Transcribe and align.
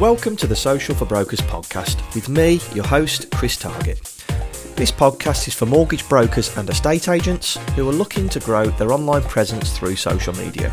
Welcome 0.00 0.36
to 0.36 0.46
the 0.46 0.54
Social 0.54 0.94
for 0.94 1.06
Brokers 1.06 1.40
podcast 1.40 2.14
with 2.14 2.28
me, 2.28 2.60
your 2.72 2.86
host, 2.86 3.32
Chris 3.32 3.56
Target. 3.56 3.98
This 4.76 4.92
podcast 4.92 5.48
is 5.48 5.54
for 5.54 5.66
mortgage 5.66 6.08
brokers 6.08 6.56
and 6.56 6.70
estate 6.70 7.08
agents 7.08 7.56
who 7.74 7.88
are 7.88 7.92
looking 7.92 8.28
to 8.28 8.38
grow 8.38 8.66
their 8.66 8.92
online 8.92 9.22
presence 9.22 9.76
through 9.76 9.96
social 9.96 10.32
media. 10.34 10.72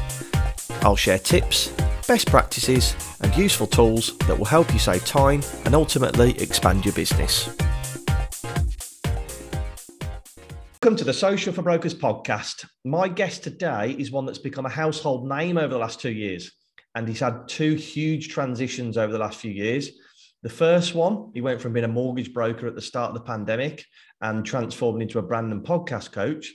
I'll 0.83 0.95
share 0.95 1.17
tips, 1.17 1.69
best 2.07 2.27
practices, 2.27 2.95
and 3.21 3.35
useful 3.35 3.65
tools 3.65 4.15
that 4.27 4.37
will 4.37 4.45
help 4.45 4.71
you 4.71 4.77
save 4.77 5.03
time 5.05 5.41
and 5.65 5.73
ultimately 5.73 6.39
expand 6.39 6.85
your 6.85 6.93
business. 6.93 7.47
Welcome 10.83 10.97
to 10.97 11.03
the 11.03 11.15
Social 11.15 11.51
for 11.51 11.63
Brokers 11.63 11.95
podcast. 11.95 12.67
My 12.83 13.07
guest 13.07 13.43
today 13.43 13.95
is 13.97 14.11
one 14.11 14.27
that's 14.27 14.37
become 14.37 14.67
a 14.67 14.69
household 14.69 15.27
name 15.27 15.57
over 15.57 15.73
the 15.73 15.79
last 15.79 15.99
two 15.99 16.11
years 16.11 16.51
and 16.95 17.07
he's 17.07 17.19
had 17.19 17.47
two 17.47 17.75
huge 17.75 18.29
transitions 18.29 18.97
over 18.97 19.11
the 19.11 19.19
last 19.19 19.39
few 19.39 19.51
years. 19.51 19.91
The 20.43 20.49
first 20.49 20.95
one, 20.95 21.31
he 21.33 21.41
went 21.41 21.61
from 21.61 21.73
being 21.73 21.85
a 21.85 21.89
mortgage 21.89 22.33
broker 22.33 22.67
at 22.67 22.75
the 22.75 22.81
start 22.81 23.09
of 23.09 23.15
the 23.15 23.21
pandemic 23.21 23.83
and 24.21 24.45
transformed 24.45 25.01
into 25.01 25.19
a 25.19 25.23
brand 25.23 25.51
and 25.51 25.63
podcast 25.63 26.11
coach. 26.11 26.53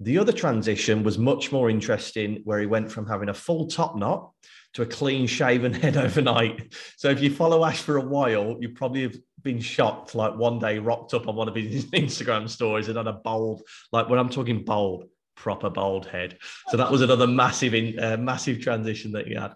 The 0.00 0.18
other 0.18 0.32
transition 0.32 1.02
was 1.02 1.18
much 1.18 1.52
more 1.52 1.70
interesting, 1.70 2.40
where 2.44 2.58
he 2.58 2.66
went 2.66 2.90
from 2.90 3.06
having 3.06 3.28
a 3.28 3.34
full 3.34 3.66
top 3.66 3.96
knot 3.96 4.30
to 4.74 4.82
a 4.82 4.86
clean 4.86 5.26
shaven 5.26 5.72
head 5.82 5.96
overnight. 5.96 6.74
So 6.96 7.08
if 7.10 7.20
you 7.20 7.30
follow 7.30 7.64
Ash 7.64 7.80
for 7.80 7.96
a 7.96 8.04
while, 8.04 8.56
you 8.60 8.70
probably 8.70 9.02
have 9.02 9.16
been 9.42 9.60
shocked. 9.60 10.14
Like 10.14 10.36
one 10.36 10.58
day, 10.58 10.78
rocked 10.78 11.14
up 11.14 11.28
on 11.28 11.36
one 11.36 11.48
of 11.48 11.54
his 11.54 11.84
Instagram 11.92 12.48
stories 12.48 12.88
and 12.88 12.96
had 12.96 13.06
a 13.06 13.12
bold, 13.12 13.62
like 13.92 14.08
when 14.08 14.18
I'm 14.18 14.30
talking 14.30 14.64
bold, 14.64 15.04
proper 15.40 15.70
bald 15.70 16.06
head. 16.06 16.36
So 16.68 16.76
that 16.76 16.90
was 16.90 17.00
another 17.00 17.26
massive, 17.26 17.72
in, 17.74 17.98
uh, 17.98 18.18
massive 18.18 18.60
transition 18.60 19.10
that 19.12 19.26
he 19.26 19.34
had. 19.34 19.54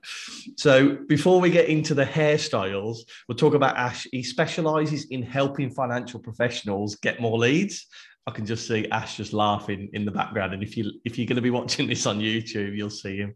So 0.57 0.97
before 1.07 1.41
we 1.41 1.51
get 1.51 1.69
into 1.69 1.95
the 1.95 2.07
hairstyles, 2.07 3.01
we'll 3.29 3.37
talk 3.37 3.53
about 3.53 3.77
Ash. 3.77 4.07
He 4.11 4.23
specializes 4.23 5.05
in 5.11 5.23
helping 5.23 5.71
financial 5.71 6.21
professionals 6.21 6.97
get 6.97 7.21
more 7.21 7.39
leads. 7.39 7.87
I 8.27 8.31
can 8.31 8.47
just 8.47 8.67
see 8.67 8.89
Ash 8.89 9.19
just 9.19 9.35
laughing 9.35 9.91
in 9.93 10.07
the 10.07 10.11
background. 10.11 10.55
And 10.55 10.63
if 10.63 10.79
you 10.79 10.91
if 11.05 11.19
you're 11.19 11.27
going 11.27 11.37
to 11.37 11.43
be 11.43 11.51
watching 11.51 11.87
this 11.87 12.07
on 12.07 12.19
YouTube, 12.19 12.75
you'll 12.75 12.89
see 12.89 13.19
him. 13.19 13.35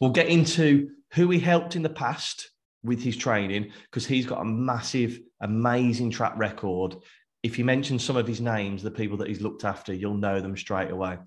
We'll 0.00 0.10
get 0.10 0.28
into 0.28 0.90
who 1.14 1.28
he 1.30 1.40
helped 1.40 1.74
in 1.74 1.82
the 1.82 1.90
past 1.90 2.50
with 2.84 3.02
his 3.02 3.16
training 3.16 3.72
because 3.84 4.06
he's 4.06 4.26
got 4.26 4.40
a 4.40 4.44
massive, 4.44 5.18
amazing 5.40 6.10
track 6.10 6.34
record. 6.36 6.96
If 7.42 7.58
you 7.58 7.64
mention 7.64 7.98
some 7.98 8.16
of 8.16 8.28
his 8.28 8.40
names, 8.40 8.82
the 8.82 8.90
people 8.90 9.16
that 9.18 9.28
he's 9.28 9.40
looked 9.40 9.64
after, 9.64 9.92
you'll 9.92 10.16
know 10.16 10.40
them 10.40 10.56
straight 10.56 10.90
away. 10.90 11.18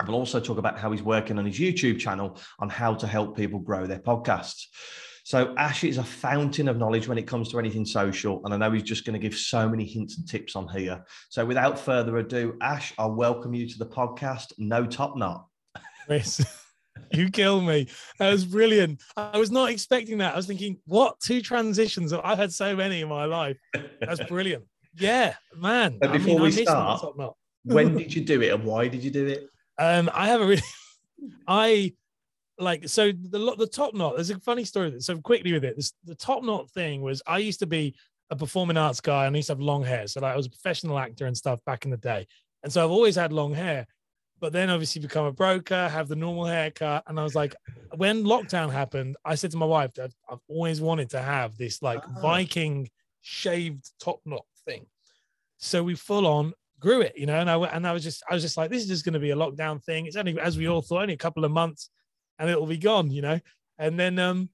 I 0.00 0.04
will 0.04 0.14
also 0.14 0.38
talk 0.38 0.58
about 0.58 0.78
how 0.78 0.92
he's 0.92 1.02
working 1.02 1.38
on 1.38 1.46
his 1.46 1.58
YouTube 1.58 1.98
channel 1.98 2.38
on 2.60 2.68
how 2.68 2.94
to 2.94 3.06
help 3.06 3.36
people 3.36 3.58
grow 3.58 3.86
their 3.86 3.98
podcasts. 3.98 4.66
So 5.24 5.54
Ash 5.58 5.84
is 5.84 5.98
a 5.98 6.04
fountain 6.04 6.68
of 6.68 6.78
knowledge 6.78 7.08
when 7.08 7.18
it 7.18 7.26
comes 7.26 7.50
to 7.50 7.58
anything 7.58 7.84
social, 7.84 8.40
and 8.44 8.54
I 8.54 8.56
know 8.56 8.70
he's 8.70 8.84
just 8.84 9.04
going 9.04 9.12
to 9.12 9.18
give 9.18 9.36
so 9.36 9.68
many 9.68 9.84
hints 9.84 10.16
and 10.16 10.26
tips 10.26 10.56
on 10.56 10.68
here. 10.68 11.04
So 11.28 11.44
without 11.44 11.78
further 11.78 12.16
ado, 12.18 12.56
Ash, 12.62 12.94
I 12.96 13.06
welcome 13.06 13.52
you 13.52 13.68
to 13.68 13.78
the 13.78 13.86
podcast. 13.86 14.52
No 14.56 14.86
top 14.86 15.18
knot. 15.18 15.46
Chris, 16.06 16.40
you 17.12 17.28
kill 17.28 17.60
me. 17.60 17.88
That 18.20 18.30
was 18.30 18.46
brilliant. 18.46 19.02
I 19.16 19.36
was 19.36 19.50
not 19.50 19.70
expecting 19.70 20.18
that. 20.18 20.32
I 20.32 20.36
was 20.36 20.46
thinking, 20.46 20.78
what 20.86 21.20
two 21.20 21.42
transitions? 21.42 22.12
I've 22.12 22.38
had 22.38 22.52
so 22.52 22.74
many 22.74 23.00
in 23.00 23.08
my 23.08 23.24
life. 23.24 23.58
That's 24.00 24.24
brilliant. 24.28 24.64
Yeah, 24.96 25.34
man. 25.54 25.98
But 26.00 26.12
before 26.12 26.30
I 26.30 26.34
mean, 26.34 26.42
we 26.42 26.52
start, 26.52 27.04
when 27.64 27.96
did 27.98 28.14
you 28.14 28.24
do 28.24 28.40
it 28.40 28.54
and 28.54 28.64
why 28.64 28.88
did 28.88 29.04
you 29.04 29.10
do 29.10 29.26
it? 29.26 29.48
Um, 29.78 30.10
I 30.12 30.28
have 30.28 30.40
a 30.40 30.46
really, 30.46 30.62
I 31.48 31.92
like 32.58 32.88
so 32.88 33.12
the 33.12 33.54
the 33.56 33.66
top 33.66 33.94
knot. 33.94 34.16
There's 34.16 34.30
a 34.30 34.40
funny 34.40 34.64
story. 34.64 35.00
So 35.00 35.18
quickly 35.18 35.52
with 35.52 35.64
it, 35.64 35.76
this, 35.76 35.92
the 36.04 36.14
top 36.14 36.42
knot 36.42 36.70
thing 36.70 37.02
was 37.02 37.22
I 37.26 37.38
used 37.38 37.60
to 37.60 37.66
be 37.66 37.94
a 38.30 38.36
performing 38.36 38.76
arts 38.76 39.00
guy 39.00 39.26
and 39.26 39.34
I 39.34 39.38
used 39.38 39.46
to 39.46 39.52
have 39.52 39.60
long 39.60 39.84
hair. 39.84 40.06
So 40.06 40.20
like 40.20 40.34
I 40.34 40.36
was 40.36 40.46
a 40.46 40.50
professional 40.50 40.98
actor 40.98 41.26
and 41.26 41.36
stuff 41.36 41.60
back 41.64 41.84
in 41.84 41.90
the 41.90 41.96
day, 41.96 42.26
and 42.62 42.72
so 42.72 42.84
I've 42.84 42.90
always 42.90 43.16
had 43.16 43.32
long 43.32 43.54
hair. 43.54 43.86
But 44.40 44.52
then 44.52 44.70
obviously 44.70 45.02
become 45.02 45.24
a 45.24 45.32
broker, 45.32 45.88
have 45.88 46.06
the 46.06 46.14
normal 46.14 46.46
haircut, 46.46 47.02
and 47.08 47.18
I 47.18 47.24
was 47.24 47.34
like, 47.34 47.56
when 47.96 48.22
lockdown 48.22 48.70
happened, 48.70 49.16
I 49.24 49.34
said 49.34 49.50
to 49.50 49.56
my 49.56 49.66
wife, 49.66 49.90
I've, 50.00 50.14
I've 50.30 50.38
always 50.46 50.80
wanted 50.80 51.10
to 51.10 51.20
have 51.20 51.56
this 51.56 51.82
like 51.82 52.04
oh. 52.06 52.20
Viking 52.20 52.88
shaved 53.20 53.90
top 54.00 54.20
knot 54.24 54.46
thing. 54.64 54.86
So 55.56 55.82
we 55.82 55.96
full 55.96 56.26
on 56.26 56.54
grew 56.80 57.00
it, 57.00 57.14
you 57.16 57.26
know. 57.26 57.38
And 57.38 57.50
I 57.50 57.56
and 57.56 57.86
I 57.86 57.92
was 57.92 58.02
just 58.02 58.22
I 58.28 58.34
was 58.34 58.42
just 58.42 58.56
like, 58.56 58.70
this 58.70 58.82
is 58.82 58.88
just 58.88 59.04
going 59.04 59.14
to 59.14 59.18
be 59.18 59.30
a 59.30 59.36
lockdown 59.36 59.82
thing. 59.82 60.06
It's 60.06 60.16
only 60.16 60.38
as 60.40 60.56
we 60.56 60.68
all 60.68 60.82
thought, 60.82 61.02
only 61.02 61.14
a 61.14 61.18
couple 61.18 61.44
of 61.44 61.50
months, 61.50 61.90
and 62.38 62.50
it'll 62.50 62.66
be 62.66 62.78
gone, 62.78 63.10
you 63.10 63.22
know. 63.22 63.40
And 63.78 63.98
then 63.98 64.18
um, 64.18 64.48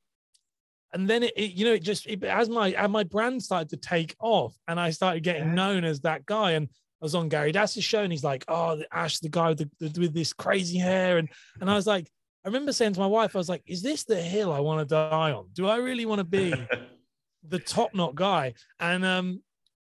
and 0.92 1.08
then 1.08 1.22
it, 1.22 1.32
it 1.36 1.52
you 1.52 1.64
know 1.64 1.74
it 1.74 1.82
just 1.82 2.06
it, 2.06 2.22
as 2.24 2.48
my 2.48 2.72
as 2.72 2.90
my 2.90 3.04
brand 3.04 3.42
started 3.42 3.70
to 3.70 3.76
take 3.76 4.14
off, 4.20 4.56
and 4.68 4.78
I 4.78 4.90
started 4.90 5.22
getting 5.22 5.48
yeah. 5.48 5.54
known 5.54 5.84
as 5.84 6.00
that 6.00 6.26
guy. 6.26 6.52
And 6.52 6.68
I 6.68 7.04
was 7.04 7.14
on 7.14 7.28
Gary 7.28 7.52
Dass's 7.52 7.84
show, 7.84 8.02
and 8.02 8.12
he's 8.12 8.24
like, 8.24 8.44
oh, 8.48 8.80
Ash, 8.92 9.18
the 9.18 9.28
guy 9.28 9.50
with, 9.50 9.58
the, 9.58 9.88
the, 9.88 10.00
with 10.00 10.14
this 10.14 10.32
crazy 10.32 10.78
hair, 10.78 11.18
and 11.18 11.28
and 11.60 11.70
I 11.70 11.74
was 11.74 11.86
like. 11.86 12.08
I 12.46 12.48
remember 12.48 12.74
saying 12.74 12.92
to 12.92 13.00
my 13.00 13.06
wife, 13.06 13.34
I 13.34 13.38
was 13.38 13.48
like, 13.48 13.62
is 13.64 13.80
this 13.80 14.04
the 14.04 14.20
hill 14.20 14.52
I 14.52 14.60
want 14.60 14.86
to 14.86 14.94
die 14.94 15.32
on? 15.32 15.46
Do 15.54 15.66
I 15.66 15.76
really 15.76 16.04
want 16.04 16.18
to 16.18 16.24
be 16.24 16.52
the 17.48 17.58
top 17.58 17.94
knot 17.94 18.14
guy? 18.14 18.52
And 18.78 19.02
um, 19.02 19.42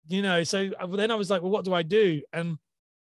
you 0.08 0.22
know, 0.22 0.42
so 0.42 0.70
uh, 0.80 0.86
then 0.86 1.10
I 1.10 1.14
was 1.14 1.30
like, 1.30 1.42
well, 1.42 1.50
what 1.50 1.64
do 1.64 1.74
I 1.74 1.82
do? 1.82 2.22
And 2.32 2.58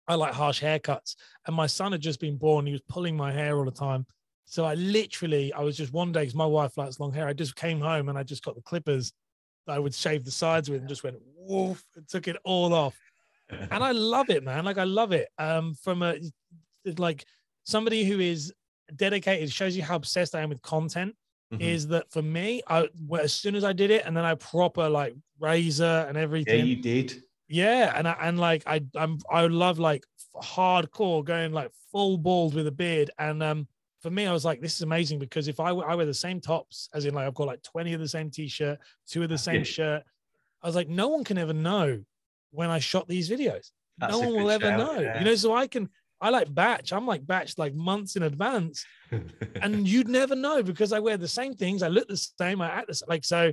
I 0.07 0.15
like 0.15 0.33
harsh 0.33 0.61
haircuts. 0.61 1.15
And 1.47 1.55
my 1.55 1.67
son 1.67 1.91
had 1.91 2.01
just 2.01 2.19
been 2.19 2.37
born. 2.37 2.65
He 2.65 2.71
was 2.71 2.81
pulling 2.87 3.17
my 3.17 3.31
hair 3.31 3.57
all 3.57 3.65
the 3.65 3.71
time. 3.71 4.05
So 4.45 4.65
I 4.65 4.75
literally, 4.75 5.51
I 5.53 5.61
was 5.61 5.77
just 5.77 5.93
one 5.93 6.11
day, 6.11 6.21
because 6.21 6.35
my 6.35 6.45
wife 6.45 6.77
likes 6.77 6.99
long 6.99 7.13
hair. 7.13 7.27
I 7.27 7.33
just 7.33 7.55
came 7.55 7.79
home 7.79 8.09
and 8.09 8.17
I 8.17 8.23
just 8.23 8.43
got 8.43 8.55
the 8.55 8.61
clippers 8.61 9.11
that 9.65 9.73
I 9.73 9.79
would 9.79 9.95
shave 9.95 10.25
the 10.25 10.31
sides 10.31 10.69
with 10.69 10.81
and 10.81 10.89
just 10.89 11.03
went 11.03 11.17
woof 11.35 11.83
and 11.95 12.07
took 12.07 12.27
it 12.27 12.37
all 12.43 12.73
off. 12.73 12.95
and 13.49 13.83
I 13.83 13.91
love 13.93 14.29
it, 14.29 14.43
man. 14.43 14.65
Like 14.65 14.77
I 14.77 14.83
love 14.83 15.13
it. 15.13 15.29
Um, 15.37 15.73
from 15.75 16.03
a 16.03 16.15
like 16.97 17.25
somebody 17.63 18.03
who 18.03 18.19
is 18.19 18.53
dedicated, 18.95 19.51
shows 19.51 19.75
you 19.75 19.83
how 19.83 19.95
obsessed 19.95 20.35
I 20.35 20.41
am 20.41 20.49
with 20.49 20.61
content 20.61 21.15
mm-hmm. 21.53 21.61
is 21.61 21.87
that 21.87 22.11
for 22.11 22.21
me, 22.21 22.61
I 22.67 22.87
as 23.19 23.33
soon 23.33 23.55
as 23.55 23.63
I 23.63 23.73
did 23.73 23.91
it, 23.91 24.05
and 24.05 24.15
then 24.15 24.25
I 24.25 24.35
proper 24.35 24.89
like 24.89 25.15
razor 25.39 26.05
and 26.07 26.17
everything. 26.17 26.59
Yeah, 26.59 26.65
you 26.65 26.75
did. 26.77 27.23
Yeah, 27.47 27.93
and 27.95 28.07
I, 28.07 28.15
and 28.21 28.39
like 28.39 28.63
I 28.65 28.81
I'm 28.95 29.19
I 29.29 29.45
love 29.47 29.79
like 29.79 30.03
hardcore 30.41 31.23
going 31.23 31.51
like 31.51 31.71
full 31.91 32.17
bald 32.17 32.55
with 32.55 32.67
a 32.67 32.71
beard, 32.71 33.11
and 33.19 33.43
um 33.43 33.67
for 34.03 34.11
me, 34.11 34.25
I 34.25 34.33
was 34.33 34.43
like, 34.43 34.59
this 34.59 34.75
is 34.75 34.81
amazing 34.81 35.17
because 35.17 35.47
if 35.47 35.61
I, 35.61 35.69
I 35.69 35.95
wear 35.95 36.05
the 36.05 36.13
same 36.13 36.41
tops, 36.41 36.89
as 36.93 37.05
in 37.05 37.13
like 37.13 37.25
I've 37.25 37.33
got 37.33 37.47
like 37.47 37.63
20 37.63 37.93
of 37.93 38.01
the 38.01 38.07
same 38.07 38.29
t-shirt, 38.29 38.77
two 39.07 39.23
of 39.23 39.29
the 39.29 39.37
same 39.37 39.63
shirt, 39.63 40.03
I 40.61 40.67
was 40.67 40.75
like, 40.75 40.89
no 40.89 41.07
one 41.07 41.23
can 41.23 41.37
ever 41.37 41.53
know 41.53 42.03
when 42.51 42.69
I 42.69 42.79
shot 42.79 43.07
these 43.07 43.29
videos. 43.29 43.71
That's 43.97 44.11
no 44.11 44.19
one 44.19 44.33
will 44.33 44.49
ever 44.51 44.75
know. 44.75 44.99
Yeah. 44.99 45.19
You 45.19 45.25
know, 45.25 45.35
so 45.35 45.55
I 45.55 45.67
can 45.67 45.89
I 46.23 46.29
like 46.29 46.55
batch. 46.55 46.93
I'm 46.93 47.05
like 47.05 47.27
batch 47.27 47.57
like 47.57 47.75
months 47.75 48.15
in 48.15 48.23
advance, 48.23 48.85
and 49.61 49.85
you'd 49.87 50.07
never 50.07 50.35
know 50.35 50.63
because 50.63 50.93
I 50.93 50.99
wear 50.99 51.17
the 51.17 51.27
same 51.27 51.53
things. 51.53 51.83
I 51.83 51.89
look 51.89 52.07
the 52.07 52.15
same. 52.15 52.61
I 52.61 52.69
act 52.69 52.87
the 52.87 52.93
same. 52.95 53.07
Like 53.09 53.25
so, 53.25 53.51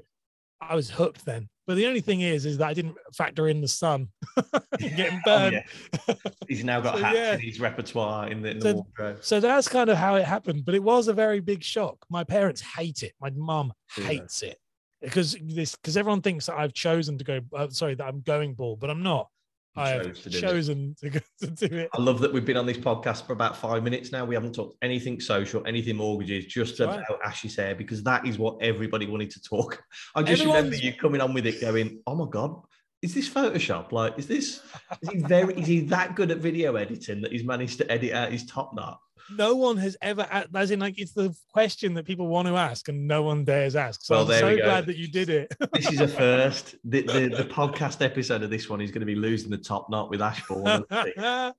I 0.60 0.76
was 0.76 0.88
hooked 0.88 1.24
then. 1.24 1.48
But 1.66 1.74
the 1.74 1.86
only 1.86 2.00
thing 2.00 2.20
is, 2.20 2.46
is 2.46 2.58
that 2.58 2.68
I 2.68 2.74
didn't 2.74 2.96
factor 3.12 3.48
in 3.48 3.60
the 3.60 3.66
sun 3.66 4.08
getting 4.78 5.20
burned. 5.24 5.64
Oh, 6.08 6.14
yeah. 6.14 6.14
He's 6.48 6.64
now 6.64 6.80
got 6.80 6.96
so, 6.96 7.02
hats 7.02 7.16
yeah. 7.16 7.34
in 7.34 7.40
his 7.40 7.58
repertoire 7.58 8.28
in 8.28 8.40
the, 8.40 8.50
in 8.50 8.60
so, 8.60 8.74
wardrobe. 8.74 9.18
So 9.20 9.40
that's 9.40 9.68
kind 9.68 9.90
of 9.90 9.96
how 9.96 10.14
it 10.14 10.24
happened. 10.24 10.64
But 10.64 10.76
it 10.76 10.82
was 10.82 11.08
a 11.08 11.12
very 11.12 11.40
big 11.40 11.64
shock. 11.64 11.96
My 12.08 12.22
parents 12.22 12.60
hate 12.60 13.02
it. 13.02 13.14
My 13.20 13.30
mum 13.30 13.72
hates 13.96 14.42
yeah. 14.42 14.50
it 14.50 14.58
because 15.00 15.36
this 15.42 15.74
because 15.74 15.96
everyone 15.96 16.22
thinks 16.22 16.46
that 16.46 16.56
I've 16.56 16.72
chosen 16.72 17.18
to 17.18 17.24
go. 17.24 17.40
Uh, 17.52 17.68
sorry, 17.70 17.96
that 17.96 18.06
I'm 18.06 18.20
going 18.20 18.54
bald, 18.54 18.78
but 18.78 18.90
I'm 18.90 19.02
not. 19.02 19.28
I 19.76 19.90
have 19.90 20.22
to 20.22 20.30
chosen 20.30 20.96
to, 21.00 21.10
to, 21.40 21.46
do 21.46 21.76
it. 21.76 21.90
I 21.94 22.00
love 22.00 22.20
that 22.20 22.32
we've 22.32 22.44
been 22.44 22.56
on 22.56 22.66
this 22.66 22.76
podcast 22.76 23.26
for 23.26 23.32
about 23.32 23.56
five 23.56 23.84
minutes 23.84 24.10
now. 24.10 24.24
We 24.24 24.34
haven't 24.34 24.54
talked 24.54 24.76
anything 24.82 25.20
social, 25.20 25.64
anything 25.66 25.96
mortgages, 25.96 26.46
just 26.46 26.80
right. 26.80 26.88
about 26.88 27.20
Ash's 27.24 27.56
hair 27.56 27.74
because 27.74 28.02
that 28.02 28.26
is 28.26 28.38
what 28.38 28.56
everybody 28.60 29.06
wanted 29.06 29.30
to 29.30 29.42
talk. 29.42 29.82
I 30.14 30.22
just 30.22 30.42
Everyone's... 30.42 30.64
remember 30.64 30.84
you 30.84 30.92
coming 30.94 31.20
on 31.20 31.32
with 31.32 31.46
it, 31.46 31.60
going, 31.60 32.00
"Oh 32.06 32.16
my 32.16 32.26
god, 32.28 32.60
is 33.00 33.14
this 33.14 33.28
Photoshop? 33.28 33.92
Like, 33.92 34.18
is 34.18 34.26
this? 34.26 34.60
Is 35.02 35.08
he 35.10 35.18
very? 35.20 35.54
is 35.54 35.66
he 35.66 35.80
that 35.82 36.16
good 36.16 36.30
at 36.32 36.38
video 36.38 36.74
editing 36.74 37.20
that 37.22 37.30
he's 37.30 37.44
managed 37.44 37.78
to 37.78 37.90
edit 37.90 38.12
out 38.12 38.32
his 38.32 38.46
top 38.46 38.74
knot?" 38.74 38.98
No 39.36 39.54
one 39.54 39.76
has 39.76 39.96
ever 40.02 40.26
as 40.54 40.70
in 40.70 40.80
like 40.80 40.98
it's 40.98 41.12
the 41.12 41.34
question 41.52 41.94
that 41.94 42.04
people 42.04 42.26
want 42.26 42.48
to 42.48 42.56
ask 42.56 42.88
and 42.88 43.06
no 43.06 43.22
one 43.22 43.44
dares 43.44 43.76
ask. 43.76 44.02
So 44.02 44.16
well, 44.16 44.32
i'm 44.32 44.38
so 44.40 44.56
glad 44.56 44.86
that 44.86 44.96
you 44.96 45.08
did 45.08 45.28
it. 45.28 45.52
This 45.72 45.92
is 45.92 46.00
a 46.00 46.08
first 46.08 46.74
the, 46.84 47.02
the, 47.02 47.28
the 47.28 47.44
podcast 47.44 48.04
episode 48.04 48.42
of 48.42 48.50
this 48.50 48.68
one 48.68 48.80
is 48.80 48.90
going 48.90 49.00
to 49.00 49.06
be 49.06 49.14
losing 49.14 49.50
the 49.50 49.58
top 49.58 49.88
knot 49.88 50.10
with 50.10 50.20
ash 50.20 50.42
i 50.50 51.52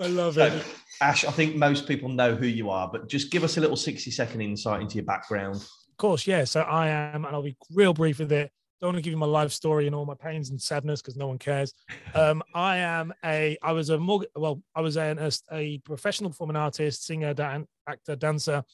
love 0.00 0.34
so, 0.34 0.46
it. 0.46 0.64
Ash 1.00 1.24
i 1.24 1.30
think 1.30 1.54
most 1.56 1.86
people 1.86 2.08
know 2.08 2.34
who 2.34 2.46
you 2.46 2.70
are 2.70 2.88
but 2.90 3.08
just 3.08 3.30
give 3.30 3.44
us 3.44 3.56
a 3.56 3.60
little 3.60 3.76
60 3.76 4.10
second 4.10 4.40
insight 4.40 4.80
into 4.80 4.96
your 4.96 5.04
background. 5.04 5.56
Of 5.56 5.96
course 5.98 6.26
yeah. 6.26 6.44
So 6.44 6.62
i 6.62 6.88
am 6.88 7.24
and 7.24 7.34
i'll 7.34 7.42
be 7.42 7.56
real 7.72 7.92
brief 7.92 8.18
with 8.18 8.32
it 8.32 8.50
don't 8.80 8.88
want 8.88 8.96
to 8.96 9.02
give 9.02 9.10
you 9.12 9.18
my 9.18 9.26
life 9.26 9.52
story 9.52 9.86
and 9.86 9.94
all 9.94 10.06
my 10.06 10.14
pains 10.14 10.50
and 10.50 10.60
sadness 10.60 11.02
because 11.02 11.16
no 11.16 11.26
one 11.26 11.38
cares. 11.38 11.72
Um, 12.14 12.42
I 12.54 12.78
am 12.78 13.12
a, 13.24 13.56
I 13.62 13.72
was 13.72 13.90
a 13.90 13.98
well, 13.98 14.62
I 14.74 14.80
was 14.80 14.96
a, 14.96 15.30
a 15.52 15.78
professional 15.78 16.30
performing 16.30 16.56
artist, 16.56 17.04
singer, 17.04 17.34
dan- 17.34 17.66
actor, 17.86 18.16
dancer. 18.16 18.64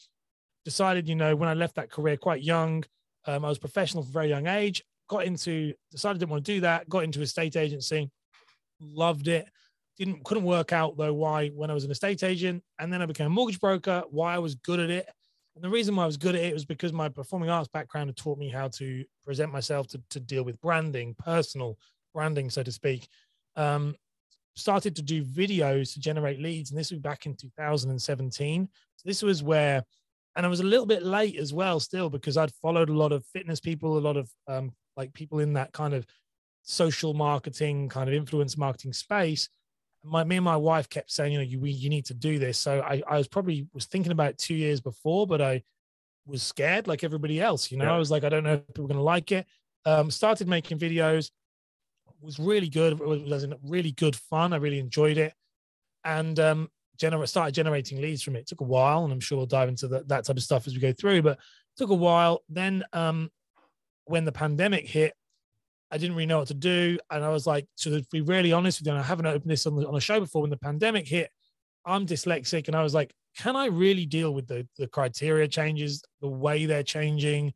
Decided, 0.65 1.09
you 1.09 1.15
know, 1.15 1.37
when 1.37 1.49
I 1.49 1.55
left 1.55 1.75
that 1.75 1.91
career 1.91 2.17
quite 2.17 2.43
young, 2.43 2.85
Um, 3.27 3.45
I 3.45 3.49
was 3.49 3.59
professional 3.59 4.03
from 4.03 4.11
a 4.11 4.13
very 4.13 4.29
young 4.29 4.47
age. 4.47 4.83
Got 5.09 5.25
into, 5.25 5.75
decided 5.91 6.17
I 6.17 6.19
didn't 6.21 6.31
want 6.31 6.45
to 6.45 6.53
do 6.53 6.61
that. 6.61 6.89
Got 6.89 7.05
into 7.05 7.23
a 7.23 7.27
state 7.27 7.57
agency, 7.57 8.11
loved 8.81 9.29
it. 9.29 9.47
Didn't 9.99 10.25
couldn't 10.25 10.45
work 10.45 10.73
out 10.73 10.97
though 10.97 11.15
why 11.15 11.49
when 11.49 11.71
I 11.71 11.75
was 11.75 11.85
an 11.85 11.91
estate 11.91 12.23
agent, 12.23 12.63
and 12.79 12.93
then 12.93 13.01
I 13.03 13.07
became 13.07 13.27
a 13.27 13.31
mortgage 13.31 13.61
broker. 13.61 14.03
Why 14.11 14.35
I 14.35 14.39
was 14.39 14.55
good 14.57 14.81
at 14.81 14.91
it, 14.91 15.07
and 15.55 15.63
the 15.63 15.71
reason 15.71 15.95
why 15.95 16.03
I 16.03 16.07
was 16.07 16.17
good 16.17 16.35
at 16.35 16.43
it 16.43 16.55
was 16.55 16.65
because 16.65 16.93
my 16.93 17.09
performing 17.09 17.51
arts 17.51 17.69
background 17.69 18.09
had 18.09 18.17
taught 18.17 18.39
me 18.39 18.49
how 18.49 18.69
to 18.69 19.05
present 19.25 19.53
myself 19.53 19.87
to 19.89 20.03
to 20.11 20.21
deal 20.21 20.43
with 20.43 20.61
branding, 20.61 21.15
personal 21.15 21.79
branding, 22.13 22.51
so 22.51 22.63
to 22.63 22.73
speak. 22.73 23.09
Um, 23.57 23.95
started 24.57 24.95
to 24.97 25.03
do 25.03 25.25
videos 25.25 25.93
to 25.93 26.01
generate 26.01 26.41
leads, 26.41 26.71
and 26.71 26.79
this 26.79 26.91
was 26.91 27.01
back 27.01 27.27
in 27.27 27.35
2017. 27.35 28.69
So 28.97 29.03
this 29.09 29.23
was 29.23 29.43
where, 29.43 29.83
and 30.37 30.47
I 30.47 30.49
was 30.49 30.61
a 30.61 30.65
little 30.65 30.87
bit 30.87 31.03
late 31.03 31.37
as 31.37 31.53
well, 31.53 31.81
still 31.81 32.09
because 32.09 32.37
I'd 32.37 32.55
followed 32.63 32.89
a 32.89 32.95
lot 32.95 33.13
of 33.13 33.27
fitness 33.27 33.61
people, 33.61 33.99
a 33.99 34.01
lot 34.01 34.17
of 34.17 34.31
um, 34.49 34.73
like 34.97 35.13
people 35.13 35.41
in 35.41 35.53
that 35.55 35.73
kind 35.73 35.95
of 35.95 36.07
social 36.63 37.15
marketing, 37.15 37.89
kind 37.89 38.09
of 38.09 38.15
influence 38.15 38.57
marketing 38.57 38.93
space. 38.93 39.49
My 40.05 40.23
me 40.23 40.37
and 40.37 40.45
my 40.45 40.57
wife 40.57 40.89
kept 40.89 41.11
saying, 41.11 41.33
you 41.33 41.39
know, 41.39 41.45
you 41.45 41.65
you 41.65 41.89
need 41.89 42.05
to 42.07 42.15
do 42.15 42.39
this. 42.39 42.59
So 42.59 42.81
I, 42.81 43.03
I 43.09 43.19
was 43.19 43.29
probably 43.29 43.67
was 43.73 43.87
thinking 43.87 44.13
about 44.13 44.39
two 44.39 44.55
years 44.55 44.81
before, 44.81 45.27
but 45.27 45.41
I 45.41 45.63
was 46.27 46.43
scared 46.43 46.87
like 46.87 47.05
everybody 47.05 47.41
else. 47.41 47.73
You 47.73 47.79
know, 47.79 47.87
yeah. 47.87 47.95
I 47.95 47.99
was 47.99 48.11
like, 48.11 48.25
I 48.25 48.29
don't 48.29 48.45
know 48.45 48.55
if 48.55 48.67
people 48.67 48.85
are 48.85 48.89
going 48.89 48.99
to 48.99 49.03
like 49.03 49.33
it. 49.33 49.47
Um, 49.87 50.11
started 50.11 50.49
making 50.49 50.79
videos 50.79 51.31
was 52.25 52.39
really 52.39 52.69
good. 52.69 52.95
It 52.95 53.07
was 53.07 53.47
really 53.63 53.93
good 53.93 54.17
fun. 54.17 54.53
I 54.53 54.57
really 54.57 54.79
enjoyed 54.79 55.19
it, 55.19 55.35
and 56.05 56.39
um, 56.41 56.71
gener- 56.99 57.29
started 57.29 57.55
generating 57.55 58.01
leads 58.01 58.23
from 58.23 58.37
it. 58.37 58.41
it. 58.41 58.47
Took 58.49 58.61
a 58.61 58.65
while, 58.65 59.05
and 59.05 59.13
I'm 59.13 59.21
sure 59.21 59.39
we'll 59.39 59.47
dive 59.47 59.69
into 59.69 59.89
the, 59.89 60.05
that 60.07 60.25
type 60.25 60.37
of 60.37 60.43
stuff 60.43 60.67
as 60.67 60.75
we 60.75 60.81
go 60.81 60.93
through. 60.93 61.23
But 61.23 61.39
took 61.77 61.91
a 61.91 61.95
while. 61.95 62.43
Then 62.49 62.85
um, 62.93 63.31
when 64.07 64.25
the 64.25 64.33
pandemic 64.33 64.89
hit, 64.89 65.15
I 65.95 65.99
didn't 65.99 66.17
really 66.17 66.27
know 66.27 66.39
what 66.39 66.49
to 66.49 66.55
do, 66.55 66.99
and 67.11 67.25
I 67.25 67.29
was 67.31 67.47
like, 67.47 67.67
to 67.79 68.03
be 68.11 68.21
really 68.21 68.53
honest 68.53 68.81
with 68.81 68.87
you, 68.87 68.93
and 68.93 69.01
I 69.01 69.05
haven't 69.05 69.27
opened 69.27 69.51
this 69.51 69.67
on, 69.67 69.77
the, 69.77 69.87
on 69.87 69.95
a 69.95 70.01
show 70.01 70.21
before. 70.21 70.43
When 70.43 70.51
the 70.51 70.57
pandemic 70.57 71.07
hit, 71.07 71.31
I'm 71.87 72.05
dyslexic, 72.07 72.67
and 72.67 72.77
I 72.77 72.83
was 72.83 72.95
like, 72.95 73.13
can 73.39 73.57
I 73.57 73.67
really 73.67 74.07
deal 74.07 74.35
with 74.35 74.47
the 74.47 74.67
the 74.77 74.89
criteria 74.89 75.49
changes, 75.49 76.03
the 76.21 76.29
way 76.29 76.67
they're 76.67 76.83
changing, 76.83 77.55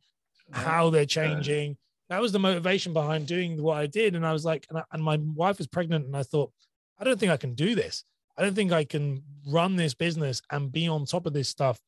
how 0.52 0.90
they're 0.90 1.06
changing? 1.06 1.76
that 2.08 2.20
was 2.20 2.32
the 2.32 2.38
motivation 2.38 2.92
behind 2.92 3.26
doing 3.26 3.62
what 3.62 3.76
I 3.76 3.86
did. 3.86 4.14
And 4.14 4.26
I 4.26 4.32
was 4.32 4.44
like, 4.44 4.66
and, 4.70 4.78
I, 4.78 4.84
and 4.92 5.02
my 5.02 5.18
wife 5.34 5.58
was 5.58 5.66
pregnant, 5.66 6.06
and 6.06 6.16
I 6.16 6.22
thought, 6.22 6.52
I 6.98 7.04
don't 7.04 7.20
think 7.20 7.32
I 7.32 7.36
can 7.36 7.54
do 7.54 7.74
this. 7.74 8.04
I 8.36 8.42
don't 8.42 8.54
think 8.54 8.72
I 8.72 8.84
can 8.84 9.22
run 9.46 9.76
this 9.76 9.94
business 9.94 10.40
and 10.50 10.72
be 10.72 10.88
on 10.88 11.04
top 11.04 11.26
of 11.26 11.32
this 11.32 11.48
stuff 11.48 11.80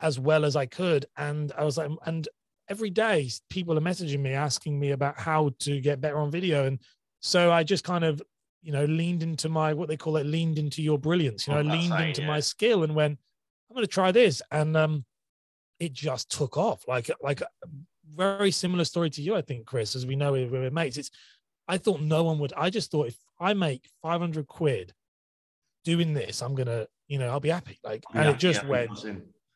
as 0.00 0.18
well 0.18 0.44
as 0.44 0.56
I 0.56 0.66
could. 0.66 1.06
And 1.16 1.52
I 1.56 1.64
was 1.64 1.76
like, 1.76 1.90
and 2.06 2.28
every 2.68 2.90
day 2.90 3.30
people 3.50 3.76
are 3.76 3.82
messaging 3.82 4.20
me 4.20 4.32
asking 4.32 4.78
me 4.78 4.92
about 4.92 5.18
how 5.18 5.50
to 5.60 5.80
get 5.80 6.00
better 6.00 6.18
on 6.18 6.30
video. 6.30 6.66
And 6.66 6.78
so 7.20 7.52
I 7.52 7.62
just 7.62 7.84
kind 7.84 8.04
of, 8.04 8.22
you 8.62 8.72
know, 8.72 8.84
leaned 8.84 9.22
into 9.22 9.48
my 9.48 9.74
what 9.74 9.88
they 9.88 9.96
call 9.96 10.16
it, 10.16 10.24
leaned 10.24 10.58
into 10.58 10.82
your 10.82 10.98
brilliance. 10.98 11.46
You 11.46 11.54
know, 11.54 11.60
oh, 11.60 11.62
leaned 11.62 12.00
into 12.00 12.22
yeah. 12.22 12.28
my 12.28 12.40
skill 12.40 12.82
and 12.82 12.94
went, 12.94 13.18
I'm 13.70 13.74
going 13.74 13.86
to 13.86 13.92
try 13.92 14.12
this. 14.12 14.40
And 14.50 14.76
um, 14.76 15.04
it 15.78 15.92
just 15.92 16.30
took 16.30 16.56
off. 16.56 16.86
Like, 16.88 17.10
like 17.22 17.42
very 18.14 18.50
similar 18.50 18.84
story 18.84 19.10
to 19.10 19.22
you, 19.22 19.34
I 19.34 19.42
think, 19.42 19.66
Chris, 19.66 19.94
as 19.94 20.06
we 20.06 20.16
know 20.16 20.32
we're, 20.32 20.48
we're 20.48 20.70
mates. 20.70 20.96
It's 20.96 21.10
I 21.68 21.78
thought 21.78 22.00
no 22.00 22.24
one 22.24 22.38
would. 22.38 22.52
I 22.56 22.70
just 22.70 22.90
thought 22.90 23.08
if 23.08 23.16
I 23.40 23.54
make 23.54 23.88
500 24.02 24.46
quid 24.46 24.92
doing 25.84 26.14
this, 26.14 26.42
I'm 26.42 26.54
gonna, 26.54 26.86
you 27.08 27.18
know, 27.18 27.28
I'll 27.28 27.40
be 27.40 27.50
happy. 27.50 27.78
Like, 27.82 28.04
and 28.12 28.28
it 28.28 28.38
just 28.38 28.62
yeah, 28.62 28.68
went 28.68 29.04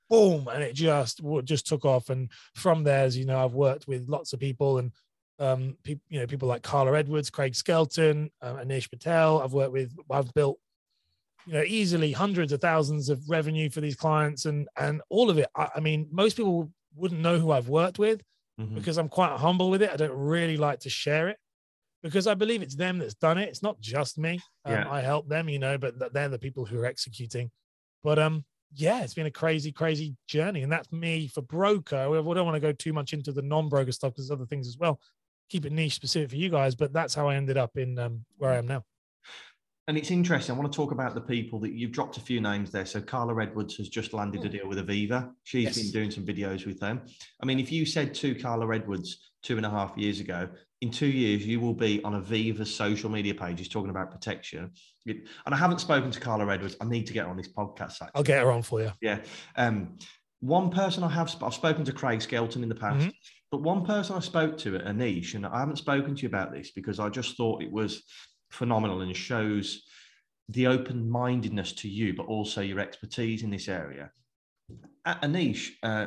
boom, 0.08 0.48
and 0.48 0.62
it 0.62 0.74
just 0.74 1.20
just 1.44 1.66
took 1.66 1.84
off. 1.84 2.10
And 2.10 2.30
from 2.54 2.84
there, 2.84 3.04
as 3.04 3.16
you 3.16 3.24
know, 3.24 3.44
I've 3.44 3.54
worked 3.54 3.86
with 3.86 4.08
lots 4.08 4.32
of 4.32 4.40
people 4.40 4.78
and 4.78 4.92
um, 5.38 5.76
people, 5.82 6.02
you 6.08 6.20
know, 6.20 6.26
people 6.26 6.48
like 6.48 6.62
Carla 6.62 6.96
Edwards, 6.96 7.30
Craig 7.30 7.54
Skelton, 7.54 8.30
uh, 8.42 8.54
Anish 8.54 8.90
Patel. 8.90 9.40
I've 9.40 9.52
worked 9.52 9.72
with. 9.72 9.92
I've 10.10 10.32
built, 10.34 10.58
you 11.46 11.54
know, 11.54 11.62
easily 11.62 12.12
hundreds 12.12 12.52
of 12.52 12.60
thousands 12.60 13.08
of 13.08 13.28
revenue 13.28 13.70
for 13.70 13.80
these 13.80 13.96
clients, 13.96 14.46
and 14.46 14.68
and 14.76 15.00
all 15.08 15.30
of 15.30 15.38
it. 15.38 15.48
I, 15.54 15.68
I 15.76 15.80
mean, 15.80 16.08
most 16.10 16.36
people 16.36 16.70
wouldn't 16.94 17.20
know 17.20 17.38
who 17.38 17.52
I've 17.52 17.68
worked 17.68 17.98
with 17.98 18.22
mm-hmm. 18.60 18.74
because 18.74 18.98
I'm 18.98 19.08
quite 19.08 19.38
humble 19.38 19.70
with 19.70 19.82
it. 19.82 19.90
I 19.92 19.96
don't 19.96 20.16
really 20.16 20.56
like 20.56 20.80
to 20.80 20.90
share 20.90 21.28
it 21.28 21.38
because 22.02 22.26
I 22.26 22.34
believe 22.34 22.62
it's 22.62 22.74
them 22.74 22.98
that's 22.98 23.14
done 23.14 23.38
it. 23.38 23.48
It's 23.48 23.62
not 23.62 23.80
just 23.80 24.18
me. 24.18 24.40
Um, 24.64 24.72
yeah. 24.72 24.90
I 24.90 25.00
help 25.00 25.28
them, 25.28 25.48
you 25.48 25.58
know, 25.58 25.78
but 25.78 26.12
they're 26.12 26.28
the 26.28 26.38
people 26.38 26.64
who 26.64 26.80
are 26.80 26.86
executing. 26.86 27.50
But 28.02 28.18
um, 28.18 28.44
yeah, 28.74 29.02
it's 29.02 29.14
been 29.14 29.26
a 29.26 29.30
crazy, 29.30 29.72
crazy 29.72 30.14
journey, 30.26 30.62
and 30.62 30.70
that's 30.70 30.90
me 30.92 31.28
for 31.28 31.42
broker. 31.42 32.10
We 32.10 32.34
don't 32.34 32.46
want 32.46 32.56
to 32.56 32.60
go 32.60 32.72
too 32.72 32.92
much 32.92 33.12
into 33.12 33.32
the 33.32 33.42
non-broker 33.42 33.92
stuff 33.92 34.12
because 34.12 34.28
there's 34.28 34.38
other 34.38 34.46
things 34.46 34.68
as 34.68 34.78
well. 34.78 35.00
Keep 35.48 35.66
it 35.66 35.72
niche 35.72 35.94
specific 35.94 36.30
for 36.30 36.36
you 36.36 36.50
guys, 36.50 36.74
but 36.74 36.92
that's 36.92 37.14
how 37.14 37.28
I 37.28 37.36
ended 37.36 37.56
up 37.56 37.76
in 37.76 37.98
um, 37.98 38.24
where 38.36 38.50
I 38.50 38.56
am 38.56 38.66
now. 38.66 38.84
And 39.88 39.96
it's 39.96 40.10
interesting. 40.10 40.54
I 40.54 40.58
want 40.58 40.70
to 40.70 40.76
talk 40.76 40.92
about 40.92 41.14
the 41.14 41.20
people 41.22 41.58
that 41.60 41.72
you've 41.72 41.92
dropped 41.92 42.18
a 42.18 42.20
few 42.20 42.42
names 42.42 42.70
there. 42.70 42.84
So 42.84 43.00
Carla 43.00 43.42
Edwards 43.42 43.76
has 43.78 43.88
just 43.88 44.12
landed 44.12 44.42
a 44.42 44.44
hmm. 44.44 44.52
deal 44.52 44.68
with 44.68 44.86
Aviva. 44.86 45.30
She's 45.44 45.64
yes. 45.64 45.78
been 45.78 45.90
doing 45.90 46.10
some 46.10 46.26
videos 46.26 46.66
with 46.66 46.78
them. 46.78 47.00
I 47.42 47.46
mean, 47.46 47.58
if 47.58 47.72
you 47.72 47.86
said 47.86 48.12
to 48.16 48.34
Carla 48.34 48.74
Edwards 48.74 49.30
two 49.42 49.56
and 49.56 49.64
a 49.64 49.70
half 49.70 49.96
years 49.96 50.20
ago, 50.20 50.50
in 50.80 50.90
two 50.90 51.06
years 51.06 51.44
you 51.44 51.60
will 51.60 51.74
be 51.74 52.02
on 52.04 52.20
Aviva's 52.20 52.74
social 52.74 53.10
media 53.10 53.34
pages 53.34 53.68
talking 53.68 53.90
about 53.90 54.10
protection. 54.10 54.70
and 55.06 55.24
I 55.46 55.56
haven't 55.56 55.80
spoken 55.80 56.10
to 56.10 56.20
Carla 56.20 56.50
Edwards. 56.52 56.76
I 56.80 56.84
need 56.84 57.06
to 57.06 57.12
get 57.12 57.26
on 57.26 57.36
this 57.36 57.48
podcast. 57.48 58.02
Actually. 58.02 58.10
I'll 58.14 58.22
get 58.22 58.42
her 58.42 58.52
on 58.52 58.62
for 58.62 58.80
you. 58.80 58.92
Yeah. 59.00 59.20
Um, 59.56 59.98
one 60.40 60.70
person 60.70 61.02
I 61.02 61.08
have 61.08 61.34
I've 61.42 61.54
spoken 61.54 61.84
to 61.84 61.92
Craig 61.92 62.22
Skelton 62.22 62.62
in 62.62 62.68
the 62.68 62.74
past, 62.74 63.00
mm-hmm. 63.00 63.10
but 63.50 63.62
one 63.62 63.84
person 63.84 64.16
I 64.16 64.20
spoke 64.20 64.56
to 64.58 64.76
at 64.76 64.84
Anish, 64.84 65.34
and 65.34 65.44
I 65.44 65.58
haven't 65.58 65.76
spoken 65.76 66.14
to 66.14 66.22
you 66.22 66.28
about 66.28 66.52
this 66.52 66.70
because 66.70 67.00
I 67.00 67.08
just 67.08 67.36
thought 67.36 67.62
it 67.62 67.72
was 67.72 68.04
phenomenal 68.50 69.00
and 69.00 69.16
shows 69.16 69.82
the 70.48 70.66
open 70.66 71.10
mindedness 71.10 71.72
to 71.72 71.88
you, 71.88 72.14
but 72.14 72.26
also 72.26 72.60
your 72.60 72.78
expertise 72.78 73.42
in 73.42 73.50
this 73.50 73.68
area. 73.68 74.10
At 75.04 75.22
Anish, 75.22 75.70
uh, 75.82 76.06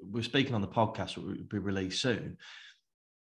we're 0.00 0.22
speaking 0.22 0.54
on 0.54 0.60
the 0.60 0.68
podcast, 0.68 1.16
will 1.16 1.34
be 1.48 1.58
released 1.58 2.00
soon. 2.00 2.38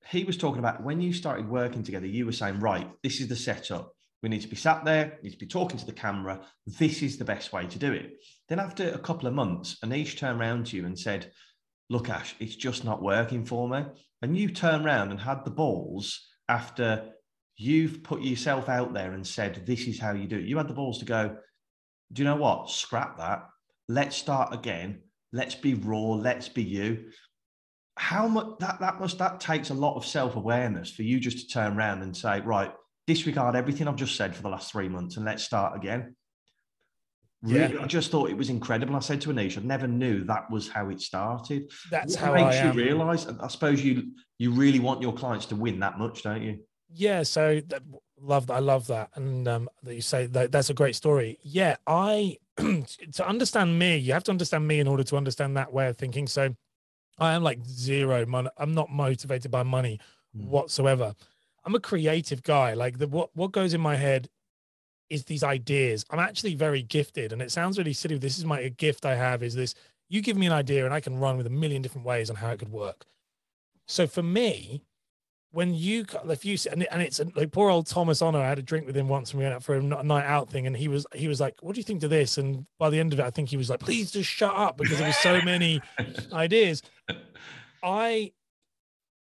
He 0.08 0.25
was 0.25 0.37
talking 0.37 0.58
about 0.58 0.82
when 0.82 1.00
you 1.00 1.12
started 1.12 1.49
working 1.49 1.82
together, 1.82 2.06
you 2.06 2.26
were 2.26 2.32
saying, 2.32 2.60
right, 2.60 2.90
this 3.02 3.20
is 3.20 3.28
the 3.28 3.37
setup. 3.37 3.93
We 4.22 4.28
need 4.28 4.43
to 4.43 4.49
be 4.49 4.56
sat 4.56 4.84
there, 4.84 5.19
need 5.22 5.31
to 5.31 5.38
be 5.38 5.46
talking 5.46 5.78
to 5.78 5.87
the 5.87 5.93
camera. 5.93 6.40
This 6.66 7.02
is 7.02 7.19
the 7.19 7.25
best 7.25 7.52
way 7.52 7.66
to 7.66 7.78
do 7.78 7.93
it. 7.93 8.12
Then, 8.49 8.60
after 8.60 8.90
a 8.90 8.99
couple 8.99 9.26
of 9.26 9.34
months, 9.34 9.78
Anish 9.84 10.16
turned 10.16 10.40
around 10.40 10.66
to 10.66 10.76
you 10.76 10.87
and 10.87 10.99
said, 10.99 11.32
Look, 11.90 12.08
Ash, 12.08 12.34
it's 12.38 12.54
just 12.54 12.84
not 12.84 13.02
working 13.02 13.44
for 13.44 13.69
me. 13.69 13.84
And 14.22 14.37
you 14.37 14.50
turned 14.50 14.87
around 14.87 15.10
and 15.10 15.20
had 15.20 15.44
the 15.44 15.50
balls 15.50 16.28
after 16.49 17.12
You've 17.56 18.02
put 18.02 18.23
yourself 18.23 18.68
out 18.68 18.92
there 18.92 19.12
and 19.12 19.26
said, 19.26 19.66
this 19.66 19.87
is 19.87 20.00
how 20.00 20.12
you 20.14 20.26
do 20.26 20.38
it. 20.38 20.47
You 20.47 20.56
had 20.56 20.68
the 20.68 20.75
balls 20.75 20.99
to 20.99 21.04
go, 21.04 21.37
do 22.12 22.23
you 22.23 22.28
know 22.28 22.37
what? 22.37 22.71
Scrap 22.71 23.18
that. 23.18 23.47
Let's 23.88 24.16
start 24.16 24.54
again. 24.54 25.02
Let's 25.32 25.54
be 25.54 25.75
raw. 25.75 26.14
Let's 26.14 26.49
be 26.49 26.62
you. 26.62 27.11
How 28.02 28.26
much 28.26 28.59
that, 28.59 28.80
that 28.80 29.00
must, 29.00 29.18
that 29.18 29.40
takes 29.40 29.71
a 29.71 29.75
lot 29.75 29.97
of 29.97 30.04
self 30.04 30.37
awareness 30.37 30.90
for 30.90 31.02
you 31.02 31.21
just 31.21 31.38
to 31.40 31.47
turn 31.49 31.76
around 31.76 32.02
and 32.02 32.16
say, 32.16 32.40
right, 32.40 32.73
disregard 33.06 33.54
everything 33.56 33.87
I've 33.88 33.97
just 33.97 34.16
said 34.16 34.35
for 34.35 34.42
the 34.42 34.49
last 34.49 34.73
three 34.73 34.88
months 34.88 35.16
and 35.16 35.25
let's 35.25 35.42
start 35.42 35.76
again. 35.76 36.16
Really, 37.42 37.75
yeah. 37.75 37.82
I 37.82 37.87
just 37.87 38.11
thought 38.11 38.30
it 38.30 38.37
was 38.37 38.50
incredible. 38.50 38.94
I 38.94 39.00
said 39.00 39.21
to 39.23 39.30
Anish, 39.30 39.59
I 39.59 39.62
never 39.62 39.88
knew 39.88 40.25
that 40.25 40.50
was 40.50 40.68
how 40.68 40.90
it 40.90 41.00
started. 41.00 41.71
That's 41.90 42.14
what 42.14 42.25
how 42.25 42.35
makes 42.35 42.56
I 42.56 42.66
you 42.66 42.73
realize. 42.73 43.26
I 43.26 43.49
suppose 43.49 43.82
you 43.82 44.12
you 44.38 44.52
really 44.52 44.78
want 44.78 45.02
your 45.02 45.12
clients 45.12 45.47
to 45.47 45.56
win 45.56 45.80
that 45.80 45.99
much, 45.99 46.23
don't 46.23 46.42
you? 46.42 46.61
yeah 46.94 47.23
so 47.23 47.61
that, 47.68 47.82
love 48.21 48.47
that 48.47 48.54
i 48.54 48.59
love 48.59 48.87
that 48.87 49.11
and 49.14 49.49
um, 49.49 49.68
that 49.82 49.94
you 49.94 50.00
say 50.00 50.26
that 50.26 50.52
that's 50.52 50.71
a 50.71 50.75
great 50.75 50.94
story 50.94 51.38
yeah 51.42 51.76
i 51.87 52.37
to 52.56 53.26
understand 53.26 53.78
me 53.78 53.97
you 53.97 54.12
have 54.12 54.25
to 54.25 54.30
understand 54.30 54.66
me 54.66 54.78
in 54.78 54.87
order 54.87 55.02
to 55.02 55.16
understand 55.16 55.56
that 55.56 55.73
way 55.73 55.88
of 55.88 55.97
thinking 55.97 56.26
so 56.26 56.54
i 57.19 57.33
am 57.33 57.42
like 57.42 57.64
zero 57.66 58.25
money 58.26 58.49
i'm 58.59 58.75
not 58.75 58.90
motivated 58.90 59.50
by 59.50 59.62
money 59.62 59.99
mm. 60.37 60.47
whatsoever. 60.47 61.14
I'm 61.64 61.75
a 61.75 61.81
creative 61.81 62.42
guy. 62.42 62.75
Like 62.75 62.99
the 62.99 63.07
what 63.07 63.31
what 63.35 63.52
goes 63.52 63.75
in 63.75 63.81
my 63.81 63.97
head 63.97 64.28
is 65.11 65.25
these 65.25 65.45
ideas. 65.45 66.04
I'm 66.11 66.19
actually 66.19 66.54
very 66.54 66.83
gifted 66.83 67.33
and 67.33 67.42
it 67.42 67.50
sounds 67.50 67.78
really 67.78 67.92
silly 67.92 68.19
this 68.19 68.38
is 68.38 68.45
my 68.45 68.69
gift 68.69 69.04
i 69.04 69.14
have 69.14 69.42
is 69.42 69.54
this 69.54 69.75
you 70.09 70.23
give 70.23 70.37
me 70.37 70.47
an 70.47 70.52
idea 70.52 70.85
and 70.85 70.95
i 70.95 71.00
can 71.00 71.19
run 71.19 71.37
with 71.37 71.47
a 71.47 71.50
million 71.50 71.83
different 71.83 72.07
ways 72.07 72.31
on 72.31 72.37
how 72.37 72.50
it 72.50 72.59
could 72.59 72.73
work. 72.73 73.04
So 73.87 74.07
for 74.07 74.23
me 74.23 74.85
when 75.52 75.75
you 75.75 76.06
if 76.28 76.44
you 76.44 76.56
and, 76.71 76.87
and 76.90 77.02
it's 77.02 77.21
like 77.35 77.52
poor 77.52 77.71
old 77.71 77.87
Thomas 77.87 78.23
Honor, 78.23 78.40
I 78.40 78.49
had 78.49 78.59
a 78.59 78.62
drink 78.62 78.87
with 78.87 78.97
him 78.97 79.09
once 79.09 79.30
and 79.30 79.38
we 79.38 79.44
went 79.44 79.54
out 79.54 79.62
for 79.62 79.75
a 79.75 79.82
night 79.82 80.25
out 80.25 80.50
thing, 80.50 80.66
and 80.66 80.76
he 80.76 80.88
was 80.88 81.06
he 81.14 81.28
was 81.28 81.40
like, 81.40 81.56
"What 81.61 81.75
do 81.75 81.78
you 81.78 81.85
think 81.85 82.00
to 82.00 82.09
this?" 82.09 82.38
And 82.38 82.66
by 82.78 82.90
the 82.90 82.99
end 82.99 83.12
of 83.12 83.21
it, 83.21 83.25
I 83.25 83.30
think 83.30 83.50
he 83.50 83.56
was 83.56 83.71
like, 83.71 83.80
"Please 83.80 84.11
just 84.11 84.30
shut 84.30 84.54
up," 84.54 84.78
because 84.78 84.99
there 84.99 85.06
was 85.06 85.16
so 85.18 85.40
many 85.42 85.80
ideas. 86.32 86.82
I 87.82 88.32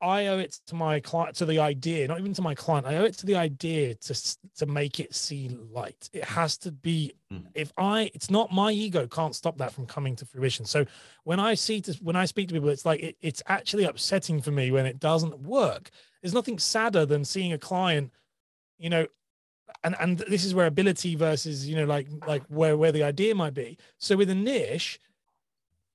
I 0.03 0.27
owe 0.27 0.39
it 0.39 0.59
to 0.67 0.75
my 0.75 0.99
client, 0.99 1.37
to 1.37 1.47
the 1.47 1.61
idea, 1.61 2.09
not 2.09 2.19
even 2.19 2.35
to 2.35 2.43
my 2.43 2.57
client. 2.57 2.87
I 2.87 2.97
owe 2.97 3.05
it 3.05 3.17
to 3.19 3.27
the 3.27 3.37
idea 3.37 3.95
to 3.95 4.37
to 4.57 4.67
make 4.67 4.99
it 4.99 5.15
see 5.15 5.49
light. 5.71 6.11
It 6.13 6.25
has 6.25 6.59
to 6.59 6.73
be. 6.73 7.15
Mm. 7.33 7.47
If 7.55 7.73
I, 7.77 8.11
it's 8.13 8.29
not 8.29 8.53
my 8.53 8.73
ego 8.73 9.07
can't 9.07 9.35
stop 9.35 9.59
that 9.59 9.73
from 9.73 9.87
coming 9.87 10.17
to 10.17 10.27
fruition. 10.27 10.67
So 10.67 10.85
when 11.23 11.39
I 11.39 11.55
see 11.55 11.81
to 11.83 11.93
when 12.03 12.17
I 12.17 12.25
speak 12.27 12.49
to 12.49 12.55
people, 12.55 12.69
it's 12.69 12.85
like 12.85 13.01
it, 13.01 13.17
it's 13.21 13.43
actually 13.47 13.85
upsetting 13.85 14.43
for 14.43 14.51
me 14.51 14.73
when 14.73 14.87
it 14.87 14.99
doesn't 14.99 15.39
work. 15.41 15.91
There's 16.23 16.35
nothing 16.35 16.59
sadder 16.59 17.05
than 17.05 17.25
seeing 17.25 17.53
a 17.53 17.59
client, 17.59 18.13
you 18.79 18.89
know, 18.89 19.07
and 19.85 19.97
and 20.01 20.19
this 20.19 20.45
is 20.45 20.55
where 20.55 20.67
ability 20.67 21.17
versus 21.17 21.69
you 21.69 21.77
know 21.77 21.85
like 21.85 22.09
like 22.27 22.45
where 22.49 22.77
where 22.77 22.93
the 22.93 23.03
idea 23.03 23.35
might 23.35 23.55
be. 23.55 23.79
So 23.99 24.17
with 24.17 24.29
Anish, 24.29 24.99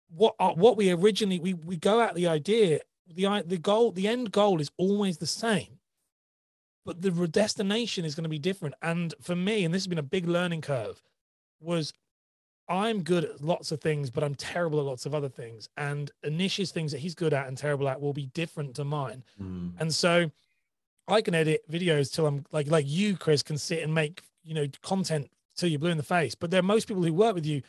what 0.10 0.36
what 0.58 0.78
we 0.78 0.92
originally 0.92 1.40
we 1.40 1.54
we 1.54 1.78
go 1.78 2.02
at 2.02 2.16
the 2.16 2.28
idea 2.28 2.80
the 3.08 3.44
the 3.46 3.58
goal 3.58 3.92
the 3.92 4.08
end 4.08 4.32
goal 4.32 4.62
is 4.62 4.72
always 4.78 5.18
the 5.18 5.28
same 5.28 5.80
but 6.86 7.02
the 7.02 7.12
destination 7.28 8.06
is 8.06 8.16
going 8.16 8.24
to 8.24 8.30
be 8.30 8.40
different 8.40 8.76
and 8.82 9.14
for 9.22 9.36
me 9.36 9.66
and 9.66 9.74
this 9.74 9.82
has 9.82 9.88
been 9.88 9.98
a 9.98 10.04
big 10.04 10.28
learning 10.28 10.62
curve 10.62 11.02
was 11.60 11.94
i'm 12.70 13.02
good 13.04 13.24
at 13.26 13.42
lots 13.42 13.72
of 13.72 13.80
things 13.82 14.10
but 14.10 14.24
i'm 14.24 14.36
terrible 14.36 14.80
at 14.80 14.86
lots 14.86 15.06
of 15.06 15.16
other 15.16 15.30
things 15.30 15.70
and 15.78 16.12
anish's 16.26 16.72
things 16.72 16.92
that 16.92 17.00
he's 17.00 17.16
good 17.16 17.34
at 17.34 17.48
and 17.48 17.58
terrible 17.58 17.88
at 17.88 18.02
will 18.02 18.14
be 18.14 18.28
different 18.28 18.76
to 18.76 18.84
mine 18.84 19.24
Mm. 19.42 19.74
and 19.80 19.94
so 19.94 20.30
I 21.10 21.22
can 21.22 21.34
edit 21.34 21.62
videos 21.72 22.12
till 22.14 22.26
I'm 22.28 22.44
like 22.52 22.68
like 22.70 22.86
you, 22.86 23.16
Chris, 23.16 23.42
can 23.42 23.58
sit 23.58 23.82
and 23.82 23.94
make 23.96 24.24
you 24.44 24.54
know 24.54 24.68
content 24.82 25.32
till 25.56 25.70
you're 25.70 25.80
blue 25.80 25.90
in 25.92 25.96
the 25.96 26.04
face. 26.04 26.36
But 26.36 26.52
there 26.52 26.60
are 26.60 26.64
most 26.64 26.86
people 26.90 27.02
who 27.02 27.14
work 27.14 27.34
with 27.34 27.46
you, 27.46 27.62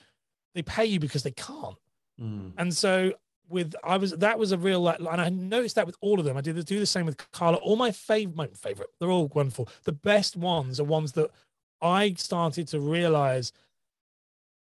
they 0.57 0.63
pay 0.63 0.87
you 0.87 0.99
because 0.99 1.23
they 1.23 1.31
can't. 1.31 1.77
Mm. 2.21 2.55
And 2.59 2.75
so 2.75 3.13
with 3.49 3.77
I 3.85 3.97
was 3.97 4.11
that 4.17 4.41
was 4.41 4.51
a 4.51 4.59
real 4.59 4.81
like, 4.81 4.99
and 4.99 5.21
I 5.21 5.29
noticed 5.29 5.77
that 5.77 5.87
with 5.87 5.95
all 6.01 6.19
of 6.19 6.25
them. 6.25 6.37
I 6.37 6.41
did 6.41 6.57
do 6.67 6.81
the 6.81 6.85
same 6.85 7.07
with 7.07 7.17
Carla. 7.31 7.59
All 7.59 7.77
my 7.77 7.93
favorite, 7.93 8.37
my 8.37 8.49
favorite, 8.49 8.89
they're 8.99 9.09
all 9.13 9.29
wonderful. 9.33 9.69
The 9.85 9.93
best 9.93 10.37
ones 10.37 10.81
are 10.81 10.85
ones 10.85 11.13
that 11.13 11.31
I 11.81 12.15
started 12.15 12.67
to 12.69 12.81
realize 12.81 13.53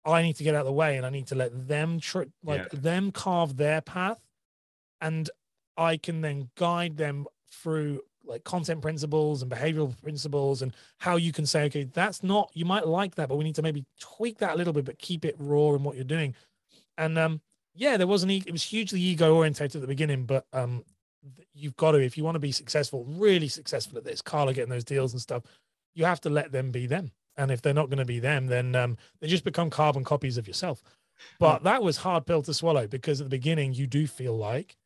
I 0.07 0.21
need 0.21 0.37
to 0.37 0.43
get 0.43 0.55
out 0.55 0.61
of 0.61 0.65
the 0.67 0.73
way 0.73 0.97
and 0.97 1.05
I 1.05 1.09
need 1.09 1.27
to 1.27 1.35
let 1.35 1.67
them 1.67 1.99
tr- 1.99 2.23
like 2.43 2.71
them 2.71 3.11
carve 3.11 3.57
their 3.57 3.81
path, 3.81 4.19
and 5.01 5.29
I 5.75 5.97
can 5.97 6.21
then 6.21 6.49
guide 6.55 6.97
them 6.97 7.27
through 7.51 8.01
like 8.23 8.43
content 8.43 8.81
principles 8.81 9.41
and 9.41 9.51
behavioral 9.51 9.99
principles 10.01 10.61
and 10.61 10.73
how 10.97 11.15
you 11.15 11.31
can 11.31 11.45
say, 11.45 11.63
okay, 11.65 11.83
that's 11.85 12.23
not 12.23 12.51
you 12.53 12.65
might 12.65 12.87
like 12.87 13.15
that, 13.15 13.29
but 13.29 13.37
we 13.37 13.43
need 13.43 13.55
to 13.55 13.61
maybe 13.61 13.85
tweak 13.99 14.37
that 14.39 14.55
a 14.55 14.57
little 14.57 14.73
bit, 14.73 14.85
but 14.85 14.99
keep 14.99 15.25
it 15.25 15.35
raw 15.37 15.73
in 15.73 15.83
what 15.83 15.95
you're 15.95 16.03
doing. 16.03 16.33
And 16.97 17.17
um, 17.17 17.41
yeah, 17.75 17.97
there 17.97 18.07
wasn't 18.07 18.31
e- 18.31 18.43
it 18.45 18.51
was 18.51 18.63
hugely 18.63 18.99
ego 19.01 19.35
orientated 19.35 19.75
at 19.75 19.81
the 19.81 19.87
beginning, 19.87 20.25
but 20.25 20.45
um, 20.53 20.83
you've 21.53 21.75
got 21.75 21.91
to 21.91 21.99
if 21.99 22.17
you 22.17 22.23
want 22.23 22.35
to 22.35 22.39
be 22.39 22.51
successful, 22.51 23.05
really 23.05 23.47
successful 23.47 23.97
at 23.97 24.03
this, 24.03 24.21
Carla 24.21 24.53
getting 24.53 24.69
those 24.69 24.83
deals 24.83 25.13
and 25.13 25.21
stuff, 25.21 25.43
you 25.93 26.05
have 26.05 26.21
to 26.21 26.29
let 26.29 26.51
them 26.51 26.71
be 26.71 26.87
them. 26.87 27.11
And 27.37 27.51
if 27.51 27.61
they're 27.61 27.73
not 27.73 27.89
going 27.89 27.99
to 27.99 28.05
be 28.05 28.19
them, 28.19 28.47
then 28.47 28.75
um, 28.75 28.97
they 29.19 29.27
just 29.27 29.43
become 29.43 29.69
carbon 29.69 30.03
copies 30.03 30.37
of 30.37 30.47
yourself. 30.47 30.81
But 31.39 31.63
that 31.63 31.83
was 31.83 31.97
hard 31.97 32.25
pill 32.25 32.41
to 32.43 32.53
swallow 32.53 32.87
because 32.87 33.21
at 33.21 33.25
the 33.25 33.29
beginning 33.29 33.73
you 33.73 33.87
do 33.87 34.07
feel 34.07 34.37
like 34.37 34.77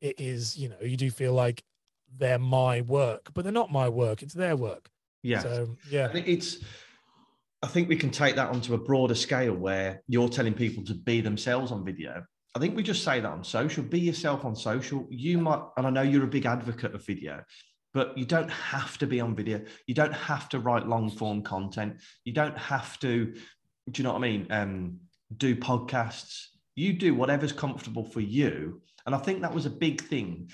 it 0.00 0.16
is, 0.18 0.56
you 0.56 0.68
know, 0.68 0.80
you 0.80 0.96
do 0.96 1.10
feel 1.10 1.32
like 1.32 1.62
they're 2.16 2.38
my 2.38 2.80
work, 2.82 3.30
but 3.34 3.44
they're 3.44 3.52
not 3.52 3.70
my 3.70 3.88
work; 3.88 4.22
it's 4.22 4.34
their 4.34 4.56
work. 4.56 4.90
Yeah. 5.22 5.40
So 5.40 5.76
yeah, 5.90 6.10
it's. 6.14 6.58
I 7.62 7.66
think 7.66 7.88
we 7.88 7.96
can 7.96 8.10
take 8.10 8.36
that 8.36 8.50
onto 8.50 8.74
a 8.74 8.78
broader 8.78 9.16
scale 9.16 9.54
where 9.54 10.00
you're 10.06 10.28
telling 10.28 10.54
people 10.54 10.84
to 10.84 10.94
be 10.94 11.20
themselves 11.20 11.72
on 11.72 11.84
video. 11.84 12.24
I 12.54 12.60
think 12.60 12.76
we 12.76 12.84
just 12.84 13.02
say 13.02 13.18
that 13.18 13.28
on 13.28 13.42
social. 13.42 13.82
Be 13.82 13.98
yourself 13.98 14.44
on 14.44 14.54
social. 14.54 15.06
You 15.10 15.38
might, 15.38 15.60
and 15.76 15.86
I 15.86 15.90
know 15.90 16.02
you're 16.02 16.24
a 16.24 16.28
big 16.28 16.46
advocate 16.46 16.94
of 16.94 17.04
video, 17.04 17.42
but 17.94 18.16
you 18.16 18.24
don't 18.24 18.50
have 18.50 18.98
to 18.98 19.06
be 19.06 19.20
on 19.20 19.34
video. 19.34 19.60
You 19.86 19.94
don't 19.94 20.12
have 20.12 20.48
to 20.50 20.58
write 20.58 20.86
long 20.86 21.10
form 21.10 21.42
content. 21.42 22.00
You 22.24 22.32
don't 22.32 22.56
have 22.58 22.98
to. 23.00 23.32
Do 23.90 23.92
you 23.94 24.04
know 24.04 24.12
what 24.12 24.18
I 24.18 24.22
mean? 24.22 24.46
Um, 24.50 24.98
do 25.36 25.56
podcasts. 25.56 26.46
You 26.74 26.92
do 26.92 27.14
whatever's 27.14 27.52
comfortable 27.52 28.04
for 28.04 28.20
you. 28.20 28.82
And 29.06 29.14
I 29.14 29.18
think 29.18 29.40
that 29.42 29.54
was 29.54 29.66
a 29.66 29.70
big 29.70 30.02
thing. 30.02 30.50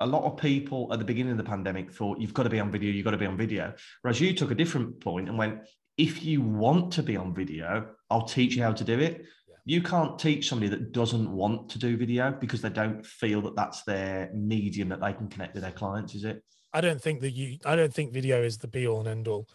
A 0.00 0.06
lot 0.06 0.24
of 0.24 0.38
people 0.38 0.92
at 0.92 0.98
the 0.98 1.04
beginning 1.04 1.32
of 1.32 1.38
the 1.38 1.44
pandemic 1.44 1.92
thought 1.92 2.18
you've 2.18 2.34
got 2.34 2.42
to 2.44 2.50
be 2.50 2.58
on 2.58 2.70
video, 2.70 2.90
you've 2.90 3.04
got 3.04 3.12
to 3.12 3.18
be 3.18 3.26
on 3.26 3.36
video. 3.36 3.74
Whereas 4.02 4.20
you 4.20 4.34
took 4.34 4.50
a 4.50 4.54
different 4.54 5.00
point 5.00 5.28
and 5.28 5.38
went, 5.38 5.60
if 5.96 6.24
you 6.24 6.40
want 6.40 6.92
to 6.94 7.02
be 7.02 7.16
on 7.16 7.34
video, 7.34 7.86
I'll 8.10 8.26
teach 8.26 8.56
you 8.56 8.62
how 8.62 8.72
to 8.72 8.84
do 8.84 8.98
it. 8.98 9.24
Yeah. 9.48 9.56
You 9.64 9.82
can't 9.82 10.18
teach 10.18 10.48
somebody 10.48 10.70
that 10.70 10.92
doesn't 10.92 11.30
want 11.30 11.68
to 11.70 11.78
do 11.78 11.96
video 11.96 12.32
because 12.32 12.60
they 12.60 12.70
don't 12.70 13.06
feel 13.06 13.40
that 13.42 13.54
that's 13.54 13.84
their 13.84 14.30
medium 14.34 14.88
that 14.88 15.00
they 15.00 15.12
can 15.12 15.28
connect 15.28 15.54
with 15.54 15.62
their 15.62 15.72
clients, 15.72 16.14
is 16.14 16.24
it? 16.24 16.42
I 16.74 16.80
don't 16.80 17.00
think 17.00 17.20
that 17.20 17.30
you. 17.30 17.58
I 17.64 17.76
don't 17.76 17.94
think 17.94 18.12
video 18.12 18.42
is 18.42 18.58
the 18.58 18.66
be 18.66 18.86
all 18.86 18.98
and 18.98 19.08
end 19.08 19.28
all 19.28 19.48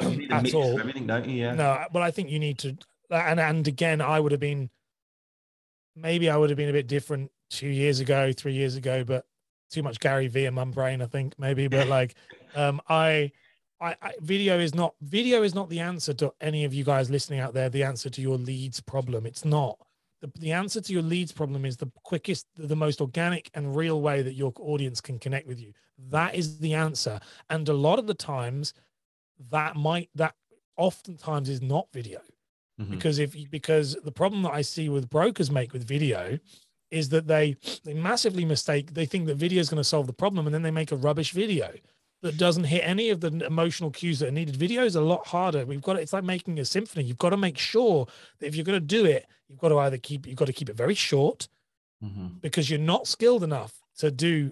You 0.00 0.08
need 0.16 0.32
a 0.32 0.36
at 0.36 0.54
all. 0.54 0.80
everything, 0.80 1.06
don't 1.06 1.28
you? 1.28 1.42
Yeah. 1.42 1.54
No, 1.54 1.84
but 1.92 2.02
I 2.02 2.10
think 2.10 2.30
you 2.30 2.38
need 2.38 2.58
to. 2.60 2.76
And 3.10 3.38
and 3.38 3.68
again, 3.68 4.00
I 4.00 4.18
would 4.18 4.32
have 4.32 4.40
been. 4.40 4.70
Maybe 5.94 6.28
I 6.28 6.36
would 6.36 6.50
have 6.50 6.56
been 6.56 6.70
a 6.70 6.72
bit 6.72 6.88
different 6.88 7.30
two 7.50 7.68
years 7.68 8.00
ago, 8.00 8.32
three 8.32 8.54
years 8.54 8.74
ago, 8.74 9.04
but 9.04 9.26
too 9.70 9.82
much 9.82 10.00
Gary 10.00 10.26
V 10.26 10.46
in 10.46 10.54
my 10.54 10.64
brain, 10.64 11.02
I 11.02 11.06
think 11.06 11.38
maybe. 11.38 11.68
But 11.68 11.86
like, 11.98 12.16
um, 12.56 12.80
I, 12.88 13.30
I, 13.80 13.94
I, 14.02 14.12
video 14.20 14.58
is 14.58 14.74
not 14.74 14.94
video 15.02 15.42
is 15.42 15.54
not 15.54 15.68
the 15.68 15.80
answer 15.80 16.14
to 16.14 16.32
any 16.40 16.64
of 16.64 16.72
you 16.72 16.82
guys 16.82 17.10
listening 17.10 17.40
out 17.40 17.54
there. 17.54 17.68
The 17.68 17.84
answer 17.84 18.08
to 18.10 18.22
your 18.22 18.38
leads 18.38 18.80
problem, 18.80 19.26
it's 19.26 19.44
not. 19.44 19.78
The, 20.24 20.40
the 20.40 20.52
answer 20.52 20.80
to 20.80 20.92
your 20.92 21.02
leads 21.02 21.32
problem 21.32 21.66
is 21.66 21.76
the 21.76 21.90
quickest, 22.02 22.46
the 22.56 22.76
most 22.76 23.00
organic 23.02 23.50
and 23.54 23.76
real 23.76 24.00
way 24.00 24.22
that 24.22 24.34
your 24.34 24.52
audience 24.58 25.00
can 25.00 25.18
connect 25.18 25.46
with 25.46 25.60
you. 25.60 25.72
That 26.08 26.34
is 26.34 26.58
the 26.58 26.72
answer. 26.72 27.20
And 27.50 27.68
a 27.68 27.74
lot 27.74 27.98
of 27.98 28.06
the 28.06 28.14
times, 28.14 28.72
that 29.50 29.76
might 29.76 30.08
that 30.14 30.34
oftentimes 30.76 31.48
is 31.48 31.60
not 31.60 31.88
video 31.92 32.20
Mhm. 32.80 32.90
because 32.90 33.18
if 33.18 33.34
you- 33.36 33.48
because 33.48 33.94
the 34.02 34.12
problem 34.12 34.42
that 34.42 34.52
I 34.52 34.62
see 34.62 34.88
with 34.88 35.10
brokers 35.10 35.50
make 35.50 35.72
with 35.72 35.86
video 35.86 36.38
is 36.90 37.08
that 37.10 37.26
they 37.26 37.56
they 37.84 37.94
massively 37.94 38.44
mistake 38.44 38.94
they 38.94 39.06
think 39.06 39.26
that 39.26 39.36
video 39.36 39.60
is 39.60 39.68
going 39.68 39.82
to 39.86 39.90
solve 39.94 40.06
the 40.06 40.12
problem 40.12 40.46
and 40.46 40.54
then 40.54 40.62
they 40.62 40.70
make 40.70 40.92
a 40.92 40.96
rubbish 40.96 41.32
video 41.32 41.68
that 42.24 42.38
doesn't 42.38 42.64
hit 42.64 42.80
any 42.84 43.10
of 43.10 43.20
the 43.20 43.28
emotional 43.46 43.90
cues 43.90 44.18
that 44.18 44.28
are 44.28 44.32
needed. 44.32 44.56
Video 44.56 44.82
is 44.82 44.96
a 44.96 45.00
lot 45.00 45.26
harder. 45.26 45.66
We've 45.66 45.82
got 45.82 45.92
to, 45.92 46.00
it's 46.00 46.14
like 46.14 46.24
making 46.24 46.58
a 46.58 46.64
symphony. 46.64 47.04
You've 47.04 47.18
got 47.18 47.30
to 47.30 47.36
make 47.36 47.58
sure 47.58 48.06
that 48.38 48.46
if 48.46 48.56
you're 48.56 48.64
going 48.64 48.80
to 48.80 48.86
do 48.86 49.04
it 49.04 49.26
you've 49.48 49.58
got 49.58 49.68
to 49.68 49.78
either 49.78 49.98
keep 49.98 50.26
you've 50.26 50.36
got 50.38 50.46
to 50.46 50.52
keep 50.52 50.70
it 50.70 50.76
very 50.76 50.94
short 50.94 51.48
Mhm. 52.02 52.40
because 52.40 52.68
you're 52.68 52.78
not 52.94 53.06
skilled 53.06 53.44
enough 53.44 53.72
to 53.98 54.10
do 54.10 54.50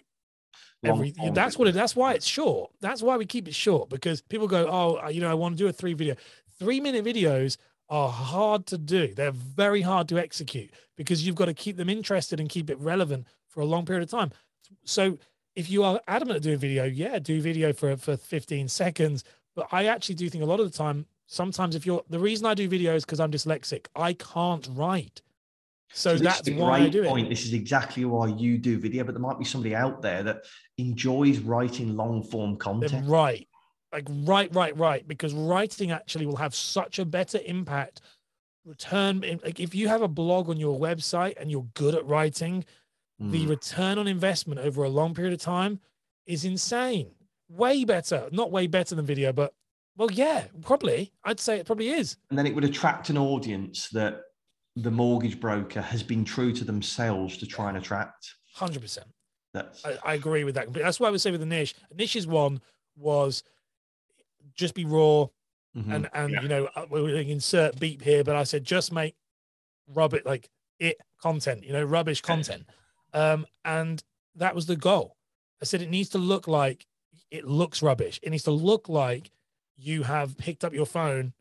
every 0.85 1.15
that's 1.33 1.59
what 1.59 1.67
it 1.69 1.73
that's 1.75 1.97
why 1.97 2.13
it's 2.13 2.27
short. 2.27 2.71
That's 2.81 3.03
why 3.03 3.17
we 3.17 3.25
keep 3.27 3.49
it 3.49 3.55
short 3.55 3.89
because 3.89 4.21
people 4.21 4.47
go 4.47 4.69
oh 4.69 5.01
uh, 5.05 5.09
you 5.09 5.21
know 5.21 5.31
i 5.31 5.35
want 5.35 5.57
to 5.57 5.59
do 5.65 5.69
a 5.69 5.73
three 5.73 5.95
video. 5.95 6.15
Three 6.59 6.81
minute 6.81 7.05
videos 7.05 7.57
are 7.89 8.09
hard 8.11 8.67
to 8.67 8.79
do. 8.79 9.15
They're 9.15 9.33
very 9.33 9.81
hard 9.81 10.09
to 10.11 10.19
execute 10.19 10.71
because 10.97 11.27
you've 11.27 11.37
got 11.37 11.47
to 11.47 11.55
keep 11.55 11.77
them 11.77 11.89
interested 11.89 12.39
and 12.39 12.49
keep 12.49 12.69
it 12.71 12.79
relevant 12.79 13.27
for 13.49 13.61
a 13.61 13.67
long 13.67 13.85
period 13.87 14.03
of 14.05 14.11
time. 14.11 14.31
So 14.85 15.19
if 15.55 15.71
you 15.71 15.85
are 15.85 16.01
adamant 16.09 16.37
at 16.37 16.43
doing 16.43 16.59
video 16.59 16.85
yeah 16.85 17.19
do 17.19 17.41
video 17.41 17.73
for 17.73 17.97
for 17.97 18.17
15 18.17 18.69
seconds. 18.69 19.25
But 19.55 19.69
i 19.71 19.87
actually 19.87 20.15
do 20.15 20.29
think 20.31 20.43
a 20.43 20.47
lot 20.47 20.61
of 20.61 20.71
the 20.71 20.77
time 20.77 21.07
sometimes 21.27 21.75
if 21.75 21.85
you're 21.85 22.03
the 22.09 22.19
reason 22.19 22.47
i 22.47 22.55
do 22.55 22.69
video 22.69 22.95
is 22.95 23.05
because 23.05 23.21
i'm 23.21 23.31
dyslexic. 23.31 23.87
I 23.95 24.15
can't 24.15 24.69
write. 24.73 25.23
So, 25.95 26.13
is 26.13 26.23
that's 26.23 26.49
why 26.49 26.81
i 26.81 26.89
do 26.89 27.05
it. 27.05 27.29
This 27.29 27.45
is 27.45 27.53
exactly 27.53 28.05
why 28.05 28.29
you 28.29 28.57
do 28.57 28.79
video, 28.79 29.05
but 29.05 29.13
there 29.13 29.21
might 29.21 29.39
be 29.39 29.45
somebody 29.45 29.75
out 29.75 30.01
there 30.01 30.23
that 30.23 30.45
enjoys 30.79 31.39
writing 31.39 31.97
long 31.97 32.23
form 32.23 32.57
content. 32.57 33.07
right. 33.07 33.47
Like 33.93 34.09
right 34.09 34.53
right 34.55 34.77
right. 34.79 35.07
Because 35.07 35.35
writing 35.35 35.91
actually 35.91 36.25
will 36.25 36.37
have 36.37 36.55
such 36.55 36.99
a 36.99 37.05
better 37.05 37.41
impact 37.45 38.01
return 38.65 39.21
like 39.45 39.59
if 39.59 39.75
you 39.75 39.89
have 39.89 40.03
a 40.03 40.09
blog 40.09 40.49
on 40.49 40.57
your 40.57 40.79
website 40.79 41.35
and 41.41 41.51
you're 41.51 41.67
good 41.75 41.97
at 41.97 42.07
writing 42.07 42.65
the 43.31 43.45
Mm. 43.47 43.49
return 43.49 43.99
on 43.99 44.09
investment 44.09 44.61
over 44.61 44.83
a 44.83 44.89
long 44.89 45.15
period 45.15 45.33
of 45.33 45.41
time 45.41 45.81
is 46.27 46.45
insane 46.45 47.15
way 47.49 47.85
better 47.85 48.29
not 48.33 48.51
way 48.51 48.67
better 48.67 48.95
than 48.95 49.05
video 49.07 49.33
but 49.33 49.55
well 49.97 50.11
yeah 50.11 50.47
probably 50.63 51.13
i'd 51.25 51.39
say 51.39 51.59
it 51.59 51.67
probably 51.67 51.91
is 51.91 52.17
and 52.31 52.39
then 52.39 52.47
it 52.47 52.55
would 52.55 52.65
attract 52.65 53.11
an 53.11 53.19
audience 53.19 53.89
that 53.91 54.23
the 54.77 54.91
mortgage 54.91 55.39
broker 55.39 55.81
has 55.83 56.03
been 56.03 56.25
true 56.25 56.53
to 56.53 56.65
themselves 56.65 57.37
to 57.37 57.47
try 57.47 57.69
and 57.69 57.77
attract. 57.77 58.35
100% 58.57 58.99
That's 59.53 59.85
I, 59.85 59.99
I 60.05 60.15
agree 60.15 60.45
with 60.45 60.55
that 60.55 60.65
completely. 60.65 60.85
that's 60.85 60.99
why 60.99 61.09
i 61.09 61.11
would 61.11 61.21
say 61.21 61.31
with 61.31 61.41
the 61.41 61.47
niche 61.47 61.75
nish's 61.95 62.27
one 62.27 62.61
was 62.97 63.43
just 64.55 64.75
be 64.75 64.85
raw 64.85 65.27
Mhm. 65.77 65.95
and 65.95 66.11
and 66.15 66.33
Yeah. 66.33 66.43
you 66.43 66.49
know 66.49 66.69
uh, 66.75 66.87
we'll 66.91 67.07
insert 67.07 67.79
beep 67.79 68.03
here 68.03 68.25
but 68.25 68.35
i 68.37 68.43
said 68.45 68.65
just 68.65 68.93
make 68.93 69.15
rubbish 69.89 70.23
like 70.25 70.49
it 70.79 70.97
content 71.21 71.65
you 71.65 71.73
know 71.73 71.85
rubbish 71.85 72.21
content 72.23 72.65
um 73.15 73.47
and 73.65 74.03
that 74.35 74.55
was 74.55 74.67
the 74.67 74.77
goal 74.77 75.17
i 75.61 75.65
said 75.65 75.83
it 75.83 75.91
needs 75.91 76.09
to 76.09 76.19
look 76.19 76.47
like 76.49 76.87
it 77.31 77.45
looks 77.45 77.83
rubbish 77.83 78.21
it 78.23 78.31
needs 78.31 78.45
to 78.45 78.51
look 78.51 78.89
like 78.89 79.31
you 79.77 80.03
have 80.03 80.37
picked 80.37 80.65
up 80.65 80.73
your 80.73 80.87
phone 80.87 81.33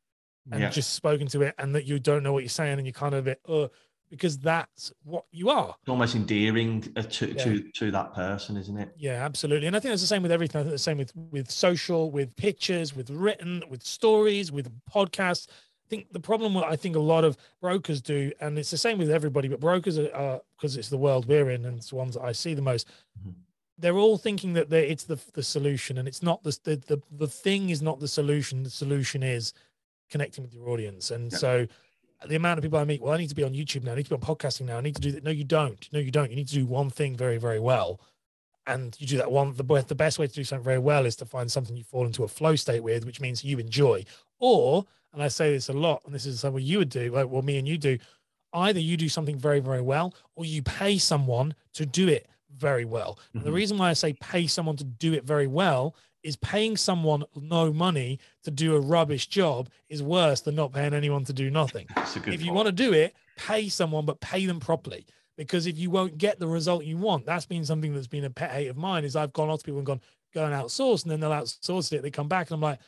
and 0.51 0.61
yeah. 0.61 0.69
just 0.69 0.93
spoken 0.93 1.27
to 1.27 1.41
it 1.41 1.53
and 1.57 1.75
that 1.75 1.85
you 1.85 1.99
don't 1.99 2.23
know 2.23 2.33
what 2.33 2.43
you're 2.43 2.49
saying 2.49 2.77
and 2.77 2.85
you're 2.85 2.93
kind 2.93 3.13
of 3.13 3.19
a 3.19 3.23
bit 3.23 3.39
uh 3.47 3.67
because 4.11 4.37
that's 4.37 4.91
what 5.03 5.23
you 5.31 5.49
are. 5.49 5.73
It's 5.81 5.89
almost 5.89 6.15
endearing 6.15 6.83
uh, 6.97 7.01
to, 7.01 7.27
Yeah. 7.27 7.43
to 7.45 7.71
to 7.71 7.91
that 7.91 8.13
person, 8.13 8.57
isn't 8.57 8.77
it? 8.77 8.93
Yeah, 8.97 9.23
absolutely. 9.23 9.67
And 9.67 9.75
I 9.75 9.79
think 9.79 9.93
it's 9.93 10.03
the 10.03 10.07
same 10.07 10.21
with 10.21 10.33
everything. 10.33 10.59
I 10.59 10.63
think 10.65 10.73
the 10.73 10.77
same 10.77 10.97
with 10.97 11.13
with 11.15 11.49
social, 11.49 12.11
with 12.11 12.35
pictures, 12.35 12.93
with 12.93 13.09
written, 13.09 13.63
with 13.69 13.81
stories, 13.83 14.51
with 14.51 14.69
podcasts. 14.93 15.47
I 15.91 15.93
think 15.93 16.13
the 16.13 16.21
problem 16.21 16.53
what 16.53 16.63
I 16.71 16.77
think 16.77 16.95
a 16.95 16.99
lot 17.01 17.25
of 17.25 17.35
brokers 17.59 18.01
do, 18.01 18.31
and 18.39 18.57
it's 18.57 18.71
the 18.71 18.77
same 18.77 18.97
with 18.97 19.11
everybody, 19.11 19.49
but 19.49 19.59
brokers 19.59 19.99
are 19.99 20.39
because 20.55 20.77
it's 20.77 20.87
the 20.87 20.97
world 20.97 21.27
we're 21.27 21.49
in 21.49 21.65
and 21.65 21.77
it's 21.77 21.89
the 21.89 21.97
ones 21.97 22.13
that 22.15 22.21
I 22.21 22.31
see 22.31 22.53
the 22.53 22.61
most. 22.61 22.87
Mhm. 23.21 23.33
They're 23.77 23.97
all 23.97 24.17
thinking 24.17 24.53
that 24.53 24.71
it's 24.71 25.03
the 25.03 25.19
the 25.33 25.43
solution, 25.43 25.97
and 25.97 26.07
it's 26.07 26.23
not 26.23 26.43
the, 26.43 26.57
the 26.63 26.75
the 26.77 27.01
the 27.11 27.27
thing 27.27 27.71
is 27.71 27.81
not 27.81 27.99
the 27.99 28.07
solution. 28.07 28.63
The 28.63 28.69
solution 28.69 29.21
is 29.21 29.53
connecting 30.09 30.45
with 30.45 30.53
your 30.53 30.69
audience. 30.69 31.11
And 31.11 31.29
Yeah. 31.29 31.37
so 31.37 31.67
the 32.25 32.35
amount 32.35 32.57
of 32.59 32.63
people 32.63 32.79
I 32.79 32.85
meet, 32.85 33.01
well, 33.01 33.13
I 33.13 33.17
need 33.17 33.27
to 33.29 33.35
be 33.35 33.43
on 33.43 33.53
YouTube 33.53 33.83
now. 33.83 33.91
I 33.91 33.95
need 33.95 34.03
to 34.05 34.11
be 34.11 34.15
on 34.15 34.21
podcasting 34.21 34.67
now. 34.67 34.77
I 34.77 34.81
need 34.81 34.95
to 34.95 35.01
do 35.01 35.11
that. 35.11 35.25
No, 35.25 35.31
you 35.31 35.43
don't. 35.43 35.89
No, 35.91 35.99
you 35.99 36.11
don't. 36.11 36.29
You 36.29 36.37
need 36.37 36.47
to 36.47 36.53
do 36.55 36.65
one 36.65 36.89
thing 36.89 37.17
very, 37.17 37.37
very 37.37 37.59
well. 37.59 37.99
And 38.67 38.95
you 38.99 39.07
do 39.07 39.17
that 39.17 39.31
one. 39.31 39.53
The, 39.53 39.63
the 39.87 39.95
best 39.95 40.19
way 40.19 40.27
to 40.27 40.33
do 40.33 40.43
something 40.43 40.63
very 40.63 40.77
well 40.79 41.05
is 41.05 41.15
to 41.17 41.25
find 41.25 41.51
something 41.51 41.75
you 41.75 41.83
fall 41.83 42.05
into 42.05 42.23
a 42.23 42.27
flow 42.27 42.55
state 42.55 42.81
with, 42.83 43.05
which 43.05 43.19
means 43.19 43.43
you 43.43 43.57
enjoy. 43.57 44.05
Or, 44.39 44.85
and 45.13 45.21
I 45.23 45.27
say 45.29 45.51
this 45.51 45.69
a 45.69 45.73
lot, 45.73 46.03
and 46.05 46.13
this 46.13 46.25
is 46.25 46.39
something 46.39 46.63
you 46.63 46.77
would 46.79 46.89
do, 46.89 47.11
like 47.11 47.27
well, 47.29 47.41
me 47.41 47.57
and 47.57 47.67
you 47.67 47.77
do, 47.77 47.97
either 48.53 48.79
you 48.79 48.97
do 48.97 49.09
something 49.09 49.37
very, 49.37 49.59
very 49.59 49.81
well, 49.81 50.13
or 50.35 50.45
you 50.45 50.61
pay 50.61 50.97
someone 50.97 51.55
to 51.73 51.85
do 51.85 52.07
it 52.07 52.27
very 52.55 52.85
well. 52.85 53.17
And 53.33 53.43
the 53.43 53.49
Mhm. 53.49 53.53
reason 53.55 53.77
why 53.77 53.89
I 53.89 53.93
say 53.93 54.13
pay 54.13 54.45
someone 54.45 54.75
to 54.77 54.83
do 54.83 55.13
it 55.13 55.23
very 55.23 55.47
well 55.47 55.95
is 56.21 56.35
paying 56.35 56.77
someone 56.77 57.23
no 57.35 57.73
money 57.73 58.19
to 58.43 58.51
do 58.51 58.75
a 58.75 58.79
rubbish 58.79 59.25
job 59.27 59.69
is 59.89 60.03
worse 60.03 60.41
than 60.41 60.53
not 60.53 60.71
paying 60.71 60.93
anyone 60.93 61.23
to 61.25 61.33
do 61.33 61.49
nothing. 61.49 61.87
If 62.15 62.41
you 62.41 62.47
point. 62.51 62.53
want 62.55 62.65
to 62.67 62.71
do 62.71 62.93
it, 62.93 63.15
pay 63.37 63.69
someone, 63.69 64.05
but 64.05 64.19
pay 64.21 64.45
them 64.45 64.59
properly. 64.59 65.07
Because 65.47 65.67
if 65.67 65.77
you 65.77 65.89
won't 65.89 66.17
get 66.17 66.39
the 66.39 66.47
result 66.47 66.83
you 66.83 66.97
want, 66.97 67.25
that's 67.25 67.45
been 67.45 67.65
something 67.65 67.93
that's 67.93 68.07
been 68.07 68.25
a 68.25 68.29
pet 68.29 68.51
hate 68.51 68.67
of 68.67 68.77
mine. 68.77 69.03
Is 69.03 69.15
I've 69.15 69.33
gone 69.33 69.49
off 69.49 69.59
to 69.59 69.65
people 69.65 69.79
and 69.79 69.85
gone 69.85 70.01
go 70.33 70.45
and 70.45 70.53
outsource, 70.53 71.03
and 71.03 71.11
then 71.11 71.19
they'll 71.19 71.31
outsource 71.31 71.91
it. 71.93 72.01
They 72.01 72.11
come 72.11 72.27
back, 72.27 72.47
and 72.47 72.55
I'm 72.55 72.61
like, 72.61 72.79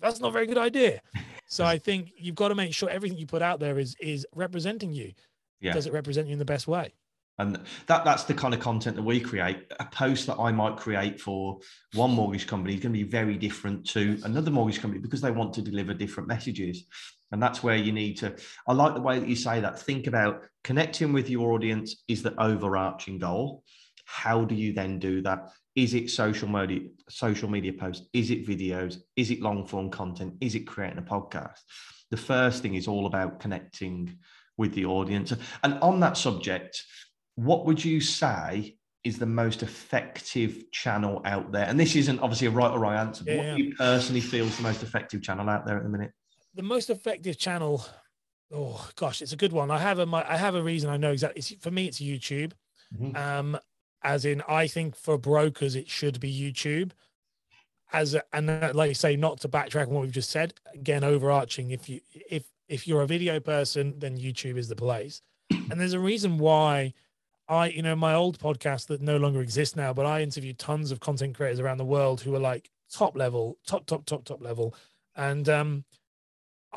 that's 0.00 0.20
not 0.20 0.28
a 0.28 0.32
very 0.32 0.46
good 0.46 0.58
idea. 0.58 1.00
so 1.46 1.64
I 1.64 1.78
think 1.78 2.12
you've 2.16 2.34
got 2.34 2.48
to 2.48 2.54
make 2.54 2.74
sure 2.74 2.90
everything 2.90 3.18
you 3.18 3.26
put 3.26 3.42
out 3.42 3.60
there 3.60 3.78
is 3.78 3.96
is 4.00 4.26
representing 4.34 4.92
you. 4.92 5.12
yeah. 5.60 5.72
Does 5.72 5.86
it 5.86 5.92
represent 5.92 6.26
you 6.26 6.32
in 6.32 6.38
the 6.38 6.44
best 6.44 6.66
way? 6.66 6.92
And 7.38 7.58
that 7.86 8.04
that's 8.04 8.24
the 8.24 8.34
kind 8.34 8.52
of 8.52 8.60
content 8.60 8.96
that 8.96 9.02
we 9.02 9.18
create. 9.18 9.72
A 9.80 9.86
post 9.86 10.26
that 10.26 10.38
I 10.38 10.52
might 10.52 10.76
create 10.76 11.18
for 11.20 11.58
one 11.94 12.10
mortgage 12.10 12.46
company 12.46 12.74
is 12.74 12.80
going 12.80 12.92
to 12.92 12.98
be 12.98 13.08
very 13.08 13.36
different 13.36 13.86
to 13.90 14.20
another 14.24 14.50
mortgage 14.50 14.80
company 14.80 15.00
because 15.00 15.22
they 15.22 15.30
want 15.30 15.54
to 15.54 15.62
deliver 15.62 15.94
different 15.94 16.28
messages. 16.28 16.84
And 17.32 17.42
that's 17.42 17.62
where 17.62 17.76
you 17.76 17.92
need 17.92 18.18
to. 18.18 18.34
I 18.66 18.72
like 18.72 18.94
the 18.94 19.00
way 19.00 19.18
that 19.18 19.28
you 19.28 19.36
say 19.36 19.60
that. 19.60 19.78
Think 19.78 20.06
about 20.06 20.42
connecting 20.64 21.12
with 21.12 21.30
your 21.30 21.52
audience 21.52 22.02
is 22.08 22.22
the 22.22 22.40
overarching 22.42 23.18
goal. 23.18 23.62
How 24.04 24.44
do 24.44 24.54
you 24.54 24.72
then 24.72 24.98
do 24.98 25.22
that? 25.22 25.50
Is 25.76 25.94
it 25.94 26.10
social 26.10 26.48
media, 26.48 26.88
social 27.08 27.48
media 27.48 27.72
posts? 27.72 28.08
Is 28.12 28.30
it 28.30 28.46
videos? 28.46 28.98
Is 29.14 29.30
it 29.30 29.40
long 29.40 29.66
form 29.66 29.90
content? 29.90 30.34
Is 30.40 30.56
it 30.56 30.66
creating 30.66 30.98
a 30.98 31.02
podcast? 31.02 31.60
The 32.10 32.16
first 32.16 32.62
thing 32.62 32.74
is 32.74 32.88
all 32.88 33.06
about 33.06 33.38
connecting 33.38 34.18
with 34.56 34.74
the 34.74 34.86
audience. 34.86 35.32
And 35.62 35.78
on 35.80 36.00
that 36.00 36.16
subject, 36.16 36.82
what 37.36 37.64
would 37.66 37.84
you 37.84 38.00
say 38.00 38.76
is 39.04 39.18
the 39.18 39.26
most 39.26 39.62
effective 39.62 40.70
channel 40.72 41.22
out 41.24 41.52
there? 41.52 41.66
And 41.66 41.78
this 41.78 41.94
isn't 41.94 42.18
obviously 42.18 42.48
a 42.48 42.50
right 42.50 42.70
or 42.70 42.80
wrong 42.80 42.94
answer, 42.94 43.24
but 43.24 43.32
Yeah, 43.32 43.38
what 43.38 43.46
yeah. 43.46 43.56
do 43.56 43.62
you 43.62 43.74
personally 43.76 44.20
feel 44.20 44.44
is 44.46 44.56
the 44.56 44.64
most 44.64 44.82
effective 44.82 45.22
channel 45.22 45.48
out 45.48 45.64
there 45.64 45.76
at 45.76 45.84
the 45.84 45.88
minute? 45.88 46.10
The 46.54 46.62
most 46.62 46.90
effective 46.90 47.38
channel 47.38 47.84
oh 48.52 48.88
gosh 48.96 49.22
it's 49.22 49.32
a 49.32 49.36
good 49.36 49.52
one. 49.52 49.70
I 49.70 49.78
have 49.78 49.98
a 49.98 50.06
my, 50.06 50.28
i 50.28 50.36
have 50.36 50.54
a 50.54 50.62
reason 50.62 50.90
i 50.90 50.96
know 50.96 51.12
exactly 51.12 51.38
it's, 51.38 51.52
for 51.62 51.70
me 51.70 51.86
it's 51.86 52.00
youtube. 52.00 52.52
Mhm. 52.98 53.16
um 53.16 53.58
as 54.02 54.24
in 54.24 54.42
i 54.48 54.66
think 54.66 54.96
for 54.96 55.16
brokers 55.18 55.76
it 55.76 55.88
should 55.88 56.18
be 56.20 56.32
youtube. 56.32 56.92
As 57.92 58.14
a, 58.14 58.22
and 58.32 58.46
like 58.74 58.88
you 58.88 58.94
say 58.94 59.16
not 59.16 59.40
to 59.40 59.48
backtrack 59.48 59.88
on 59.88 59.94
what 59.94 60.02
we've 60.02 60.12
just 60.12 60.30
said 60.30 60.54
again 60.74 61.02
overarching 61.04 61.70
if 61.72 61.88
you 61.88 62.00
if 62.30 62.44
if 62.68 62.86
you're 62.86 63.02
a 63.02 63.06
video 63.06 63.40
person 63.40 63.94
then 63.98 64.16
youtube 64.16 64.56
is 64.56 64.68
the 64.68 64.76
place. 64.76 65.22
And 65.50 65.80
there's 65.80 65.92
a 65.92 66.00
reason 66.00 66.38
why 66.38 66.94
i 67.48 67.66
you 67.68 67.82
know 67.82 67.96
my 67.96 68.14
old 68.14 68.38
podcast 68.38 68.86
that 68.88 69.00
no 69.00 69.16
longer 69.16 69.40
exists 69.40 69.74
now 69.76 69.92
but 69.92 70.06
i 70.06 70.22
interviewed 70.22 70.58
tons 70.58 70.92
of 70.92 71.00
content 71.00 71.36
creators 71.36 71.58
around 71.60 71.78
the 71.78 71.84
world 71.84 72.20
who 72.20 72.32
are 72.34 72.38
like 72.40 72.70
top 72.92 73.16
level 73.16 73.58
top 73.66 73.86
top 73.86 74.04
top 74.06 74.24
top 74.24 74.40
level. 74.42 74.74
And 75.16 75.48
um 75.48 75.84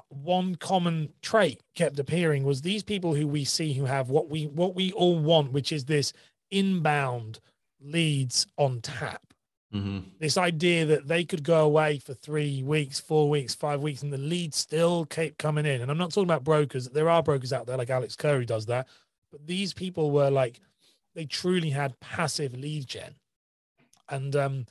one 0.10 0.56
common 0.56 1.14
trait 1.22 1.62
kept 1.76 2.00
appearing 2.00 2.44
was 2.44 2.62
these 2.62 2.84
people 2.84 3.14
who 3.14 3.28
we 3.28 3.44
see 3.46 3.74
who 3.74 3.86
have 3.86 4.10
what 4.10 4.30
we 4.30 4.48
what 4.48 4.76
we 4.76 4.92
all 4.94 5.20
want 5.20 5.52
which 5.52 5.72
is 5.72 5.86
this 5.86 6.14
inbound 6.52 7.40
leads 7.82 8.48
on 8.58 8.82
tap. 8.82 9.22
Mhm. 9.74 10.04
this 10.20 10.38
idea 10.38 10.86
that 10.86 11.08
they 11.08 11.24
could 11.24 11.44
go 11.44 11.66
away 11.66 11.98
for 11.98 12.14
three 12.14 12.62
weeks 12.62 13.00
four 13.00 13.28
weeks 13.28 13.56
five 13.56 13.82
weeks 13.82 14.04
and 14.04 14.14
the 14.14 14.20
leads 14.20 14.56
still 14.58 15.06
keep 15.06 15.38
coming 15.40 15.66
in. 15.66 15.82
And 15.82 15.90
i'm 15.90 15.98
not 15.98 16.12
talking 16.12 16.30
about 16.30 16.44
brokers. 16.44 16.90
There 16.90 17.10
are 17.10 17.24
brokers 17.24 17.52
out 17.52 17.66
there 17.66 17.78
like 17.78 17.90
alex 17.90 18.16
curry 18.16 18.46
does 18.46 18.68
that. 18.68 18.88
But 19.32 19.48
these 19.48 19.74
people 19.74 20.12
were 20.12 20.30
like 20.30 20.60
they 21.16 21.26
truly 21.26 21.72
had 21.72 22.00
passive 22.00 22.54
lead 22.56 22.88
gen. 22.88 23.16
And 24.10 24.36
um 24.36 24.66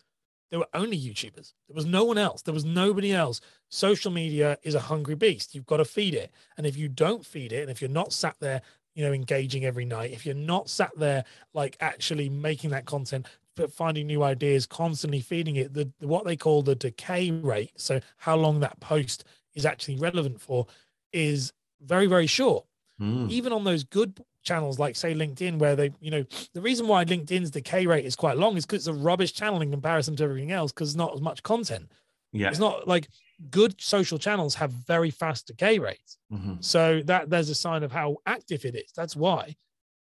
they 0.52 0.58
were 0.58 0.68
only 0.74 1.00
youtubers. 1.00 1.54
There 1.66 1.74
was 1.74 1.86
no 1.86 2.04
one 2.04 2.18
else. 2.18 2.42
There 2.42 2.52
was 2.52 2.66
nobody 2.66 3.12
else. 3.12 3.40
Social 3.70 4.12
media 4.12 4.58
is 4.62 4.74
a 4.74 4.80
hungry 4.80 5.14
beast. 5.14 5.54
You've 5.54 5.64
got 5.64 5.78
to 5.78 5.84
feed 5.86 6.14
it. 6.14 6.30
And 6.58 6.66
if 6.66 6.76
you 6.76 6.88
don't 6.88 7.24
feed 7.24 7.52
it 7.52 7.62
and 7.62 7.70
if 7.70 7.80
you're 7.80 7.90
not 7.90 8.12
sat 8.12 8.36
there 8.38 8.60
you 8.94 9.02
know 9.02 9.12
engaging 9.14 9.64
every 9.64 9.86
night 9.86 10.10
if 10.12 10.26
you're 10.26 10.34
not 10.34 10.68
sat 10.68 10.90
there 10.98 11.24
like 11.54 11.78
actually 11.80 12.28
making 12.28 12.68
that 12.68 12.84
content 12.84 13.26
but 13.56 13.72
finding 13.72 14.06
new 14.06 14.22
ideas 14.22 14.66
constantly 14.66 15.20
feeding 15.20 15.56
it 15.56 15.72
the- 15.72 15.90
what 16.00 16.26
they 16.26 16.36
call 16.36 16.62
the 16.62 16.74
decay 16.74 17.30
rate 17.30 17.72
so 17.76 18.00
how 18.18 18.36
long 18.36 18.60
that 18.60 18.78
post 18.80 19.24
is 19.54 19.64
actually 19.64 19.96
relevant 19.96 20.38
for 20.40 20.66
is 21.12 21.54
very 21.80 22.06
very 22.06 22.26
short 22.26 22.66
Mm. 23.02 23.30
even 23.30 23.52
on 23.52 23.64
those 23.64 23.82
good 23.84 24.24
channels 24.44 24.78
like 24.78 24.94
say 24.96 25.12
linkedin 25.14 25.58
where 25.58 25.74
they 25.74 25.90
you 26.00 26.10
know 26.10 26.24
the 26.54 26.60
reason 26.60 26.86
why 26.86 27.04
linkedin's 27.04 27.50
decay 27.50 27.84
rate 27.86 28.04
is 28.04 28.14
quite 28.14 28.36
long 28.38 28.56
is 28.56 28.64
because 28.64 28.86
it's 28.86 28.96
a 28.96 29.00
rubbish 29.08 29.32
channel 29.32 29.60
in 29.60 29.70
comparison 29.72 30.14
to 30.16 30.24
everything 30.24 30.52
else 30.52 30.70
because 30.72 30.94
not 30.94 31.12
as 31.12 31.20
much 31.20 31.42
content 31.42 31.90
Yeah. 32.32 32.48
it's 32.50 32.58
not 32.60 32.86
like 32.86 33.08
good 33.50 33.80
social 33.80 34.18
channels 34.18 34.54
have 34.54 34.70
very 34.70 35.10
fast 35.10 35.48
decay 35.48 35.78
rates 35.80 36.18
Mhm. 36.32 36.62
so 36.62 37.02
that 37.06 37.28
there's 37.28 37.48
a 37.50 37.54
sign 37.56 37.82
of 37.82 37.90
how 37.92 38.18
active 38.26 38.64
it 38.64 38.74
is 38.76 38.92
that's 38.94 39.16
why 39.16 39.56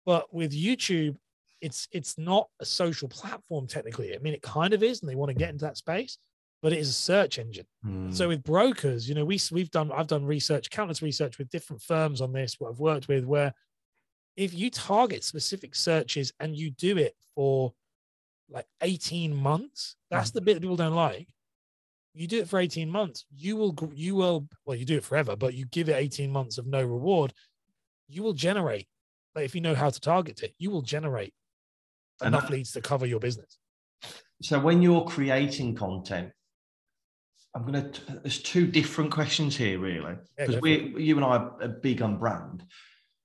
but 0.06 0.32
with 0.32 0.52
youtube 0.52 1.16
it's 1.60 1.88
it's 1.92 2.16
not 2.18 2.48
a 2.60 2.64
social 2.64 3.08
platform 3.08 3.66
technically 3.66 4.14
i 4.14 4.18
mean 4.18 4.34
it 4.34 4.42
kind 4.42 4.72
of 4.74 4.82
is 4.82 5.00
and 5.00 5.08
they 5.10 5.14
want 5.16 5.30
to 5.30 5.34
get 5.34 5.50
into 5.50 5.64
that 5.64 5.76
space 5.78 6.18
but 6.64 6.72
it 6.72 6.78
is 6.78 6.88
a 6.88 6.92
search 7.10 7.38
engine 7.38 7.66
Mm. 7.86 8.12
so 8.16 8.28
with 8.28 8.42
brokers, 8.42 9.06
you 9.06 9.14
know, 9.14 9.26
we 9.26 9.38
we've 9.52 9.70
done 9.70 9.92
I've 9.92 10.06
done 10.06 10.24
research, 10.24 10.70
countless 10.70 11.02
research 11.02 11.36
with 11.36 11.50
different 11.50 11.82
firms 11.82 12.22
on 12.22 12.32
this. 12.32 12.58
What 12.58 12.70
I've 12.70 12.80
worked 12.80 13.06
with, 13.08 13.24
where 13.26 13.52
if 14.36 14.54
you 14.54 14.70
target 14.70 15.22
specific 15.22 15.74
searches 15.74 16.32
and 16.40 16.56
you 16.56 16.70
do 16.70 16.96
it 16.96 17.14
for 17.34 17.74
like 18.48 18.66
18 18.80 19.36
months, 19.36 19.96
that's 20.10 20.30
the 20.30 20.40
bit 20.40 20.54
that 20.54 20.60
people 20.62 20.76
don't 20.76 20.94
like. 20.94 21.28
You 22.14 22.26
do 22.26 22.38
it 22.40 22.48
for 22.48 22.58
18 22.58 22.88
months, 22.88 23.26
you 23.30 23.56
will 23.56 23.74
you 23.92 24.14
will 24.14 24.48
well, 24.64 24.76
you 24.78 24.86
do 24.86 24.96
it 24.96 25.04
forever, 25.04 25.36
but 25.36 25.52
you 25.52 25.66
give 25.66 25.90
it 25.90 25.96
18 25.96 26.30
months 26.30 26.56
of 26.56 26.66
no 26.66 26.82
reward, 26.82 27.34
you 28.08 28.22
will 28.22 28.32
generate. 28.32 28.88
Like 29.34 29.44
if 29.44 29.54
you 29.54 29.60
know 29.60 29.74
how 29.74 29.90
to 29.90 30.00
target 30.00 30.42
it, 30.42 30.54
you 30.58 30.70
will 30.70 30.82
generate 30.96 31.34
enough 32.22 32.44
that- 32.44 32.50
leads 32.52 32.72
to 32.72 32.80
cover 32.80 33.04
your 33.04 33.20
business. 33.20 33.58
So 34.42 34.58
when 34.58 34.80
you're 34.80 35.04
creating 35.04 35.74
content, 35.74 36.32
I'm 37.54 37.64
gonna. 37.64 37.90
There's 38.22 38.42
two 38.42 38.66
different 38.66 39.10
questions 39.10 39.56
here, 39.56 39.78
really, 39.78 40.16
because 40.36 40.56
go 40.56 40.58
for 40.58 40.62
we, 40.62 40.94
you 40.98 41.16
and 41.16 41.24
I 41.24 41.36
are 41.36 41.56
are 41.62 41.68
big 41.68 42.02
on 42.02 42.18
brand. 42.18 42.64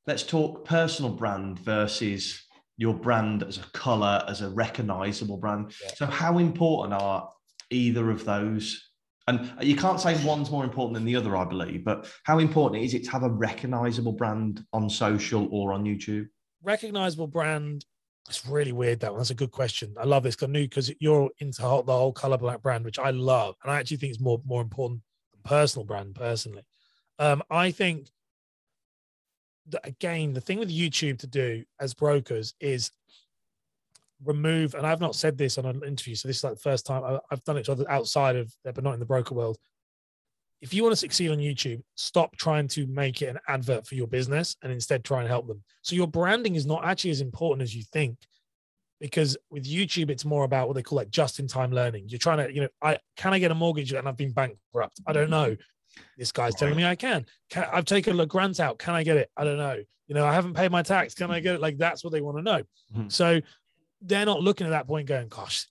Let's 0.06 0.24
talk 0.24 0.66
personal 0.66 1.12
brand 1.12 1.60
versus 1.60 2.42
your 2.78 2.94
brand 2.94 3.44
as 3.44 3.58
a 3.58 3.66
color, 3.74 4.24
as 4.28 4.42
a 4.42 4.50
recognizable 4.50 5.38
brand. 5.38 5.74
Yeah. 5.84 5.92
So 5.96 6.06
how 6.06 6.38
important 6.38 7.02
are 7.02 7.30
either 7.70 8.10
of 8.10 8.24
those? 8.26 8.86
And 9.28 9.52
you 9.62 9.76
can't 9.76 10.00
say 10.00 10.24
one's 10.26 10.50
more 10.50 10.64
important 10.64 10.96
than 10.96 11.06
the 11.06 11.16
other, 11.16 11.36
I 11.38 11.46
believe. 11.46 11.84
But 11.86 12.10
how 12.24 12.40
important 12.40 12.84
is 12.84 12.96
it 12.96 13.04
to 13.06 13.12
have 13.12 13.24
a 13.24 13.30
recognizable 13.30 14.14
brand 14.14 14.64
on 14.74 14.90
social 14.90 15.48
or 15.52 15.74
on 15.74 15.84
YouTube? 15.84 16.28
recognizable 16.64 17.28
brand 17.28 17.86
it's 18.30 18.46
really 18.46 18.72
weird 18.72 19.00
that 19.00 19.12
one. 19.12 19.20
That's 19.20 19.32
a 19.32 19.36
good 19.36 19.52
question. 19.52 19.96
I 20.00 20.06
love 20.06 20.24
this 20.24 20.36
because 20.36 20.54
because 20.54 20.92
you're 21.00 21.30
into 21.40 21.62
the 21.62 21.66
whole 21.66 22.14
color 22.14 22.38
black 22.38 22.62
brand 22.62 22.86
which 22.86 23.00
i 23.00 23.10
love 23.10 23.56
and 23.64 23.72
i 23.72 23.80
actually 23.80 23.98
think 23.98 24.12
it's 24.14 24.22
more 24.22 24.42
more 24.46 24.62
important 24.62 25.02
than 25.34 25.42
personal 25.44 25.86
brand 25.86 26.16
personally. 26.16 26.64
Um 27.18 27.42
i 27.50 27.72
think 27.72 28.10
that 29.70 29.86
again 29.86 30.34
the 30.34 30.42
thing 30.42 30.60
with 30.60 30.70
youtube 30.70 31.20
to 31.20 31.28
do 31.28 31.64
as 31.80 31.94
brokers 31.94 32.54
is 32.60 32.92
remove 34.26 34.74
and 34.74 34.86
i've 34.86 35.02
not 35.02 35.16
said 35.16 35.38
this 35.38 35.58
on 35.58 35.66
an 35.66 35.82
interview 35.86 36.16
so 36.16 36.28
this 36.28 36.38
is 36.38 36.44
like 36.44 36.54
the 36.54 36.60
first 36.60 36.86
time 36.86 37.04
I- 37.04 37.20
i've 37.32 37.44
done 37.44 37.58
it 37.58 37.66
to 37.66 37.72
other 37.74 37.90
outside 37.90 38.36
of 38.36 38.54
but 38.64 38.84
not 38.84 38.94
in 38.94 39.00
the 39.00 39.06
broker 39.06 39.36
world 39.36 39.58
if 40.62 40.74
you 40.74 40.84
want 40.84 40.92
to 40.92 40.98
succeed 40.98 41.32
on 41.32 41.38
YouTube, 41.38 41.82
stop 41.96 42.36
trying 42.36 42.68
to 42.70 42.86
make 42.88 43.22
it 43.22 43.28
an 43.28 43.40
advert 43.48 43.88
for 43.88 43.96
your 43.96 44.08
business 44.08 44.58
and 44.62 44.72
instead 44.72 45.04
try 45.04 45.20
and 45.20 45.28
help 45.28 45.48
them. 45.48 45.64
So 45.82 45.96
your 45.96 46.08
branding 46.08 46.56
is 46.56 46.66
not 46.66 46.84
actually 46.84 47.12
as 47.12 47.22
important 47.22 47.62
as 47.62 47.76
you 47.76 47.84
think 47.94 48.18
because 49.00 49.38
with 49.50 49.66
YouTube, 49.66 50.10
it's 50.10 50.26
more 50.26 50.44
about 50.44 50.68
what 50.68 50.74
they 50.74 50.84
call 50.84 50.98
like 50.98 51.10
just 51.10 51.40
in 51.40 51.48
time 51.48 51.72
learning. 51.72 52.06
You're 52.10 52.20
trying 52.20 52.46
to, 52.46 52.54
you 52.54 52.62
know, 52.62 52.68
I 52.82 52.98
can 53.16 53.34
I 53.34 53.40
get 53.40 53.52
a 53.52 53.56
mortgage 53.56 53.94
and 53.94 54.08
I've 54.08 54.18
been 54.18 54.34
bankrupt? 54.34 55.00
I 55.08 55.14
don't 55.14 55.30
know. 55.30 55.56
This 56.18 56.32
guy's 56.32 56.56
telling 56.56 56.76
me 56.76 56.86
I 56.86 56.96
can. 56.96 57.26
can 57.50 57.68
I've 57.72 57.86
taken 57.86 58.20
a 58.20 58.26
grant 58.26 58.60
out. 58.60 58.80
Can 58.80 58.94
I 58.94 59.04
get 59.04 59.18
it? 59.18 59.30
I 59.38 59.44
don't 59.44 59.58
know. 59.58 59.78
You 60.08 60.16
know, 60.16 60.26
I 60.26 60.34
haven't 60.34 60.56
paid 60.56 60.72
my 60.72 60.82
tax. 60.82 61.14
Can 61.14 61.32
I 61.32 61.40
get 61.40 61.56
it? 61.56 61.62
Like 61.62 61.78
that's 61.78 62.04
what 62.04 62.12
they 62.12 62.22
want 62.22 62.38
to 62.38 62.44
know. 62.44 62.64
Mm-hmm. 62.94 63.10
So 63.10 63.42
they're 64.02 64.26
not 64.26 64.42
looking 64.42 64.68
at 64.68 64.72
that 64.72 64.88
point 64.88 65.08
going, 65.08 65.28
gosh, 65.30 65.68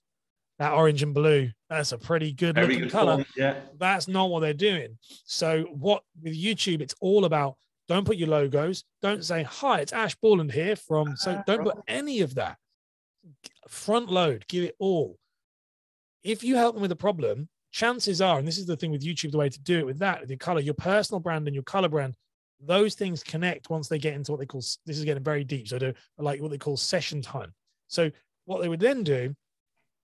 that 0.59 0.73
orange 0.73 1.01
and 1.01 1.13
blue, 1.13 1.49
that's 1.69 1.93
a 1.93 1.97
pretty 1.97 2.33
good 2.33 2.55
Very 2.55 2.67
looking 2.67 2.83
good 2.83 2.91
color. 2.91 3.13
Form, 3.15 3.25
yeah. 3.35 3.55
That's 3.77 4.07
not 4.07 4.29
what 4.29 4.41
they're 4.41 4.53
doing. 4.53 4.97
So 5.25 5.63
what 5.71 6.03
with 6.21 6.39
YouTube, 6.39 6.81
it's 6.81 6.95
all 6.99 7.25
about 7.25 7.55
don't 7.87 8.05
put 8.05 8.17
your 8.17 8.27
logos. 8.27 8.83
Don't 9.01 9.25
say, 9.25 9.41
hi, 9.41 9.79
it's 9.79 9.93
Ash 9.93 10.15
Borland 10.15 10.51
here 10.51 10.75
from. 10.75 11.15
So 11.17 11.35
ah, 11.39 11.43
don't 11.47 11.63
put 11.63 11.77
any 11.87 12.21
of 12.21 12.35
that. 12.35 12.57
Front 13.67 14.11
load, 14.11 14.45
give 14.47 14.63
it 14.65 14.75
all. 14.79 15.17
If 16.23 16.43
you 16.43 16.55
help 16.55 16.75
them 16.75 16.81
with 16.83 16.91
a 16.91 16.97
problem, 16.97 17.49
chances 17.71 18.21
are, 18.21 18.37
and 18.37 18.47
this 18.47 18.57
is 18.57 18.67
the 18.67 18.77
thing 18.77 18.91
with 18.91 19.03
YouTube, 19.03 19.31
the 19.31 19.37
way 19.37 19.49
to 19.49 19.59
do 19.61 19.79
it 19.79 19.85
with 19.85 19.97
that, 19.99 20.21
with 20.21 20.29
your 20.29 20.37
color, 20.37 20.59
your 20.59 20.75
personal 20.75 21.19
brand 21.19 21.47
and 21.47 21.55
your 21.55 21.63
color 21.63 21.89
brand, 21.89 22.15
those 22.61 22.93
things 22.93 23.23
connect 23.23 23.69
once 23.69 23.87
they 23.87 23.97
get 23.97 24.13
into 24.13 24.31
what 24.31 24.39
they 24.39 24.45
call 24.45 24.59
this 24.59 24.97
is 24.97 25.05
getting 25.05 25.23
very 25.23 25.43
deep. 25.43 25.67
So 25.67 25.79
they 25.79 25.93
like 26.17 26.41
what 26.41 26.51
they 26.51 26.57
call 26.57 26.77
session 26.77 27.21
time. 27.21 27.53
So 27.87 28.11
what 28.45 28.61
they 28.61 28.67
would 28.67 28.81
then 28.81 29.03
do 29.03 29.33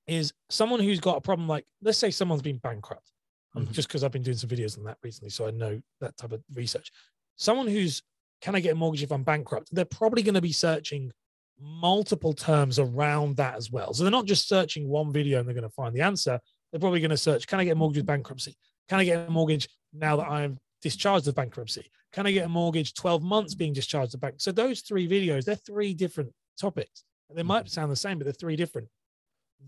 is 0.08 0.34
someone 0.50 0.80
who's 0.80 1.00
got 1.00 1.18
a 1.18 1.22
problem, 1.22 1.48
like 1.48 1.66
let's 1.82 1.98
say 1.98 2.12
someone's 2.12 2.42
been 2.42 2.58
bankrupt, 2.58 3.12
mm-hmm. 3.56 3.72
just 3.72 3.88
because 3.88 4.04
I've 4.04 4.12
been 4.12 4.24
doing 4.24 4.38
some 4.38 4.50
videos 4.50 4.78
on 4.78 4.84
that 4.86 4.98
recently, 5.04 5.30
so 5.30 5.48
I 5.48 5.52
know 5.52 5.82
that 6.02 6.16
type 6.18 6.32
of 6.32 6.42
research. 6.54 6.92
Someone 7.38 7.68
who's 7.68 8.02
can 8.42 8.56
I 8.56 8.60
get 8.60 8.74
a 8.74 8.76
mortgage 8.76 9.04
if 9.04 9.12
I'm 9.12 9.24
bankrupt? 9.24 9.70
They're 9.72 9.86
probably 9.86 10.22
going 10.22 10.36
to 10.36 10.42
be 10.42 10.52
searching 10.52 11.12
multiple 11.60 12.34
terms 12.34 12.80
around 12.80 13.38
that 13.38 13.56
as 13.56 13.72
well. 13.72 13.94
So 13.94 14.04
they're 14.04 14.12
not 14.12 14.26
just 14.26 14.48
searching 14.48 14.88
one 14.88 15.12
video 15.12 15.40
and 15.40 15.48
they're 15.48 15.56
going 15.56 15.64
to 15.64 15.70
find 15.70 15.96
the 15.96 16.02
answer. 16.02 16.40
They're 16.72 16.80
probably 16.80 17.00
going 17.00 17.12
to 17.12 17.18
search, 17.18 17.48
can 17.48 17.60
I 17.60 17.64
get 17.64 17.72
a 17.72 17.76
mortgage 17.76 17.98
with 17.98 18.06
bankruptcy? 18.06 18.58
Can 18.90 19.00
I 19.00 19.06
get 19.06 19.28
a 19.28 19.32
mortgage 19.32 19.68
now 19.94 20.18
that 20.18 20.28
I'm 20.28 20.58
discharged 20.82 21.28
of 21.28 21.36
bankruptcy? 21.36 21.90
Can 22.12 22.28
I 22.28 22.32
get 22.32 22.46
a 22.46 22.50
mortgage 22.50 22.94
12 22.94 23.24
months 23.24 23.56
being 23.56 23.74
discharged 23.74 24.14
of 24.14 24.22
bank? 24.22 24.36
So 24.38 24.52
those 24.52 24.82
three 24.82 25.08
videos, 25.08 25.46
they're 25.46 25.56
three 25.56 25.94
different 25.94 26.32
topics. 26.60 27.04
They 27.34 27.44
might 27.44 27.66
mm-hmm. 27.66 27.70
sound 27.70 27.92
the 27.92 27.96
same, 27.96 28.20
but 28.20 28.26
they're 28.26 28.34
three 28.34 28.56
different. 28.56 28.88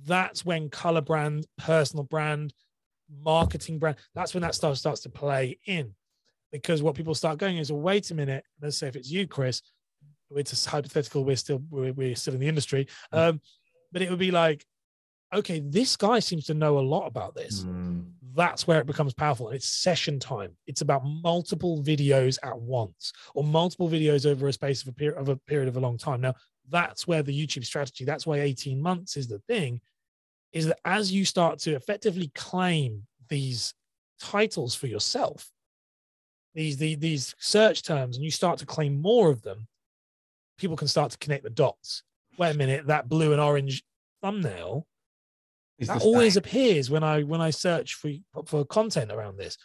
That's 0.06 0.46
when 0.46 0.70
color 0.70 1.02
brand, 1.02 1.46
personal 1.58 2.04
brand, 2.04 2.54
marketing 3.24 3.80
brand, 3.80 3.98
that's 4.14 4.34
when 4.34 4.42
that 4.42 4.56
stuff 4.56 4.78
starts 4.78 5.02
to 5.02 5.10
play 5.10 5.60
in. 5.66 5.94
Because 6.52 6.82
what 6.82 6.96
people 6.96 7.16
start 7.16 7.38
going 7.40 7.58
is, 7.58 7.72
well, 7.72 7.82
wait 7.82 8.10
a 8.12 8.16
minute. 8.16 8.44
Let's 8.62 8.78
say 8.78 8.88
if 8.88 8.96
it's 8.96 9.12
you, 9.12 9.28
Chris, 9.28 9.62
it's 10.32 10.66
hypothetical. 10.66 11.24
We're 11.24 11.36
still 11.36 11.62
we're, 11.70 11.94
we're 11.94 12.16
still 12.16 12.34
in 12.34 12.40
the 12.40 12.48
industry, 12.48 12.88
mm. 13.14 13.18
um, 13.18 13.42
but 13.92 14.02
it 14.02 14.10
would 14.10 14.20
be 14.20 14.32
like, 14.32 14.66
okay, 15.34 15.60
this 15.60 15.96
guy 15.98 16.20
seems 16.20 16.46
to 16.46 16.54
know 16.54 16.80
a 16.80 16.82
lot 16.82 17.08
about 17.08 17.36
this. 17.36 17.64
Mm. 17.64 18.06
That's 18.34 18.68
where 18.68 18.80
it 18.80 18.88
becomes 18.88 19.14
powerful. 19.14 19.48
And 19.48 19.56
it's 19.56 19.68
session 19.68 20.20
time. 20.20 20.56
It's 20.68 20.82
about 20.82 21.04
multiple 21.06 21.82
videos 21.84 22.38
at 22.44 22.58
once, 22.58 23.12
or 23.34 23.44
multiple 23.44 23.90
videos 23.90 24.26
over 24.26 24.48
a 24.48 24.54
space 24.54 24.82
of 24.84 24.90
a 24.90 24.94
period 24.94 25.18
of 25.18 25.30
a 25.30 25.36
period 25.36 25.68
of 25.68 25.78
a 25.78 25.82
long 25.82 25.98
time. 25.98 26.22
Now, 26.22 26.36
that's 26.70 27.08
where 27.08 27.24
the 27.24 27.38
YouTube 27.38 27.66
strategy. 27.66 28.06
That's 28.06 28.26
why 28.26 28.40
18 28.40 28.82
months 28.82 29.18
is 29.18 29.28
the 29.28 29.40
thing. 29.40 29.82
Is 30.54 30.68
that 30.68 30.80
as 30.86 31.12
you 31.12 31.26
start 31.26 31.60
to 31.60 31.76
effectively 31.76 32.32
claim 32.34 33.04
these 33.30 33.74
titles 34.20 34.76
for 34.76 34.88
yourself, 34.88 35.50
these, 36.54 36.78
these, 36.78 36.98
these 36.98 37.36
search 37.38 37.84
terms, 37.84 38.18
and 38.18 38.24
you 38.24 38.32
start 38.32 38.60
to 38.60 38.66
claim 38.66 39.00
more 39.00 39.30
of 39.30 39.42
them, 39.42 39.68
people 40.58 40.76
can 40.76 40.88
start 40.88 41.12
to 41.12 41.18
connect 41.18 41.44
the 41.44 41.50
dots. 41.50 42.04
Wait 42.38 42.56
a 42.56 42.58
minute, 42.58 42.88
that 42.88 43.10
blue 43.10 43.32
and 43.32 43.42
orange 43.42 43.84
thumbnail 44.22 44.88
Is 45.78 45.88
that 45.88 46.02
always 46.02 46.38
appears 46.38 46.90
when 46.90 47.04
I 47.04 47.24
when 47.24 47.42
I 47.42 47.52
search 47.52 47.96
for 47.96 48.12
for 48.46 48.66
content 48.66 49.12
around 49.12 49.38
this. 49.38 49.58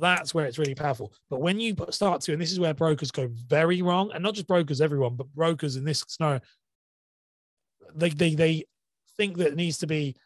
That's 0.00 0.34
where 0.34 0.46
it's 0.46 0.58
really 0.58 0.74
powerful. 0.74 1.12
But 1.30 1.40
when 1.40 1.60
you 1.60 1.74
start 1.90 2.20
to, 2.22 2.32
and 2.32 2.40
this 2.40 2.52
is 2.52 2.60
where 2.60 2.74
brokers 2.74 3.10
go 3.10 3.28
very 3.46 3.82
wrong, 3.82 4.10
and 4.12 4.22
not 4.22 4.34
just 4.34 4.48
brokers, 4.48 4.80
everyone, 4.80 5.16
but 5.16 5.32
brokers 5.34 5.76
in 5.76 5.84
this 5.84 6.04
scenario, 6.06 6.40
they 7.94 8.10
they 8.10 8.34
they 8.34 8.64
think 9.16 9.36
that 9.38 9.48
it 9.48 9.56
needs 9.56 9.78
to 9.78 9.86
be 9.86 10.16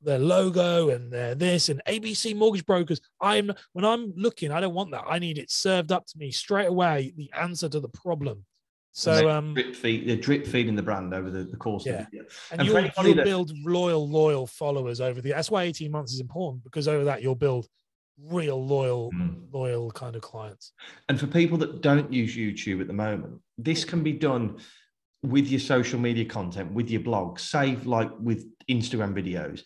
their 0.00 0.18
logo 0.18 0.90
and 0.90 1.12
their 1.12 1.34
this 1.34 1.68
and 1.68 1.82
ABC 1.86 2.34
mortgage 2.36 2.66
brokers. 2.66 3.00
I'm 3.20 3.52
when 3.72 3.84
I'm 3.84 4.12
looking, 4.16 4.52
I 4.52 4.60
don't 4.60 4.74
want 4.74 4.90
that. 4.92 5.04
I 5.08 5.18
need 5.18 5.38
it 5.38 5.50
served 5.50 5.92
up 5.92 6.06
to 6.06 6.18
me 6.18 6.30
straight 6.30 6.68
away. 6.68 7.12
The 7.16 7.30
answer 7.38 7.68
to 7.68 7.80
the 7.80 7.88
problem. 7.88 8.44
So 8.92 9.30
um, 9.30 9.54
drip 9.54 9.76
feed, 9.76 10.08
the 10.08 10.16
drip 10.16 10.44
feeding 10.44 10.74
the 10.74 10.82
brand 10.82 11.14
over 11.14 11.30
the, 11.30 11.44
the 11.44 11.56
course. 11.56 11.86
Yeah, 11.86 12.06
and, 12.50 12.60
and 12.60 12.66
you'll, 12.66 12.90
you'll 13.04 13.14
that... 13.14 13.24
build 13.24 13.52
loyal, 13.64 14.08
loyal 14.08 14.46
followers 14.46 15.00
over 15.00 15.20
the. 15.20 15.30
That's 15.30 15.50
why 15.52 15.64
eighteen 15.64 15.92
months 15.92 16.12
is 16.12 16.20
important 16.20 16.64
because 16.64 16.88
over 16.88 17.04
that 17.04 17.22
you'll 17.22 17.36
build 17.36 17.68
real 18.24 18.64
loyal, 18.64 19.10
mm. 19.12 19.36
loyal 19.52 19.90
kind 19.90 20.16
of 20.16 20.22
clients. 20.22 20.72
And 21.08 21.18
for 21.18 21.26
people 21.26 21.58
that 21.58 21.80
don't 21.80 22.12
use 22.12 22.36
YouTube 22.36 22.80
at 22.80 22.86
the 22.86 22.92
moment, 22.92 23.40
this 23.56 23.84
can 23.84 24.02
be 24.02 24.12
done 24.12 24.58
with 25.22 25.48
your 25.48 25.60
social 25.60 25.98
media 25.98 26.24
content, 26.24 26.72
with 26.72 26.90
your 26.90 27.00
blog, 27.00 27.38
save 27.38 27.86
like 27.86 28.10
with 28.20 28.46
Instagram 28.68 29.14
videos. 29.14 29.62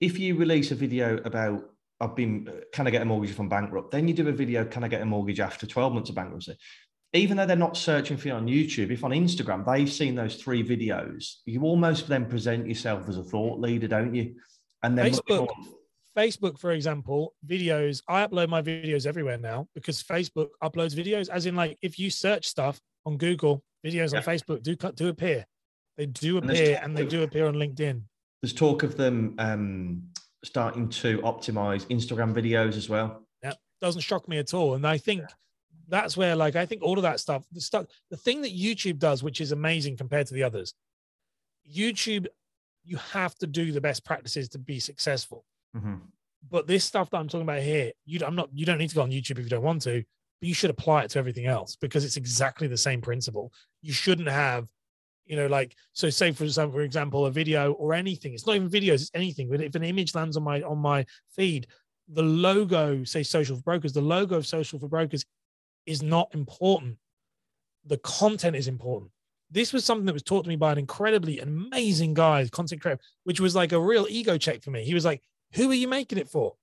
If 0.00 0.18
you 0.18 0.36
release 0.36 0.70
a 0.70 0.74
video 0.74 1.18
about 1.24 1.70
I've 1.98 2.14
been 2.14 2.50
can 2.74 2.86
I 2.86 2.90
get 2.90 3.00
a 3.00 3.06
mortgage 3.06 3.34
from 3.34 3.48
bankrupt, 3.48 3.90
then 3.90 4.06
you 4.06 4.14
do 4.14 4.28
a 4.28 4.32
video, 4.32 4.66
can 4.66 4.84
I 4.84 4.88
get 4.88 5.00
a 5.00 5.06
mortgage 5.06 5.40
after 5.40 5.66
12 5.66 5.94
months 5.94 6.10
of 6.10 6.16
bankruptcy? 6.16 6.56
even 7.12 7.36
though 7.36 7.46
they're 7.46 7.56
not 7.56 7.76
searching 7.76 8.16
for 8.16 8.28
you 8.28 8.34
on 8.34 8.46
YouTube, 8.46 8.90
if 8.90 9.04
on 9.04 9.10
Instagram 9.10 9.64
they've 9.64 9.90
seen 9.90 10.14
those 10.14 10.36
three 10.36 10.62
videos, 10.62 11.36
you 11.44 11.62
almost 11.62 12.08
then 12.08 12.26
present 12.26 12.66
yourself 12.66 13.08
as 13.08 13.16
a 13.16 13.22
thought 13.22 13.58
leader, 13.58 13.88
don't 13.88 14.14
you? 14.14 14.34
And 14.82 14.96
then 14.96 15.12
Facebook, 15.12 15.48
Facebook, 16.16 16.58
for 16.58 16.72
example, 16.72 17.34
videos. 17.46 18.02
I 18.08 18.26
upload 18.26 18.48
my 18.48 18.62
videos 18.62 19.06
everywhere 19.06 19.38
now 19.38 19.68
because 19.74 20.02
Facebook 20.02 20.48
uploads 20.62 20.94
videos. 20.94 21.28
As 21.28 21.46
in, 21.46 21.54
like 21.54 21.76
if 21.82 21.98
you 21.98 22.10
search 22.10 22.46
stuff 22.46 22.80
on 23.04 23.16
Google, 23.16 23.62
videos 23.84 24.12
yeah. 24.12 24.18
on 24.18 24.24
Facebook 24.24 24.62
do 24.62 24.74
do 24.74 25.08
appear. 25.08 25.46
They 25.96 26.06
do 26.06 26.38
appear, 26.38 26.76
and, 26.76 26.84
and 26.84 26.96
they 26.96 27.06
do 27.06 27.22
appear 27.22 27.46
on 27.46 27.54
LinkedIn. 27.54 28.02
There's 28.42 28.52
talk 28.52 28.82
of 28.82 28.96
them 28.96 29.34
um, 29.38 30.02
starting 30.44 30.88
to 30.90 31.18
optimize 31.18 31.86
Instagram 31.86 32.34
videos 32.34 32.76
as 32.76 32.88
well. 32.88 33.22
Yeah, 33.42 33.54
doesn't 33.80 34.02
shock 34.02 34.28
me 34.28 34.38
at 34.38 34.54
all. 34.54 34.74
And 34.74 34.86
I 34.86 34.98
think. 34.98 35.22
Yeah 35.22 35.28
that's 35.88 36.16
where 36.16 36.34
like 36.34 36.56
I 36.56 36.66
think 36.66 36.82
all 36.82 36.96
of 36.96 37.02
that 37.02 37.20
stuff, 37.20 37.44
the 37.52 37.60
stuff, 37.60 37.86
the 38.10 38.16
thing 38.16 38.42
that 38.42 38.52
YouTube 38.52 38.98
does, 38.98 39.22
which 39.22 39.40
is 39.40 39.52
amazing 39.52 39.96
compared 39.96 40.26
to 40.26 40.34
the 40.34 40.42
others, 40.42 40.74
YouTube, 41.72 42.26
you 42.84 42.96
have 42.96 43.34
to 43.36 43.46
do 43.46 43.72
the 43.72 43.80
best 43.80 44.04
practices 44.04 44.48
to 44.50 44.58
be 44.58 44.80
successful. 44.80 45.44
Mm-hmm. 45.74 45.94
But 46.50 46.66
this 46.66 46.84
stuff 46.84 47.10
that 47.10 47.18
I'm 47.18 47.28
talking 47.28 47.42
about 47.42 47.62
here, 47.62 47.92
you 48.04 48.20
I'm 48.24 48.36
not 48.36 48.50
you 48.52 48.66
don't 48.66 48.78
need 48.78 48.90
to 48.90 48.94
go 48.94 49.02
on 49.02 49.10
YouTube 49.10 49.38
if 49.38 49.44
you 49.44 49.48
don't 49.48 49.62
want 49.62 49.82
to, 49.82 50.02
but 50.40 50.48
you 50.48 50.54
should 50.54 50.70
apply 50.70 51.02
it 51.02 51.10
to 51.10 51.18
everything 51.18 51.46
else 51.46 51.76
because 51.76 52.04
it's 52.04 52.16
exactly 52.16 52.68
the 52.68 52.76
same 52.76 53.00
principle. 53.00 53.52
You 53.82 53.92
shouldn't 53.92 54.28
have, 54.28 54.66
you 55.24 55.36
know, 55.36 55.46
like 55.46 55.74
so 55.92 56.10
say 56.10 56.32
for 56.32 56.44
example, 56.44 56.78
for 56.78 56.82
example, 56.82 57.26
a 57.26 57.30
video 57.30 57.72
or 57.72 57.94
anything. 57.94 58.34
It's 58.34 58.46
not 58.46 58.56
even 58.56 58.70
videos, 58.70 59.02
it's 59.02 59.10
anything. 59.14 59.48
But 59.50 59.60
if 59.60 59.74
an 59.74 59.84
image 59.84 60.14
lands 60.14 60.36
on 60.36 60.44
my 60.44 60.62
on 60.62 60.78
my 60.78 61.04
feed, 61.34 61.66
the 62.08 62.22
logo, 62.22 63.02
say 63.04 63.22
social 63.22 63.56
for 63.56 63.62
brokers, 63.62 63.92
the 63.92 64.00
logo 64.00 64.36
of 64.36 64.46
social 64.46 64.78
for 64.78 64.88
brokers 64.88 65.24
is 65.86 66.02
not 66.02 66.28
important. 66.34 66.96
The 67.86 67.98
content 67.98 68.56
is 68.56 68.68
important. 68.68 69.10
This 69.50 69.72
was 69.72 69.84
something 69.84 70.06
that 70.06 70.12
was 70.12 70.24
taught 70.24 70.42
to 70.44 70.48
me 70.48 70.56
by 70.56 70.72
an 70.72 70.78
incredibly 70.78 71.38
amazing 71.38 72.14
guy, 72.14 72.46
content 72.50 72.82
creator, 72.82 73.00
which 73.24 73.40
was 73.40 73.54
like 73.54 73.72
a 73.72 73.80
real 73.80 74.06
ego 74.08 74.36
check 74.36 74.62
for 74.62 74.70
me. 74.70 74.84
He 74.84 74.94
was 74.94 75.04
like, 75.04 75.22
Who 75.54 75.70
are 75.70 75.74
you 75.74 75.88
making 75.88 76.18
it 76.18 76.28
for? 76.28 76.54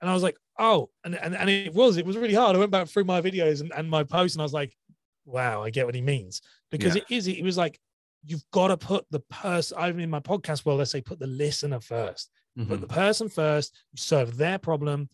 And 0.00 0.10
I 0.10 0.14
was 0.14 0.22
like, 0.22 0.36
Oh, 0.58 0.90
and, 1.04 1.14
and, 1.14 1.36
and 1.36 1.48
it 1.48 1.72
was, 1.72 1.96
it 1.96 2.06
was 2.06 2.16
really 2.16 2.34
hard. 2.34 2.56
I 2.56 2.58
went 2.58 2.72
back 2.72 2.88
through 2.88 3.04
my 3.04 3.20
videos 3.20 3.60
and, 3.60 3.72
and 3.76 3.88
my 3.88 4.02
posts 4.02 4.36
and 4.36 4.42
I 4.42 4.44
was 4.44 4.52
like, 4.52 4.76
Wow, 5.24 5.62
I 5.62 5.70
get 5.70 5.86
what 5.86 5.94
he 5.94 6.02
means. 6.02 6.40
Because 6.70 6.96
yeah. 6.96 7.02
it 7.08 7.14
is, 7.14 7.28
it 7.28 7.42
was 7.42 7.56
like, 7.56 7.78
you've 8.24 8.44
got 8.52 8.68
to 8.68 8.76
put 8.76 9.06
the 9.10 9.20
person, 9.20 9.78
I 9.78 9.90
mean, 9.92 10.00
in 10.00 10.10
my 10.10 10.20
podcast 10.20 10.64
world, 10.64 10.78
let's 10.78 10.90
say 10.90 11.00
put 11.00 11.18
the 11.18 11.26
listener 11.26 11.78
1st 11.78 12.26
mm-hmm. 12.58 12.68
Put 12.68 12.80
the 12.80 12.86
person 12.86 13.28
first, 13.28 13.74
you 13.92 13.98
serve 13.98 14.36
their 14.36 14.58
problem, 14.58 15.08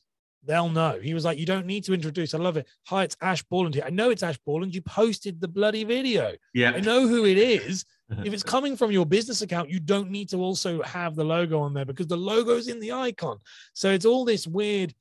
they'll 0.47 0.69
know. 0.69 0.99
He 1.01 1.15
was 1.15 1.25
like, 1.25 1.39
You 1.39 1.47
don't 1.47 1.67
need 1.67 1.85
to 1.85 1.95
introduce. 1.95 2.35
I 2.35 2.39
love 2.39 2.57
it. 2.57 2.67
Hi, 2.87 3.05
it's 3.05 3.17
Ash 3.21 3.43
Borland 3.43 3.75
here. 3.75 3.85
I 3.87 3.91
know 3.91 4.11
it's 4.11 4.23
Ash 4.23 4.39
Borland. 4.45 4.75
You 4.75 4.83
posted 4.83 5.41
the 5.41 5.49
bloody 5.49 5.85
video. 5.85 6.33
Yeah. 6.53 6.73
I 6.73 6.81
know 6.81 7.07
who 7.07 7.25
it 7.25 7.39
is. 7.39 7.85
if 8.25 8.33
it's 8.33 8.43
coming 8.43 8.77
from 8.77 8.93
your 8.93 9.07
business 9.07 9.43
account, 9.43 9.71
you 9.71 9.81
don't 9.81 10.11
need 10.11 10.29
to 10.31 10.39
also 10.39 10.83
have 10.83 11.17
the 11.17 11.25
logo 11.25 11.61
on 11.61 11.73
there 11.73 11.85
because 11.85 12.07
the 12.07 12.17
logo's 12.17 12.69
in 12.69 12.81
the 12.81 12.93
icon. 12.93 13.39
So 13.73 13.91
it's 13.91 14.05
all 14.05 14.25
this 14.25 14.47
weird 14.47 14.95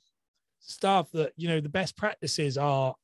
stuff 0.59 1.11
that, 1.11 1.33
you 1.35 1.49
know, 1.49 1.59
the 1.59 1.69
best 1.69 1.97
practices 1.97 2.57
are 2.57 2.95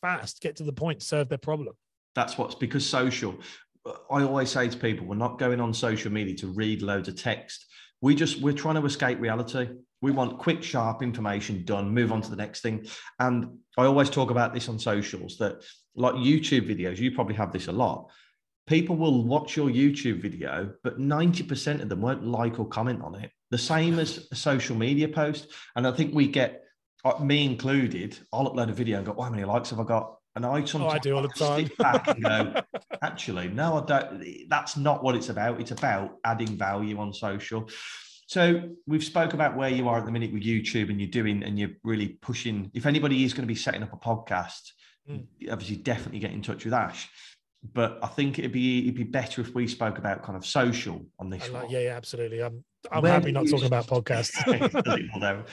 fast, 0.00 0.40
get 0.40 0.56
to 0.56 0.64
the 0.64 0.72
point, 0.72 1.02
serve 1.02 1.28
their 1.28 1.38
problem. 1.38 1.74
That's 2.14 2.38
what's 2.38 2.54
because 2.54 2.88
social. 2.88 3.38
I 3.86 4.22
always 4.22 4.50
say 4.50 4.68
to 4.68 4.76
people, 4.78 5.06
we're 5.06 5.16
not 5.16 5.38
going 5.38 5.60
on 5.60 5.74
social 5.74 6.10
media 6.10 6.34
to 6.36 6.46
read 6.46 6.80
loads 6.80 7.08
of 7.08 7.20
text. 7.20 7.66
We 8.00 8.14
just, 8.14 8.40
we're 8.40 8.54
trying 8.54 8.76
to 8.76 8.84
escape 8.86 9.20
reality 9.20 9.68
We 10.04 10.12
want 10.12 10.36
quick, 10.36 10.62
sharp 10.62 11.02
information 11.02 11.64
done, 11.64 11.88
move 11.88 12.12
on 12.12 12.20
to 12.20 12.28
the 12.28 12.36
next 12.36 12.60
thing. 12.60 12.86
And 13.18 13.56
I 13.78 13.86
always 13.86 14.10
talk 14.10 14.30
about 14.30 14.52
this 14.52 14.68
on 14.68 14.78
socials 14.78 15.38
that, 15.38 15.64
like 15.96 16.14
YouTube 16.16 16.68
videos, 16.68 16.98
you 16.98 17.10
probably 17.12 17.36
have 17.36 17.54
this 17.54 17.68
a 17.68 17.72
lot. 17.72 18.10
People 18.66 18.96
will 18.96 19.24
watch 19.24 19.56
your 19.56 19.70
YouTube 19.70 20.20
video, 20.20 20.74
but 20.82 20.98
90% 20.98 21.80
of 21.80 21.88
them 21.88 22.02
won't 22.02 22.22
like 22.22 22.60
or 22.60 22.68
comment 22.68 23.00
on 23.02 23.14
it. 23.14 23.30
The 23.50 23.56
same 23.56 23.98
as 23.98 24.28
a 24.30 24.36
social 24.36 24.76
media 24.76 25.08
post. 25.08 25.48
And 25.74 25.86
I 25.86 25.92
think 25.92 26.14
we 26.14 26.28
get, 26.28 26.64
uh, 27.06 27.24
me 27.24 27.46
included, 27.46 28.18
I'll 28.30 28.52
upload 28.52 28.68
a 28.68 28.74
video 28.74 28.98
and 28.98 29.06
go, 29.06 29.14
oh, 29.16 29.22
how 29.22 29.30
many 29.30 29.44
likes 29.44 29.70
have 29.70 29.80
I 29.80 29.84
got? 29.84 30.18
And 30.36 30.44
I 30.44 30.64
sometimes 30.64 30.92
oh, 30.92 30.96
I 30.96 30.98
do 30.98 31.16
all 31.16 31.22
the 31.22 31.28
time. 31.28 31.70
back 31.78 32.08
and 32.08 32.22
go, 32.22 32.60
actually, 33.02 33.48
no, 33.48 33.78
I 33.78 33.86
don't. 33.86 34.48
That's 34.48 34.76
not 34.76 35.02
what 35.02 35.14
it's 35.14 35.28
about. 35.28 35.60
It's 35.60 35.70
about 35.70 36.16
adding 36.24 36.58
value 36.58 36.98
on 36.98 37.14
social. 37.14 37.68
So 38.34 38.68
we've 38.88 39.04
spoke 39.04 39.32
about 39.32 39.56
where 39.56 39.68
you 39.68 39.88
are 39.88 39.98
at 39.98 40.06
the 40.06 40.10
minute 40.10 40.32
with 40.32 40.42
YouTube, 40.42 40.90
and 40.90 41.00
you're 41.00 41.08
doing, 41.08 41.44
and 41.44 41.56
you're 41.56 41.70
really 41.84 42.08
pushing. 42.20 42.68
If 42.74 42.84
anybody 42.84 43.22
is 43.22 43.32
going 43.32 43.44
to 43.44 43.46
be 43.46 43.54
setting 43.54 43.84
up 43.84 43.92
a 43.92 43.96
podcast, 43.96 44.72
mm. 45.08 45.24
obviously, 45.52 45.76
definitely 45.76 46.18
get 46.18 46.32
in 46.32 46.42
touch 46.42 46.64
with 46.64 46.74
Ash. 46.74 47.08
But 47.72 48.00
I 48.02 48.08
think 48.08 48.40
it'd 48.40 48.50
be 48.50 48.80
it'd 48.80 48.96
be 48.96 49.04
better 49.04 49.40
if 49.40 49.54
we 49.54 49.68
spoke 49.68 49.98
about 49.98 50.24
kind 50.24 50.36
of 50.36 50.44
social 50.44 51.06
on 51.20 51.30
this. 51.30 51.48
Like, 51.48 51.70
yeah, 51.70 51.78
yeah, 51.78 51.96
absolutely. 51.96 52.42
I'm 52.42 52.64
I'm 52.90 53.04
Where 53.04 53.12
happy 53.12 53.30
not 53.30 53.46
talking 53.46 53.66
about 53.66 53.86
podcasts. 53.94 54.34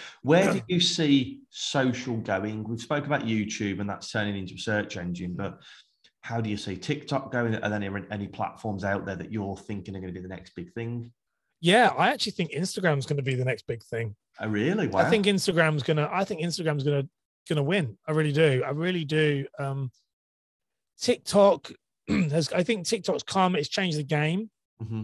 Where 0.23 0.51
do 0.51 0.61
you 0.67 0.79
see 0.79 1.41
social 1.51 2.17
going? 2.17 2.63
We've 2.63 2.81
spoke 2.81 3.05
about 3.05 3.27
YouTube 3.27 3.79
and 3.79 3.87
that's 3.87 4.11
turning 4.11 4.35
into 4.35 4.55
a 4.55 4.57
search 4.57 4.97
engine, 4.97 5.35
but 5.35 5.59
how 6.21 6.41
do 6.41 6.49
you 6.49 6.57
see 6.57 6.77
TikTok 6.77 7.31
going? 7.31 7.53
Are 7.57 7.69
there 7.69 8.07
any 8.09 8.27
platforms 8.27 8.83
out 8.83 9.05
there 9.05 9.17
that 9.17 9.31
you're 9.31 9.55
thinking 9.55 9.95
are 9.95 9.99
going 10.01 10.11
to 10.11 10.19
be 10.19 10.27
the 10.27 10.35
next 10.35 10.55
big 10.55 10.73
thing? 10.73 11.11
Yeah, 11.61 11.93
I 11.97 12.09
actually 12.09 12.31
think 12.33 12.51
Instagram's 12.51 13.05
going 13.05 13.17
to 13.17 13.23
be 13.23 13.35
the 13.35 13.45
next 13.45 13.67
big 13.67 13.83
thing. 13.83 14.15
Oh, 14.39 14.47
really? 14.47 14.87
Wow. 14.87 15.01
I 15.01 15.09
think 15.09 15.27
Instagram's 15.27 15.83
going 15.83 15.97
to. 15.97 16.09
I 16.11 16.23
think 16.23 16.41
Instagram's 16.41 16.83
going 16.83 17.03
to 17.03 17.09
going 17.47 17.57
to 17.57 17.63
win. 17.63 17.97
I 18.07 18.11
really 18.11 18.31
do. 18.31 18.63
I 18.65 18.71
really 18.71 19.05
do. 19.05 19.45
Um, 19.59 19.91
TikTok 20.99 21.71
has. 22.07 22.51
I 22.51 22.63
think 22.63 22.87
TikTok's 22.87 23.23
come. 23.23 23.55
It's 23.55 23.69
changed 23.69 23.97
the 23.97 24.03
game. 24.03 24.49
Mm-hmm. 24.81 25.03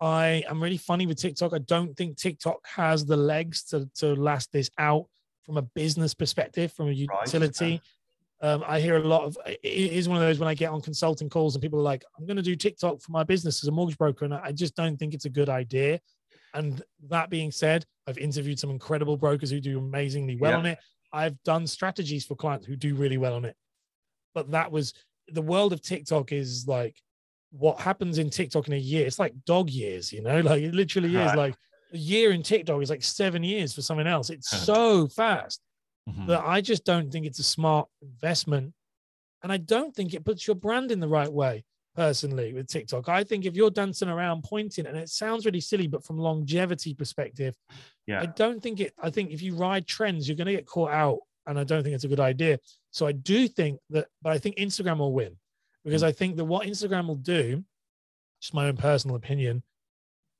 I 0.00 0.44
am 0.48 0.62
really 0.62 0.76
funny 0.76 1.06
with 1.06 1.18
TikTok. 1.18 1.52
I 1.54 1.58
don't 1.58 1.96
think 1.96 2.16
TikTok 2.16 2.58
has 2.66 3.04
the 3.04 3.16
legs 3.16 3.64
to, 3.64 3.88
to 3.96 4.14
last 4.14 4.52
this 4.52 4.70
out 4.78 5.06
from 5.44 5.56
a 5.56 5.62
business 5.62 6.14
perspective, 6.14 6.72
from 6.72 6.88
a 6.88 6.92
utility. 6.92 7.70
Right. 7.70 7.80
Um, 8.40 8.62
I 8.66 8.78
hear 8.80 8.96
a 8.96 9.02
lot 9.02 9.24
of 9.24 9.36
it 9.46 9.58
is 9.64 10.08
one 10.08 10.16
of 10.16 10.22
those 10.22 10.38
when 10.38 10.48
I 10.48 10.54
get 10.54 10.70
on 10.70 10.80
consulting 10.80 11.28
calls 11.28 11.54
and 11.54 11.62
people 11.62 11.80
are 11.80 11.82
like, 11.82 12.04
I'm 12.16 12.24
going 12.24 12.36
to 12.36 12.42
do 12.42 12.54
TikTok 12.54 13.00
for 13.00 13.10
my 13.10 13.24
business 13.24 13.64
as 13.64 13.68
a 13.68 13.72
mortgage 13.72 13.98
broker. 13.98 14.24
And 14.24 14.34
I 14.34 14.52
just 14.52 14.76
don't 14.76 14.96
think 14.96 15.12
it's 15.12 15.24
a 15.24 15.30
good 15.30 15.48
idea. 15.48 16.00
And 16.54 16.82
that 17.08 17.30
being 17.30 17.50
said, 17.50 17.84
I've 18.06 18.18
interviewed 18.18 18.58
some 18.58 18.70
incredible 18.70 19.16
brokers 19.16 19.50
who 19.50 19.60
do 19.60 19.78
amazingly 19.78 20.36
well 20.36 20.52
yeah. 20.52 20.58
on 20.58 20.66
it. 20.66 20.78
I've 21.12 21.42
done 21.42 21.66
strategies 21.66 22.24
for 22.24 22.36
clients 22.36 22.66
who 22.66 22.76
do 22.76 22.94
really 22.94 23.18
well 23.18 23.34
on 23.34 23.44
it. 23.44 23.56
But 24.34 24.52
that 24.52 24.70
was 24.70 24.94
the 25.28 25.42
world 25.42 25.72
of 25.72 25.82
TikTok 25.82 26.32
is 26.32 26.66
like 26.68 26.96
what 27.50 27.80
happens 27.80 28.18
in 28.18 28.30
TikTok 28.30 28.68
in 28.68 28.74
a 28.74 28.78
year. 28.78 29.06
It's 29.06 29.18
like 29.18 29.34
dog 29.46 29.68
years, 29.68 30.12
you 30.12 30.22
know, 30.22 30.40
like 30.42 30.62
it 30.62 30.74
literally 30.74 31.14
is 31.16 31.34
like 31.34 31.54
a 31.92 31.96
year 31.96 32.30
in 32.30 32.42
TikTok 32.42 32.82
is 32.82 32.90
like 32.90 33.02
seven 33.02 33.42
years 33.42 33.74
for 33.74 33.82
someone 33.82 34.06
else. 34.06 34.30
It's 34.30 34.48
so 34.64 35.08
fast 35.08 35.60
mm-hmm. 36.08 36.26
that 36.26 36.44
I 36.44 36.60
just 36.60 36.84
don't 36.84 37.10
think 37.10 37.26
it's 37.26 37.38
a 37.38 37.44
smart 37.44 37.88
investment. 38.02 38.72
And 39.42 39.52
I 39.52 39.56
don't 39.56 39.94
think 39.94 40.14
it 40.14 40.24
puts 40.24 40.46
your 40.46 40.56
brand 40.56 40.90
in 40.90 41.00
the 41.00 41.08
right 41.08 41.32
way 41.32 41.64
personally 41.94 42.52
with 42.52 42.68
TikTok. 42.68 43.08
I 43.08 43.24
think 43.24 43.44
if 43.44 43.56
you're 43.56 43.70
dancing 43.70 44.08
around 44.08 44.44
pointing, 44.44 44.86
and 44.86 44.96
it 44.96 45.08
sounds 45.08 45.44
really 45.44 45.60
silly, 45.60 45.86
but 45.86 46.04
from 46.04 46.18
longevity 46.18 46.94
perspective, 46.94 47.56
yeah, 48.06 48.20
I 48.20 48.26
don't 48.26 48.62
think 48.62 48.80
it. 48.80 48.94
I 49.00 49.10
think 49.10 49.30
if 49.30 49.42
you 49.42 49.54
ride 49.54 49.86
trends, 49.86 50.28
you're 50.28 50.36
going 50.36 50.46
to 50.46 50.52
get 50.52 50.66
caught 50.66 50.90
out, 50.92 51.18
and 51.46 51.58
I 51.58 51.64
don't 51.64 51.82
think 51.82 51.94
it's 51.94 52.04
a 52.04 52.08
good 52.08 52.20
idea. 52.20 52.58
So 52.90 53.06
I 53.06 53.12
do 53.12 53.48
think 53.48 53.80
that, 53.90 54.06
but 54.22 54.32
I 54.32 54.38
think 54.38 54.56
Instagram 54.56 54.98
will 54.98 55.12
win 55.12 55.36
because 55.84 56.02
I 56.02 56.12
think 56.12 56.36
that 56.36 56.44
what 56.44 56.66
Instagram 56.66 57.06
will 57.06 57.16
do, 57.16 57.64
just 58.40 58.54
my 58.54 58.68
own 58.68 58.76
personal 58.76 59.16
opinion, 59.16 59.62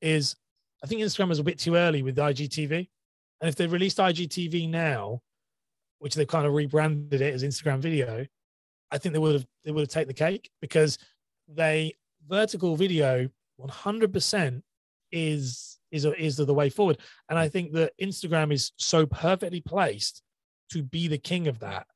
is 0.01 0.37
I 0.83 0.87
think 0.87 1.01
Instagram 1.01 1.31
is 1.31 1.39
a 1.39 1.45
bit 1.45 1.59
too 1.59 1.75
early 1.75 2.03
with 2.03 2.17
IGTV. 2.17 2.89
And 3.41 3.49
if 3.49 3.55
they 3.55 3.67
released 3.67 3.99
IGTV 3.99 4.69
now, 4.69 5.21
which 5.99 6.15
they've 6.15 6.27
kind 6.27 6.47
of 6.47 6.53
rebranded 6.53 7.21
it 7.21 7.35
as 7.35 7.43
Instagram 7.43 7.79
video, 7.79 8.27
I 8.91 8.99
think 8.99 9.13
they 9.13 9.19
would 9.19 9.35
have 9.35 9.47
they 9.65 9.71
would 9.71 9.83
have 9.83 9.89
taken 9.89 10.09
the 10.09 10.15
cake 10.15 10.51
because 10.61 10.99
they 11.49 11.95
vertical 12.29 12.77
video 12.77 13.29
100% 13.61 14.63
is 15.13 15.79
is 15.91 16.05
is 16.05 16.37
the 16.37 16.55
way 16.55 16.69
forward. 16.69 16.99
And 17.29 17.39
I 17.39 17.49
think 17.49 17.73
that 17.73 17.93
Instagram 18.01 18.53
is 18.53 18.73
so 18.77 19.07
perfectly 19.07 19.61
placed 19.61 20.23
to 20.71 20.83
be 20.83 21.09
the 21.09 21.19
king 21.19 21.49
of 21.49 21.59
that 21.61 21.87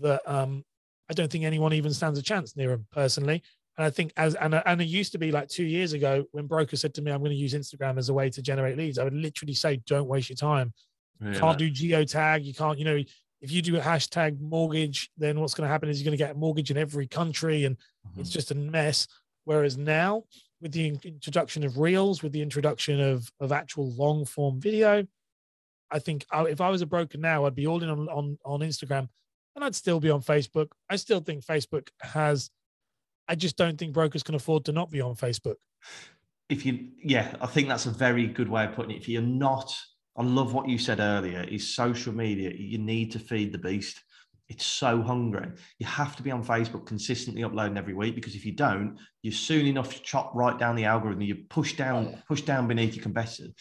that 0.00 0.20
um 0.26 0.64
I 1.10 1.14
don't 1.14 1.30
think 1.30 1.44
anyone 1.44 1.72
even 1.72 1.92
stands 1.92 2.18
a 2.18 2.22
chance 2.22 2.56
near 2.56 2.72
him 2.72 2.86
personally. 2.92 3.42
And 3.76 3.86
I 3.86 3.90
think 3.90 4.12
as 4.16 4.34
and 4.34 4.54
and 4.54 4.82
it 4.82 4.88
used 4.88 5.12
to 5.12 5.18
be 5.18 5.32
like 5.32 5.48
two 5.48 5.64
years 5.64 5.94
ago 5.94 6.24
when 6.32 6.46
broker 6.46 6.76
said 6.76 6.94
to 6.94 7.02
me, 7.02 7.10
"I'm 7.10 7.20
going 7.20 7.30
to 7.30 7.36
use 7.36 7.54
Instagram 7.54 7.98
as 7.98 8.10
a 8.10 8.14
way 8.14 8.28
to 8.30 8.42
generate 8.42 8.76
leads," 8.76 8.98
I 8.98 9.04
would 9.04 9.14
literally 9.14 9.54
say, 9.54 9.80
"Don't 9.86 10.08
waste 10.08 10.28
your 10.28 10.36
time. 10.36 10.74
Yeah. 11.20 11.34
Can't 11.34 11.58
do 11.58 11.70
geotag. 11.70 12.44
You 12.44 12.52
can't. 12.52 12.78
You 12.78 12.84
know, 12.84 13.02
if 13.42 13.52
you 13.52 13.60
do 13.60 13.76
a 13.76 13.80
hashtag 13.80 14.40
mortgage, 14.40 15.10
then 15.18 15.38
what's 15.40 15.52
going 15.52 15.66
to 15.66 15.72
happen 15.72 15.88
is 15.88 16.00
you're 16.00 16.08
going 16.08 16.16
to 16.16 16.24
get 16.24 16.34
a 16.34 16.38
mortgage 16.38 16.70
in 16.70 16.78
every 16.78 17.06
country, 17.06 17.64
and 17.64 17.76
mm-hmm. 17.76 18.20
it's 18.20 18.30
just 18.30 18.50
a 18.50 18.54
mess. 18.54 19.06
Whereas 19.44 19.76
now, 19.76 20.22
with 20.60 20.72
the 20.72 20.96
introduction 21.04 21.64
of 21.64 21.78
reels, 21.78 22.22
with 22.22 22.32
the 22.32 22.42
introduction 22.42 23.00
of 23.00 23.30
of 23.40 23.52
actual 23.52 23.90
long 23.92 24.24
form 24.24 24.60
video, 24.60 25.06
I 25.90 25.98
think 25.98 26.24
I, 26.30 26.44
if 26.44 26.60
I 26.60 26.70
was 26.70 26.80
a 26.80 26.86
broker 26.86 27.18
now, 27.18 27.44
I'd 27.44 27.54
be 27.54 27.66
all 27.66 27.82
in 27.82 27.90
on 27.90 28.08
on, 28.08 28.38
on 28.44 28.60
Instagram 28.60 29.08
and 29.54 29.64
I'd 29.64 29.74
still 29.74 30.00
be 30.00 30.10
on 30.10 30.22
Facebook. 30.22 30.68
I 30.88 30.96
still 30.96 31.20
think 31.20 31.44
Facebook 31.44 31.88
has, 32.00 32.50
I 33.28 33.34
just 33.34 33.56
don't 33.56 33.78
think 33.78 33.92
brokers 33.92 34.22
can 34.22 34.34
afford 34.34 34.64
to 34.66 34.72
not 34.72 34.90
be 34.90 35.00
on 35.00 35.14
Facebook. 35.14 35.56
If 36.48 36.66
you, 36.66 36.88
yeah, 37.02 37.34
I 37.40 37.46
think 37.46 37.68
that's 37.68 37.86
a 37.86 37.90
very 37.90 38.26
good 38.26 38.48
way 38.48 38.64
of 38.64 38.74
putting 38.74 38.92
it. 38.92 38.98
If 38.98 39.08
you're 39.08 39.22
not, 39.22 39.74
I 40.16 40.22
love 40.22 40.52
what 40.52 40.68
you 40.68 40.78
said 40.78 41.00
earlier, 41.00 41.42
is 41.42 41.74
social 41.74 42.12
media, 42.12 42.52
you 42.54 42.78
need 42.78 43.12
to 43.12 43.18
feed 43.18 43.52
the 43.52 43.58
beast. 43.58 44.00
It's 44.48 44.66
so 44.66 45.00
hungry. 45.00 45.48
You 45.78 45.86
have 45.86 46.14
to 46.16 46.22
be 46.22 46.30
on 46.30 46.44
Facebook 46.44 46.84
consistently 46.84 47.42
uploading 47.42 47.78
every 47.78 47.94
week 47.94 48.14
because 48.14 48.34
if 48.34 48.44
you 48.44 48.52
don't, 48.52 48.98
you're 49.22 49.32
soon 49.32 49.66
enough 49.66 50.02
chop 50.02 50.34
right 50.34 50.58
down 50.58 50.76
the 50.76 50.84
algorithm. 50.84 51.22
You 51.22 51.36
push 51.48 51.74
down, 51.74 52.12
oh, 52.14 52.18
push 52.28 52.42
down 52.42 52.68
beneath 52.68 52.94
your 52.94 53.02
competitors. 53.02 53.52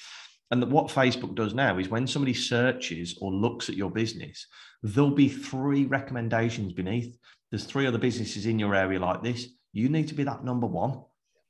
And 0.50 0.70
what 0.70 0.88
Facebook 0.88 1.34
does 1.34 1.54
now 1.54 1.78
is 1.78 1.88
when 1.88 2.06
somebody 2.06 2.34
searches 2.34 3.18
or 3.22 3.32
looks 3.32 3.70
at 3.70 3.78
your 3.78 3.90
business, 3.90 4.46
there'll 4.84 5.12
be 5.12 5.30
three 5.30 5.86
recommendations 5.86 6.74
beneath. 6.74 7.18
There's 7.52 7.64
three 7.64 7.88
other 7.88 7.98
businesses 7.98 8.46
in 8.46 8.60
your 8.60 8.76
area 8.76 9.00
like 9.00 9.24
this. 9.24 9.48
You 9.72 9.88
need 9.88 10.10
to 10.10 10.14
be 10.14 10.26
that 10.26 10.44
number 10.44 10.68
one, 10.68 11.02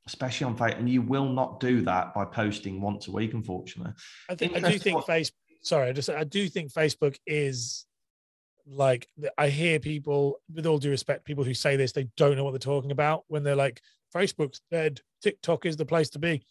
especially 0.06 0.46
on 0.46 0.56
Facebook. 0.56 0.78
And 0.78 0.88
you 0.88 1.02
will 1.02 1.28
not 1.28 1.60
do 1.60 1.82
that 1.82 2.14
by 2.14 2.24
posting 2.24 2.80
once 2.80 3.08
a 3.08 3.12
week, 3.12 3.34
unfortunately. 3.34 3.92
I 4.28 4.34
think 4.34 4.56
I 4.56 4.70
do 4.70 4.78
think 4.78 5.04
Facebook. 5.04 5.32
Sorry, 5.62 5.88
I 5.88 5.92
just 5.92 6.10
I 6.10 6.24
do 6.24 6.48
think 6.48 6.72
Facebook 6.72 7.16
is 7.26 7.86
like 8.66 9.08
I 9.38 9.48
hear 9.48 9.78
people, 9.78 10.40
with 10.52 10.66
all 10.66 10.78
due 10.78 10.90
respect, 10.90 11.24
people 11.24 11.44
who 11.44 11.54
say 11.54 11.76
this, 11.76 11.92
they 11.92 12.08
don't 12.16 12.36
know 12.36 12.44
what 12.44 12.52
they're 12.52 12.58
talking 12.58 12.92
about 12.92 13.24
when 13.28 13.42
they're 13.42 13.56
like, 13.56 13.80
Facebook's 14.14 14.60
dead, 14.70 15.00
TikTok 15.22 15.66
is 15.66 15.76
the 15.76 15.86
place 15.86 16.10
to 16.10 16.18
be, 16.18 16.42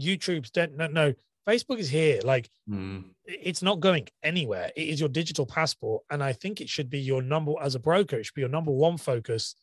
YouTube's 0.00 0.50
dead. 0.50 0.76
No, 0.76 0.86
no, 0.86 1.14
Facebook 1.48 1.78
is 1.78 1.88
here. 1.88 2.20
Like 2.24 2.48
mm. 2.68 3.04
it's 3.24 3.62
not 3.62 3.80
going 3.80 4.08
anywhere. 4.22 4.70
It 4.76 4.88
is 4.88 5.00
your 5.00 5.08
digital 5.08 5.46
passport. 5.46 6.02
And 6.10 6.22
I 6.22 6.32
think 6.32 6.60
it 6.60 6.68
should 6.68 6.90
be 6.90 7.00
your 7.00 7.22
number 7.22 7.54
as 7.60 7.74
a 7.74 7.80
broker, 7.80 8.16
it 8.16 8.26
should 8.26 8.34
be 8.34 8.42
your 8.42 8.50
number 8.50 8.70
one 8.70 8.96
focus 8.96 9.54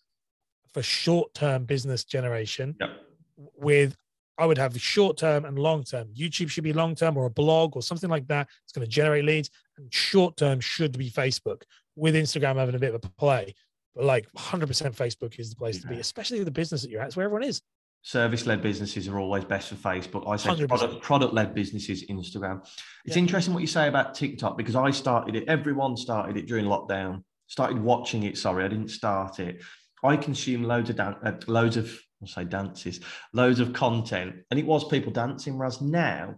for 0.73 0.81
short-term 0.81 1.63
business 1.63 2.03
generation 2.03 2.75
yep. 2.81 2.89
With 3.37 3.95
I 4.37 4.45
would 4.45 4.57
have 4.57 4.73
the 4.73 4.79
short 4.79 5.17
term 5.17 5.45
and 5.45 5.57
long 5.57 5.83
term. 5.83 6.09
YouTube 6.09 6.49
should 6.49 6.63
be 6.63 6.73
long 6.73 6.93
term 6.93 7.15
or 7.15 7.25
a 7.25 7.29
blog 7.29 7.75
or 7.75 7.81
something 7.81 8.09
like 8.09 8.27
that. 8.27 8.47
It's 8.63 8.73
going 8.73 8.85
to 8.85 8.91
generate 8.91 9.23
leads. 9.23 9.49
And 9.77 9.93
short 9.93 10.35
term 10.35 10.59
should 10.59 10.97
be 10.97 11.09
Facebook 11.09 11.61
with 11.95 12.15
Instagram 12.15 12.57
having 12.57 12.75
a 12.75 12.79
bit 12.79 12.93
of 12.93 13.03
a 13.03 13.09
play. 13.17 13.55
But 13.95 14.03
like 14.03 14.27
100% 14.37 14.67
Facebook 14.93 15.39
is 15.39 15.51
the 15.51 15.55
place 15.55 15.77
yeah. 15.77 15.81
to 15.83 15.87
be, 15.87 15.99
especially 16.01 16.43
the 16.43 16.51
business 16.51 16.81
that 16.81 16.89
you're 16.89 17.01
at. 17.01 17.07
It's 17.07 17.15
where 17.15 17.25
everyone 17.25 17.43
is 17.43 17.61
service-led 18.05 18.61
businesses 18.61 19.07
are 19.07 19.17
always 19.17 19.43
best 19.43 19.69
for 19.69 19.75
Facebook. 19.75 20.29
I 20.29 20.35
say 20.35 20.67
product, 20.67 21.01
product-led 21.01 21.55
businesses, 21.55 22.05
Instagram. 22.05 22.61
It's 23.03 23.15
yeah. 23.15 23.23
interesting 23.23 23.51
what 23.51 23.61
you 23.61 23.67
say 23.67 23.87
about 23.87 24.13
TikTok 24.13 24.57
because 24.57 24.75
I 24.75 24.91
started 24.91 25.35
it. 25.35 25.45
Everyone 25.47 25.97
started 25.97 26.37
it 26.37 26.45
during 26.45 26.65
lockdown. 26.65 27.23
Started 27.47 27.81
watching 27.81 28.23
it. 28.23 28.37
Sorry, 28.37 28.63
I 28.63 28.67
didn't 28.67 28.89
start 28.89 29.39
it. 29.39 29.63
I 30.03 30.17
consume 30.17 30.63
loads 30.63 30.91
of 30.91 30.97
dan- 30.97 31.15
uh, 31.25 31.33
loads 31.47 31.77
of 31.77 31.99
I'll 32.25 32.43
say 32.43 32.49
dances, 32.49 32.99
loads 33.33 33.59
of 33.59 33.73
content, 33.73 34.35
and 34.51 34.59
it 34.59 34.65
was 34.65 34.87
people 34.87 35.11
dancing. 35.11 35.57
Whereas 35.57 35.81
now, 35.81 36.35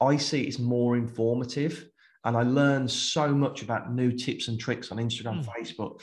I 0.00 0.16
see 0.16 0.42
it's 0.42 0.58
more 0.58 0.96
informative, 0.96 1.88
and 2.24 2.36
I 2.36 2.42
learn 2.42 2.88
so 2.88 3.28
much 3.34 3.62
about 3.62 3.92
new 3.92 4.12
tips 4.12 4.48
and 4.48 4.58
tricks 4.58 4.90
on 4.90 4.98
Instagram, 4.98 5.44
mm. 5.44 5.48
Facebook 5.58 6.00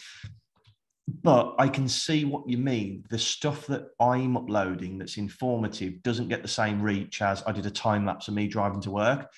but 1.08 1.56
I 1.60 1.68
can 1.68 1.88
see 1.88 2.26
what 2.26 2.48
you 2.48 2.58
mean. 2.58 3.04
The 3.10 3.20
stuff 3.20 3.68
that 3.68 3.90
I'm 4.00 4.38
uploading 4.38 4.98
that's 4.98 5.18
informative 5.18 6.02
doesn't 6.02 6.30
get 6.30 6.42
the 6.42 6.48
same 6.48 6.82
reach 6.82 7.22
as 7.22 7.44
I 7.46 7.52
did 7.52 7.66
a 7.66 7.72
time 7.72 8.06
lapse 8.06 8.28
of 8.28 8.34
me 8.34 8.48
driving 8.48 8.82
to 8.82 8.92
work. 8.92 9.30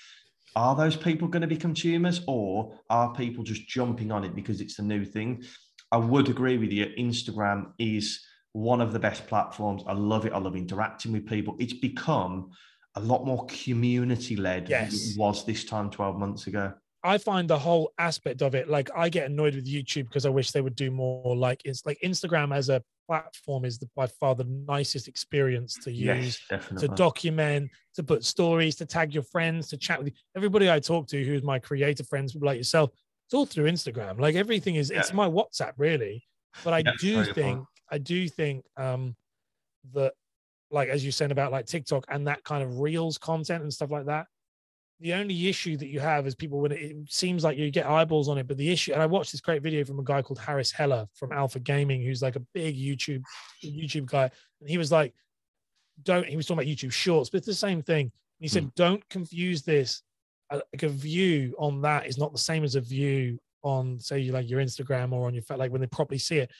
are 0.56 0.76
those 0.76 0.96
people 0.96 1.28
going 1.28 1.42
to 1.42 1.48
be 1.48 1.58
consumers 1.58 2.22
or 2.28 2.80
are 2.90 3.14
people 3.14 3.44
just 3.44 3.68
jumping 3.68 4.10
on 4.10 4.24
it 4.24 4.34
because 4.36 4.62
it's 4.62 4.78
the 4.78 4.84
new 4.84 5.04
thing? 5.04 5.44
I 5.92 5.98
would 5.98 6.30
agree 6.30 6.58
with 6.58 6.72
you. 6.72 6.86
Instagram 6.98 7.72
is 7.78 8.25
one 8.56 8.80
of 8.80 8.94
the 8.94 9.00
best 9.00 9.28
platforms. 9.28 9.84
I 9.86 9.92
love 9.92 10.26
it. 10.26 10.32
I 10.32 10.38
love 10.38 10.56
interacting 10.56 11.12
with 11.12 11.28
people. 11.28 11.58
It's 11.60 11.74
become 11.74 12.52
a 12.96 13.02
lot 13.02 13.26
more 13.26 13.46
community 13.48 14.38
led 14.38 14.70
Yes. 14.70 14.92
than 14.94 15.12
it 15.12 15.20
was 15.20 15.46
this 15.46 15.66
time 15.66 15.90
12 15.90 16.18
months 16.18 16.48
ago. 16.48 16.74
I 17.04 17.18
find 17.18 17.50
the 17.50 17.60
whole 17.60 17.92
aspect 17.98 18.42
of 18.42 18.56
it 18.56 18.70
like 18.70 18.90
I 18.96 19.10
get 19.10 19.26
annoyed 19.30 19.56
with 19.56 19.68
YouTube 19.68 20.06
because 20.06 20.26
I 20.26 20.30
wish 20.30 20.52
they 20.52 20.62
would 20.62 20.76
do 20.76 20.90
more 20.90 21.36
like 21.36 21.62
it's 21.66 21.86
like 21.86 22.00
Instagram 22.02 22.56
as 22.56 22.70
a 22.70 22.82
platform 23.08 23.66
is 23.66 23.78
the, 23.78 23.90
by 23.94 24.08
far 24.08 24.36
the 24.36 24.46
nicest 24.46 25.10
experience 25.10 25.78
to 25.80 25.92
use 25.92 26.40
Yes, 26.50 26.70
to 26.80 26.88
document, 26.88 27.70
to 27.96 28.04
put 28.04 28.24
stories, 28.24 28.78
to 28.78 28.86
tag 28.86 29.14
your 29.14 29.24
friends, 29.24 29.68
to 29.68 29.78
chat 29.78 30.00
with 30.00 30.08
you. 30.08 30.14
Everybody 30.38 30.72
I 30.72 30.80
talk 30.80 31.08
to 31.10 31.24
who's 31.24 31.44
my 31.44 31.60
creative 31.60 32.08
friends 32.08 32.34
like 32.36 32.58
yourself, 32.58 32.92
it's 33.28 33.34
all 33.34 33.46
through 33.46 33.66
Instagram. 33.70 34.18
Like 34.18 34.36
everything 34.36 34.76
is 34.76 34.92
it's 34.92 35.12
my 35.14 35.28
WhatsApp 35.28 35.74
really. 35.78 36.24
But 36.64 36.74
I 36.74 36.80
Yeah, 36.86 36.94
do 37.00 37.24
think. 37.26 37.60
I 37.90 37.98
do 37.98 38.28
think 38.28 38.66
um 38.78 39.16
that 39.94 40.14
like 40.72 40.90
as 40.90 41.06
you 41.06 41.12
said 41.12 41.32
about 41.32 41.52
like 41.52 41.66
TikTok 41.66 42.06
and 42.10 42.28
that 42.28 42.44
kind 42.44 42.64
of 42.64 42.80
reels 42.80 43.18
content 43.18 43.64
and 43.64 43.74
stuff 43.74 43.92
like 43.92 44.06
that. 44.06 44.28
The 45.02 45.14
only 45.14 45.50
issue 45.50 45.76
that 45.78 45.88
you 45.88 46.00
have 46.00 46.26
is 46.26 46.36
people 46.36 46.62
when 46.62 46.72
it, 46.72 46.82
it 46.82 46.96
seems 47.10 47.44
like 47.44 47.58
you 47.58 47.70
get 47.70 47.86
eyeballs 47.86 48.30
on 48.30 48.38
it, 48.38 48.48
but 48.48 48.58
the 48.58 48.72
issue, 48.72 48.94
and 48.94 49.02
I 49.02 49.06
watched 49.06 49.34
this 49.34 49.42
great 49.42 49.62
video 49.62 49.84
from 49.84 50.00
a 50.00 50.04
guy 50.04 50.22
called 50.22 50.40
Harris 50.40 50.72
Heller 50.72 51.06
from 51.14 51.34
Alpha 51.34 51.60
Gaming, 51.60 52.02
who's 52.02 52.22
like 52.22 52.38
a 52.38 52.46
big 52.54 52.78
YouTube 52.78 53.22
YouTube 53.62 54.06
guy, 54.06 54.32
and 54.62 54.70
he 54.70 54.78
was 54.78 54.94
like, 54.94 55.14
"Don't." 56.04 56.26
He 56.26 56.38
was 56.38 56.46
talking 56.46 56.60
about 56.60 56.74
YouTube 56.74 56.94
Shorts, 56.94 57.30
but 57.30 57.40
it's 57.40 57.48
the 57.48 57.54
same 57.54 57.82
thing. 57.82 58.10
He 58.40 58.48
said, 58.48 58.74
"Don't 58.76 59.08
confuse 59.10 59.64
this. 59.64 60.02
Like 60.50 60.84
a 60.84 60.88
view 60.88 61.56
on 61.60 61.82
that 61.82 62.08
is 62.08 62.18
not 62.18 62.32
the 62.32 62.40
same 62.40 62.64
as 62.64 62.76
a 62.76 62.82
view 62.82 63.38
on, 63.64 64.00
say, 64.00 64.20
you 64.20 64.32
like 64.32 64.50
your 64.50 64.62
Instagram 64.62 65.12
or 65.12 65.28
on 65.28 65.34
your 65.34 65.44
like 65.58 65.72
when 65.72 65.82
they 65.82 65.88
properly 65.88 66.20
see 66.20 66.38
it." 66.38 66.52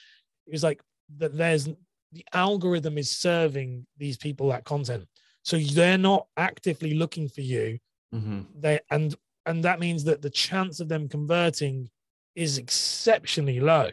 It 0.46 0.52
was 0.52 0.62
like 0.62 0.82
that. 1.18 1.36
There's 1.36 1.68
the 2.12 2.24
algorithm 2.32 2.96
is 2.98 3.10
serving 3.10 3.86
these 3.98 4.16
people 4.16 4.48
that 4.48 4.64
content, 4.64 5.06
so 5.42 5.58
they're 5.58 5.98
not 5.98 6.26
actively 6.36 6.94
looking 6.94 7.28
for 7.28 7.40
you 7.42 7.78
Mhm. 8.14 8.46
they 8.60 8.78
and 8.90 9.16
and 9.46 9.64
that 9.64 9.80
means 9.80 10.04
that 10.04 10.22
the 10.22 10.30
chance 10.30 10.78
of 10.80 10.88
them 10.88 11.08
converting 11.08 11.90
is 12.36 12.56
exceptionally 12.56 13.58
low 13.60 13.90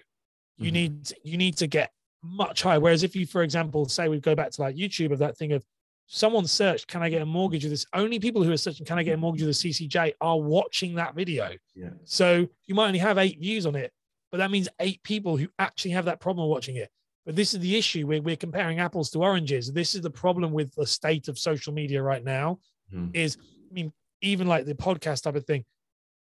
you 0.57 0.69
Mhm. 0.69 0.73
need 0.73 1.13
you 1.23 1.37
need 1.37 1.57
to 1.57 1.65
get 1.67 1.91
much 2.21 2.61
higher 2.61 2.79
whereas 2.79 3.01
if 3.03 3.15
you 3.15 3.25
for 3.25 3.41
example 3.41 3.89
say 3.89 4.07
we 4.07 4.19
go 4.19 4.35
back 4.35 4.51
to 4.51 4.61
like 4.61 4.75
youtube 4.75 5.11
of 5.11 5.17
that 5.19 5.35
thing 5.35 5.51
of 5.51 5.65
someone 6.05 6.45
searched 6.45 6.87
can 6.87 7.01
i 7.01 7.09
get 7.09 7.21
a 7.23 7.25
mortgage 7.25 7.63
with 7.63 7.71
this 7.71 7.85
only 7.93 8.19
people 8.19 8.43
who 8.43 8.51
are 8.51 8.57
searching 8.57 8.85
can 8.85 8.99
i 8.99 9.03
get 9.03 9.15
a 9.15 9.17
mortgage 9.17 9.41
with 9.41 9.49
a 9.49 9.53
ccj 9.69 10.13
are 10.21 10.39
watching 10.39 10.93
that 10.95 11.15
video 11.15 11.57
Yeah. 11.75 11.89
so 12.03 12.47
you 12.67 12.75
might 12.75 12.87
only 12.87 12.99
have 12.99 13.17
eight 13.17 13.39
views 13.39 13.65
on 13.65 13.75
it 13.75 13.91
but 14.31 14.37
that 14.37 14.51
means 14.51 14.69
eight 14.79 15.01
people 15.03 15.37
who 15.37 15.47
actually 15.57 15.91
have 15.91 16.05
that 16.05 16.19
problem 16.19 16.47
watching 16.47 16.75
it 16.75 16.91
but 17.25 17.35
this 17.35 17.53
is 17.53 17.59
the 17.61 17.75
issue 17.75 18.05
we're, 18.07 18.21
we're 18.21 18.35
comparing 18.35 18.79
apples 18.79 19.09
to 19.11 19.19
oranges 19.19 19.71
this 19.71 19.95
is 19.95 20.01
the 20.01 20.09
problem 20.09 20.51
with 20.51 20.73
the 20.75 20.85
state 20.85 21.27
of 21.27 21.37
social 21.39 21.73
media 21.73 22.01
right 22.01 22.23
now 22.23 22.59
Mhm. 22.93 23.15
is 23.15 23.37
I 23.71 23.73
mean, 23.73 23.91
even 24.21 24.47
like 24.47 24.65
the 24.65 24.75
podcast 24.75 25.23
type 25.23 25.35
of 25.35 25.45
thing, 25.45 25.65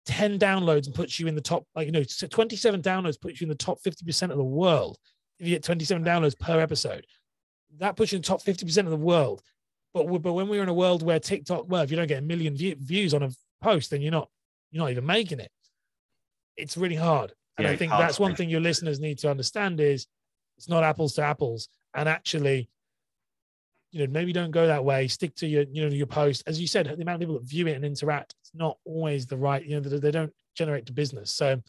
10 0.05 0.37
downloads 0.37 0.85
and 0.85 0.93
puts 0.95 1.19
you 1.19 1.25
in 1.27 1.33
the 1.35 1.41
top, 1.41 1.65
like, 1.75 1.87
you 1.87 1.91
know, 1.91 2.03
27 2.03 2.81
downloads 2.81 3.19
puts 3.19 3.41
you 3.41 3.45
in 3.45 3.49
the 3.49 3.55
top 3.55 3.79
50% 3.81 4.31
of 4.31 4.37
the 4.37 4.43
world. 4.43 4.97
If 5.39 5.47
you 5.47 5.55
get 5.55 5.63
27 5.63 6.03
downloads 6.03 6.37
per 6.37 6.59
episode, 6.59 7.05
that 7.79 7.95
puts 7.95 8.11
you 8.11 8.17
in 8.17 8.21
the 8.21 8.27
top 8.27 8.41
50% 8.43 8.77
of 8.85 8.91
the 8.91 8.97
world. 8.97 9.41
But, 9.93 10.05
but 10.21 10.33
when 10.33 10.47
we're 10.47 10.61
in 10.63 10.69
a 10.69 10.73
world 10.73 11.01
where 11.01 11.19
TikTok, 11.19 11.65
well, 11.67 11.81
if 11.81 11.89
you 11.91 11.97
don't 11.97 12.07
get 12.07 12.19
a 12.19 12.25
million 12.25 12.55
view, 12.55 12.75
views 12.79 13.13
on 13.15 13.23
a 13.23 13.29
post, 13.61 13.89
then 13.89 14.01
you're 14.01 14.11
not, 14.11 14.29
you're 14.71 14.83
not 14.83 14.91
even 14.91 15.05
making 15.05 15.39
it. 15.39 15.51
It's 16.55 16.77
really 16.77 16.95
hard. 16.95 17.33
And 17.57 17.65
Yeah, 17.65 17.71
I 17.71 17.75
think 17.77 17.91
that's 17.91 18.19
one 18.19 18.35
thing 18.35 18.49
your 18.49 18.61
listeners 18.61 18.99
need 18.99 19.17
to 19.19 19.29
understand 19.31 19.79
is 19.79 20.05
it's 20.59 20.69
not 20.69 20.83
apples 20.83 21.13
to 21.13 21.21
apples. 21.23 21.69
And 21.95 22.09
actually, 22.09 22.69
you 23.91 24.05
know, 24.05 24.11
maybe 24.11 24.33
don't 24.33 24.51
go 24.51 24.67
that 24.67 24.83
way. 24.83 25.07
Stick 25.07 25.33
to 25.37 25.47
your, 25.47 25.63
you 25.71 25.81
know, 25.81 25.95
your 25.95 26.05
post. 26.05 26.43
As 26.45 26.59
you 26.59 26.67
said, 26.67 26.85
the 26.85 27.01
amount 27.01 27.15
of 27.15 27.19
people 27.21 27.39
that 27.39 27.47
view 27.47 27.65
it 27.67 27.75
and 27.75 27.85
interact, 27.85 28.35
it's 28.41 28.51
not 28.53 28.77
always 28.85 29.25
the 29.25 29.37
right, 29.37 29.65
you 29.65 29.79
know, 29.79 29.79
they, 29.79 30.11
don't 30.11 30.33
generate 30.55 30.85
to 30.87 30.93
business. 30.93 31.31
So 31.31 31.59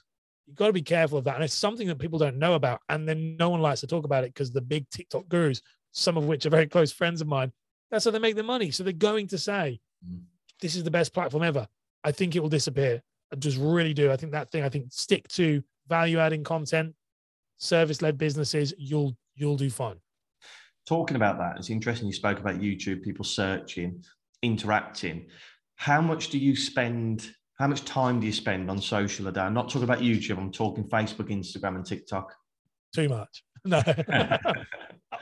you've 0.47 0.57
got 0.57 0.67
to 0.67 0.73
be 0.73 0.83
careful 0.83 1.19
of 1.19 1.25
that. 1.25 1.37
And 1.37 1.45
it's 1.45 1.55
something 1.55 1.87
that 1.87 2.01
people 2.01 2.19
don't 2.19 2.37
know 2.37 2.55
about. 2.55 2.81
And 2.89 3.09
then 3.09 3.37
no 3.39 3.49
one 3.49 3.63
likes 3.63 3.81
to 3.81 3.87
talk 3.87 4.05
about 4.05 4.25
it 4.25 4.35
because 4.35 4.51
the 4.51 4.61
big 4.61 4.91
TikTok 4.91 5.29
gurus, 5.29 5.63
some 5.93 6.17
of 6.17 6.27
which 6.27 6.45
are 6.45 6.51
very 6.51 6.67
close 6.67 6.91
friends 6.93 7.21
of 7.21 7.29
mine, 7.29 7.53
that's 7.91 8.05
how 8.05 8.11
they 8.11 8.19
make 8.19 8.35
their 8.35 8.45
money. 8.45 8.73
So 8.73 8.83
they're 8.83 8.93
going 8.93 9.29
to 9.29 9.39
say, 9.39 9.81
Mm. 10.07 10.23
this 10.61 10.77
is 10.77 10.85
the 10.85 10.91
best 10.91 11.13
platform 11.13 11.43
ever. 11.43 11.67
I 12.05 12.13
think 12.13 12.35
it 12.35 12.41
will 12.41 12.49
disappear. 12.49 13.03
I 13.33 13.37
just 13.37 13.59
really 13.59 13.95
do. 13.95 14.11
I 14.11 14.17
think 14.17 14.33
that 14.33 14.51
thing, 14.51 14.65
I 14.65 14.69
think 14.69 14.87
stick 14.91 15.29
to 15.29 15.63
value 15.89 16.19
adding 16.19 16.45
content, 16.45 16.95
service 17.65 18.03
led 18.03 18.19
businesses, 18.19 18.75
you'll, 18.79 19.17
you'll 19.37 19.57
do 19.57 19.71
fine. 19.71 19.97
Talking 20.89 21.17
about 21.17 21.39
that, 21.39 21.57
it's 21.59 21.71
interesting 21.71 22.09
you 22.09 22.13
spoke 22.13 22.41
about 22.41 22.59
YouTube, 22.59 23.03
people 23.03 23.25
searching, 23.25 24.03
interacting. 24.43 25.27
How 25.77 26.01
much 26.01 26.31
do 26.31 26.39
you 26.39 26.57
spend? 26.57 27.31
How 27.59 27.67
much 27.67 27.85
time 27.85 28.21
do 28.21 28.27
you 28.27 28.33
spend 28.33 28.71
on 28.71 28.81
social 28.81 29.29
a 29.29 29.33
day? 29.33 29.43
I'm 29.43 29.53
not 29.55 29.69
talking 29.69 29.85
about 29.85 30.01
YouTube, 30.01 30.39
I'm 30.39 30.51
talking 30.51 30.85
Facebook, 30.85 31.29
Instagram, 31.29 31.77
and 31.77 31.85
TikTok. 31.87 32.35
Too 32.95 33.09
much. 33.09 33.45
No. 33.67 33.83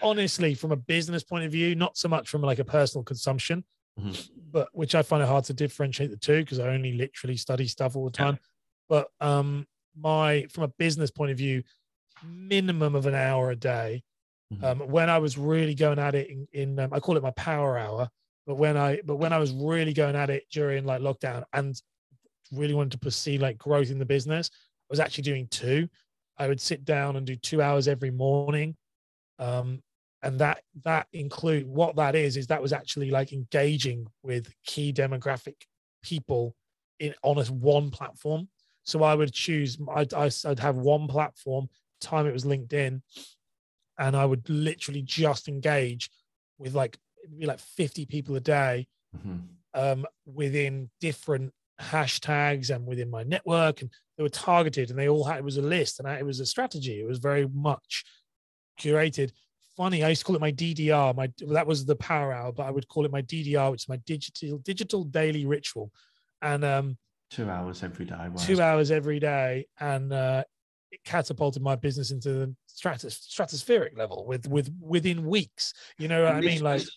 honestly 0.01 0.55
from 0.55 0.71
a 0.71 0.77
business 0.77 1.25
point 1.25 1.45
of 1.45 1.51
view 1.51 1.75
not 1.75 1.97
so 1.99 2.09
much 2.09 2.29
from 2.29 2.41
like 2.43 2.61
a 2.61 2.65
personal 2.65 3.03
consumption 3.03 3.65
Mhm. 3.99 4.31
but 4.53 4.69
which 4.73 4.95
i 4.95 5.03
find 5.03 5.23
it 5.25 5.27
hard 5.27 5.43
to 5.47 5.53
differentiate 5.53 6.11
the 6.13 6.17
two 6.17 6.41
because 6.45 6.61
i 6.61 6.69
only 6.69 6.93
literally 6.93 7.37
study 7.37 7.67
stuff 7.67 7.97
all 7.97 8.09
the 8.09 8.17
Yeah. 8.17 8.27
time 8.27 8.39
but 8.89 9.09
um 9.21 9.67
my 9.97 10.47
from 10.53 10.63
a 10.63 10.69
business 10.69 11.11
point 11.11 11.33
of 11.33 11.37
view 11.39 11.65
minimum 12.25 12.95
of 12.95 13.07
an 13.07 13.15
hour 13.15 13.51
a 13.51 13.57
day. 13.57 14.03
Mhm. 14.53 14.65
um 14.65 14.79
when 14.89 15.11
i 15.11 15.19
was 15.19 15.37
really 15.37 15.75
going 15.75 15.99
at 15.99 16.15
it 16.15 16.31
in, 16.31 16.49
in 16.53 16.79
um, 16.79 16.91
i 16.95 16.99
call 17.01 17.19
it 17.19 17.23
my 17.23 17.33
power 17.33 17.77
hour 17.77 18.09
but 18.47 18.55
when 18.55 18.79
i 18.79 18.99
but 19.05 19.17
when 19.17 19.31
i 19.31 19.39
was 19.39 19.53
really 19.53 19.93
going 19.93 20.17
at 20.17 20.31
it 20.31 20.45
during 20.51 20.87
like 20.87 21.03
lockdown 21.03 21.45
and 21.53 21.83
really 22.51 22.73
wanted 22.73 22.93
to 22.93 22.99
pursue 22.99 23.37
like 23.37 23.59
growth 23.59 23.91
in 23.91 23.99
the 23.99 24.07
business 24.07 24.51
i 24.55 24.89
was 24.89 25.01
actually 25.01 25.23
doing 25.23 25.47
two. 25.49 25.87
I 26.39 26.47
would 26.49 26.61
sit 26.61 26.85
down 26.85 27.17
and 27.17 27.27
do 27.27 27.35
two 27.37 27.61
hours 27.61 27.89
every 27.89 28.11
morning. 28.11 28.75
Um 29.39 29.83
and 30.23 30.39
that 30.41 30.63
that 30.85 31.07
include 31.13 31.67
what 31.67 31.97
that 31.97 32.15
is 32.15 32.37
is 32.37 32.47
that 32.47 32.63
was 32.63 32.73
actually 32.73 33.11
like 33.11 33.33
engaging 33.33 34.07
with 34.23 34.53
key 34.65 34.93
demographic 34.93 35.57
people 36.03 36.55
in 37.01 37.15
on 37.23 37.39
a 37.39 37.45
one 37.45 37.91
platform. 37.91 38.49
So 38.85 39.03
i 39.03 39.15
would 39.15 39.33
choose 39.35 39.77
i'd, 39.95 40.15
I'd 40.15 40.59
have 40.61 40.77
one 40.79 41.07
platform 41.07 41.69
time 42.01 42.27
it 42.27 42.33
was 42.33 42.45
linkedin 42.45 43.03
and 43.99 44.17
i 44.17 44.25
would 44.25 44.49
literally 44.49 45.03
just 45.03 45.49
engage 45.49 46.11
with 46.59 46.75
like 46.75 46.99
it'd 47.25 47.39
be 47.39 47.47
like 47.47 47.59
50 47.61 48.07
people 48.07 48.37
a 48.37 48.41
day 48.41 48.87
Mhm. 49.17 49.41
um, 49.75 50.07
within 50.27 50.91
different 51.01 51.53
hashtags 51.81 52.69
and 52.75 52.87
within 52.87 53.09
my 53.09 53.23
network, 53.23 53.81
and 53.81 53.91
they 54.17 54.23
were 54.23 54.29
targeted, 54.29 54.91
and 54.91 54.99
they 54.99 55.09
all 55.09 55.25
had 55.25 55.39
it 55.39 55.45
was 55.45 55.57
a 55.57 55.63
list, 55.63 55.99
and 56.01 56.09
it 56.09 56.27
was 56.27 56.41
a 56.41 56.47
strategy. 56.47 57.01
It 57.01 57.07
was 57.07 57.19
very 57.21 57.47
much 57.49 58.05
curated. 58.81 59.33
Funny, 59.77 60.03
I 60.05 60.09
used 60.11 60.21
to 60.23 60.25
call 60.27 60.37
it 60.37 60.41
my 60.41 60.51
DDR. 60.53 61.15
My 61.15 61.33
that 61.53 61.67
was 61.67 61.85
the 61.87 61.97
power 61.97 62.33
hour, 62.33 62.53
but 62.53 62.67
I 62.67 62.71
would 62.71 62.89
call 62.89 63.05
it 63.07 63.13
my 63.13 63.23
DDR, 63.23 63.71
which 63.71 63.85
is 63.85 63.89
my 63.89 63.99
digital 63.99 64.59
digital 64.59 65.05
daily 65.05 65.47
ritual, 65.47 65.93
and 66.43 66.65
um, 66.65 66.99
Two 67.31 67.49
hours 67.49 67.83
every 67.83 68.05
day. 68.05 68.15
wow. 68.17 68.35
two 68.37 68.61
hours 68.61 68.91
every 68.91 69.21
day, 69.21 69.67
and 69.81 70.13
uh, 70.13 70.45
it 70.91 71.03
catapulted 71.05 71.63
my 71.63 71.77
business 71.77 72.11
into 72.11 72.33
the 72.33 72.55
stratos- 72.69 73.29
stratospheric 73.29 73.97
level 73.97 74.25
with 74.27 74.49
with 74.49 74.71
within 74.81 75.27
weeks. 75.27 75.73
You 75.99 76.09
know 76.09 76.23
what 76.23 76.33
I 76.33 76.35
And 76.37 76.43
this 76.47 76.55
mean? 76.55 76.63
Like 76.65 76.81
was- 76.81 76.97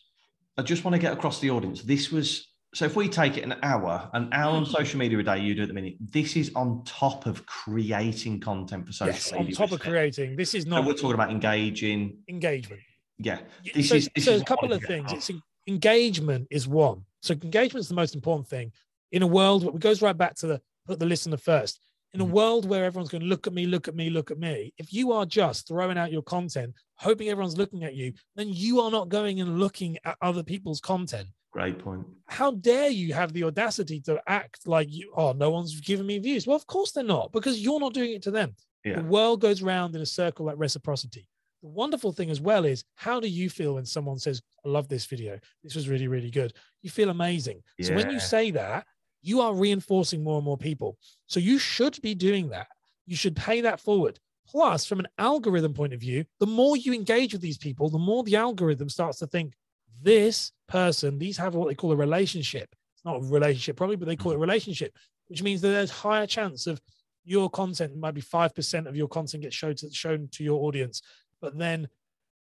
I 0.57 0.63
just 0.63 0.83
want 0.83 0.93
to 0.95 0.99
get 0.99 1.13
across 1.13 1.39
the 1.39 1.49
audience. 1.49 1.81
This 1.81 2.11
was 2.11 2.47
so 2.73 2.85
if 2.85 2.95
we 2.95 3.09
take 3.09 3.35
it 3.37 3.43
an 3.43 3.55
hour, 3.63 4.09
an 4.13 4.29
hour 4.31 4.53
Mm. 4.53 4.57
on 4.59 4.65
social 4.65 4.97
media 4.99 5.19
a 5.19 5.23
day, 5.23 5.39
you 5.39 5.53
do 5.55 5.63
at 5.63 5.67
the 5.67 5.73
minute. 5.73 5.95
This 5.99 6.37
is 6.37 6.51
on 6.55 6.83
top 6.85 7.25
of 7.25 7.45
creating 7.45 8.39
content 8.39 8.85
for 8.85 8.93
social 8.93 9.13
yes, 9.13 9.31
on 9.33 9.39
media. 9.39 9.55
top 9.55 9.71
of 9.73 9.81
it? 9.81 9.89
creating. 9.89 10.35
This 10.37 10.53
is 10.53 10.63
So 10.63 10.69
not 10.69 10.85
we're 10.85 10.93
talking 10.93 11.13
about 11.15 11.31
engaging. 11.31 12.17
engagement. 12.29 12.81
Yeah, 13.17 13.39
this 13.75 13.89
so, 13.89 13.95
is 13.95 14.09
this 14.15 14.23
so 14.25 14.31
is 14.31 14.41
a 14.41 14.45
couple 14.45 14.71
of 14.71 14.81
things. 14.83 15.11
off. 15.11 15.17
It's 15.17 15.31
engagement 15.67 16.47
is 16.49 16.67
one. 16.67 17.05
So 17.21 17.33
engagement 17.33 17.81
is 17.83 17.87
the 17.89 17.93
most 17.95 18.15
important 18.15 18.47
thing 18.47 18.71
in 19.11 19.21
a 19.21 19.27
world. 19.27 19.63
It 19.63 19.79
goes 19.79 20.01
right 20.01 20.17
back 20.17 20.35
to 20.35 20.47
the 20.47 20.61
put 20.85 20.99
the 20.99 21.05
listener 21.05 21.37
first. 21.37 21.79
In 22.13 22.19
a 22.19 22.25
Mhm. 22.25 22.31
world 22.31 22.65
where 22.67 22.83
everyone's 22.83 23.09
going 23.09 23.21
to 23.21 23.27
look 23.27 23.47
at 23.47 23.53
me, 23.53 23.65
look 23.65 23.87
at 23.87 23.95
me, 23.95 24.09
look 24.09 24.31
at 24.31 24.37
me. 24.37 24.73
If 24.77 24.91
you 24.93 25.13
are 25.13 25.25
just 25.25 25.67
throwing 25.67 25.97
out 25.97 26.11
your 26.11 26.21
content, 26.21 26.73
hoping 26.95 27.29
everyone's 27.29 27.57
looking 27.57 27.83
at 27.85 27.95
you, 27.95 28.13
then 28.35 28.49
you 28.49 28.81
are 28.81 28.91
not 28.91 29.07
going 29.07 29.39
and 29.39 29.59
looking 29.59 29.97
at 30.03 30.17
other 30.21 30.43
people's 30.43 30.81
content. 30.81 31.29
Great 31.51 31.79
point. 31.79 32.05
How 32.27 32.51
dare 32.51 32.89
you 32.89 33.13
have 33.13 33.31
the 33.31 33.43
audacity 33.45 34.01
to 34.01 34.21
act 34.27 34.67
like 34.67 34.91
you? 34.91 35.13
Oh, 35.15 35.31
no 35.31 35.51
one's 35.51 35.79
giving 35.79 36.05
me 36.05 36.19
views. 36.19 36.45
Well, 36.45 36.55
of 36.55 36.67
course 36.67 36.91
they're 36.91 37.03
not, 37.03 37.31
because 37.31 37.59
you're 37.59 37.79
not 37.79 37.93
doing 37.93 38.11
it 38.11 38.21
to 38.23 38.31
them. 38.31 38.55
Yeah. 38.83 39.01
The 39.01 39.07
world 39.07 39.39
goes 39.41 39.61
round 39.61 39.95
in 39.95 40.01
a 40.01 40.05
circle 40.05 40.45
like 40.45 40.57
reciprocity. 40.57 41.27
The 41.61 41.69
wonderful 41.69 42.11
thing 42.11 42.29
as 42.29 42.41
well 42.41 42.65
is 42.65 42.83
how 42.95 43.19
do 43.19 43.27
you 43.27 43.49
feel 43.49 43.75
when 43.75 43.85
someone 43.85 44.17
says, 44.17 44.41
I 44.65 44.69
love 44.69 44.87
this 44.87 45.05
video? 45.05 45.39
This 45.63 45.75
was 45.75 45.87
really, 45.87 46.07
really 46.07 46.31
good. 46.31 46.53
You 46.81 46.89
feel 46.89 47.09
amazing. 47.09 47.61
So 47.81 47.93
when 47.93 48.09
you 48.09 48.19
say 48.19 48.51
that, 48.51 48.87
you 49.21 49.41
are 49.41 49.53
reinforcing 49.53 50.23
more 50.23 50.37
and 50.37 50.45
more 50.45 50.57
people. 50.57 50.97
So 51.27 51.39
you 51.39 51.57
should 51.57 52.01
be 52.01 52.15
doing 52.15 52.49
that. 52.49 52.67
You 53.05 53.15
should 53.15 53.35
pay 53.35 53.61
that 53.61 53.79
forward. 53.79 54.19
Plus, 54.47 54.85
from 54.85 54.99
an 54.99 55.07
algorithm 55.17 55.73
point 55.73 55.93
of 55.93 55.99
view, 55.99 56.25
the 56.39 56.47
more 56.47 56.75
you 56.75 56.93
engage 56.93 57.33
with 57.33 57.41
these 57.41 57.57
people, 57.57 57.89
the 57.89 57.97
more 57.97 58.23
the 58.23 58.35
algorithm 58.35 58.89
starts 58.89 59.19
to 59.19 59.27
think 59.27 59.53
this 60.01 60.51
person, 60.67 61.19
these 61.19 61.37
have 61.37 61.55
what 61.55 61.69
they 61.69 61.75
call 61.75 61.91
a 61.91 61.95
relationship. 61.95 62.73
It's 62.95 63.05
not 63.05 63.17
a 63.17 63.21
relationship, 63.21 63.77
probably, 63.77 63.95
but 63.95 64.07
they 64.07 64.15
call 64.15 64.31
it 64.31 64.35
a 64.35 64.37
mm-hmm. 64.37 64.41
relationship, 64.41 64.95
which 65.27 65.43
means 65.43 65.61
that 65.61 65.69
there's 65.69 65.91
higher 65.91 66.27
chance 66.27 66.67
of 66.67 66.81
your 67.23 67.49
content 67.49 67.95
might 67.95 68.13
be 68.13 68.21
5% 68.21 68.87
of 68.87 68.95
your 68.95 69.07
content 69.07 69.43
gets 69.43 69.55
shown 69.55 69.75
to, 69.75 69.91
shown 69.91 70.27
to 70.31 70.43
your 70.43 70.63
audience, 70.63 71.01
but 71.39 71.57
then 71.57 71.87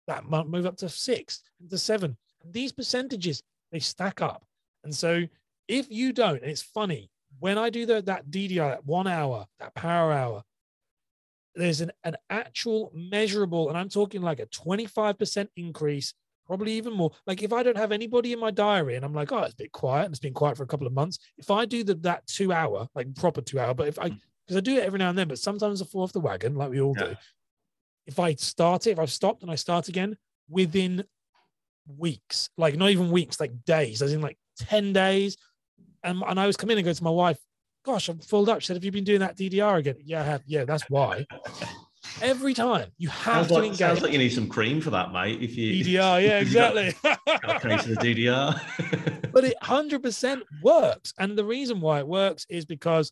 that 0.07 0.25
might 0.25 0.47
move 0.47 0.65
up 0.65 0.77
to 0.77 0.89
six, 0.89 1.41
and 1.59 1.69
to 1.69 1.77
seven. 1.77 2.15
And 2.43 2.53
these 2.53 2.71
percentages, 2.71 3.43
they 3.71 3.79
stack 3.79 4.21
up. 4.21 4.45
And 4.83 4.95
so 4.95 5.23
if 5.67 5.89
you 5.89 6.13
don't, 6.13 6.41
and 6.41 6.51
it's 6.51 6.61
funny, 6.61 7.09
when 7.39 7.57
I 7.57 7.69
do 7.69 7.85
the, 7.85 8.01
that 8.03 8.29
DDR, 8.29 8.71
that 8.71 8.85
one 8.85 9.07
hour, 9.07 9.45
that 9.59 9.75
power 9.75 10.11
hour, 10.11 10.43
there's 11.55 11.81
an, 11.81 11.91
an 12.03 12.15
actual 12.29 12.91
measurable, 12.93 13.69
and 13.69 13.77
I'm 13.77 13.89
talking 13.89 14.21
like 14.21 14.39
a 14.39 14.45
25% 14.47 15.47
increase, 15.55 16.13
probably 16.45 16.73
even 16.73 16.93
more. 16.93 17.11
Like 17.25 17.43
if 17.43 17.51
I 17.51 17.63
don't 17.63 17.77
have 17.77 17.91
anybody 17.91 18.33
in 18.33 18.39
my 18.39 18.51
diary 18.51 18.95
and 18.95 19.03
I'm 19.03 19.13
like, 19.13 19.31
oh, 19.31 19.39
it's 19.39 19.53
a 19.53 19.57
bit 19.57 19.71
quiet 19.71 20.05
and 20.05 20.13
it's 20.13 20.19
been 20.19 20.33
quiet 20.33 20.57
for 20.57 20.63
a 20.63 20.67
couple 20.67 20.87
of 20.87 20.93
months. 20.93 21.19
If 21.37 21.51
I 21.51 21.65
do 21.65 21.83
the, 21.83 21.95
that 21.95 22.25
two 22.27 22.53
hour, 22.53 22.87
like 22.95 23.13
proper 23.15 23.41
two 23.41 23.59
hour, 23.59 23.73
but 23.73 23.87
if 23.87 23.99
I, 23.99 24.09
hmm. 24.09 24.15
because 24.45 24.57
I 24.57 24.61
do 24.61 24.77
it 24.77 24.83
every 24.83 24.99
now 24.99 25.09
and 25.09 25.17
then, 25.17 25.27
but 25.27 25.39
sometimes 25.39 25.81
I 25.81 25.85
fall 25.85 26.03
off 26.03 26.13
the 26.13 26.19
wagon 26.19 26.55
like 26.55 26.69
we 26.69 26.79
all 26.79 26.95
yeah. 26.97 27.07
do. 27.07 27.15
If 28.05 28.19
I 28.19 28.35
start 28.35 28.87
it, 28.87 28.91
if 28.91 28.99
I've 28.99 29.11
stopped 29.11 29.41
and 29.41 29.51
I 29.51 29.55
start 29.55 29.89
again 29.89 30.15
within 30.49 31.03
weeks, 31.97 32.49
like 32.57 32.77
not 32.77 32.91
even 32.91 33.11
weeks, 33.11 33.39
like 33.39 33.65
days, 33.65 34.01
as 34.01 34.13
in 34.13 34.21
like 34.21 34.37
10 34.59 34.93
days, 34.93 35.37
and, 36.07 36.23
and 36.25 36.39
I 36.39 36.47
was 36.47 36.57
coming 36.57 36.73
in 36.73 36.79
and 36.79 36.85
go 36.85 36.93
to 36.93 37.03
my 37.03 37.09
wife, 37.09 37.37
gosh, 37.85 38.09
I'm 38.09 38.19
filled 38.19 38.49
up. 38.49 38.61
She 38.61 38.67
said, 38.67 38.75
have 38.75 38.83
you 38.83 38.91
been 38.91 39.03
doing 39.03 39.19
that 39.19 39.37
DDR 39.37 39.79
again? 39.79 39.95
Yeah, 40.03 40.21
I 40.21 40.23
have. 40.23 40.43
Yeah, 40.45 40.65
that's 40.65 40.83
why. 40.89 41.25
Every 42.21 42.53
time 42.53 42.89
you 42.97 43.09
have 43.09 43.35
sounds 43.35 43.47
to 43.47 43.53
like, 43.55 43.63
engage. 43.63 43.79
Sounds 43.79 44.01
like 44.01 44.11
you 44.11 44.17
need 44.17 44.29
some 44.29 44.47
cream 44.47 44.81
for 44.81 44.89
that, 44.91 45.11
mate. 45.11 45.41
If 45.41 45.55
you 45.55 45.85
DDR, 45.85 46.23
yeah, 46.23 46.39
exactly. 46.39 46.91
To 46.91 47.89
the 47.89 47.97
DDR. 47.99 49.31
but 49.31 49.43
it 49.43 49.55
hundred 49.61 50.03
percent 50.03 50.43
works, 50.61 51.13
and 51.19 51.37
the 51.37 51.45
reason 51.45 51.79
why 51.79 51.99
it 51.99 52.07
works 52.07 52.45
is 52.49 52.65
because, 52.65 53.11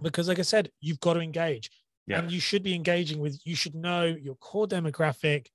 because 0.00 0.28
like 0.28 0.38
I 0.38 0.42
said, 0.42 0.70
you've 0.80 1.00
got 1.00 1.14
to 1.14 1.20
engage, 1.20 1.70
yeah. 2.06 2.18
and 2.18 2.30
you 2.30 2.40
should 2.40 2.62
be 2.62 2.74
engaging 2.74 3.20
with. 3.20 3.38
You 3.44 3.56
should 3.56 3.74
know 3.74 4.04
your 4.04 4.36
core 4.36 4.66
demographic. 4.66 5.46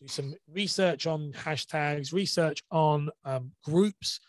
Do 0.00 0.08
some 0.08 0.34
research 0.50 1.06
on 1.06 1.32
hashtags, 1.32 2.12
research 2.12 2.62
on 2.70 3.10
um, 3.24 3.52
groups. 3.64 4.20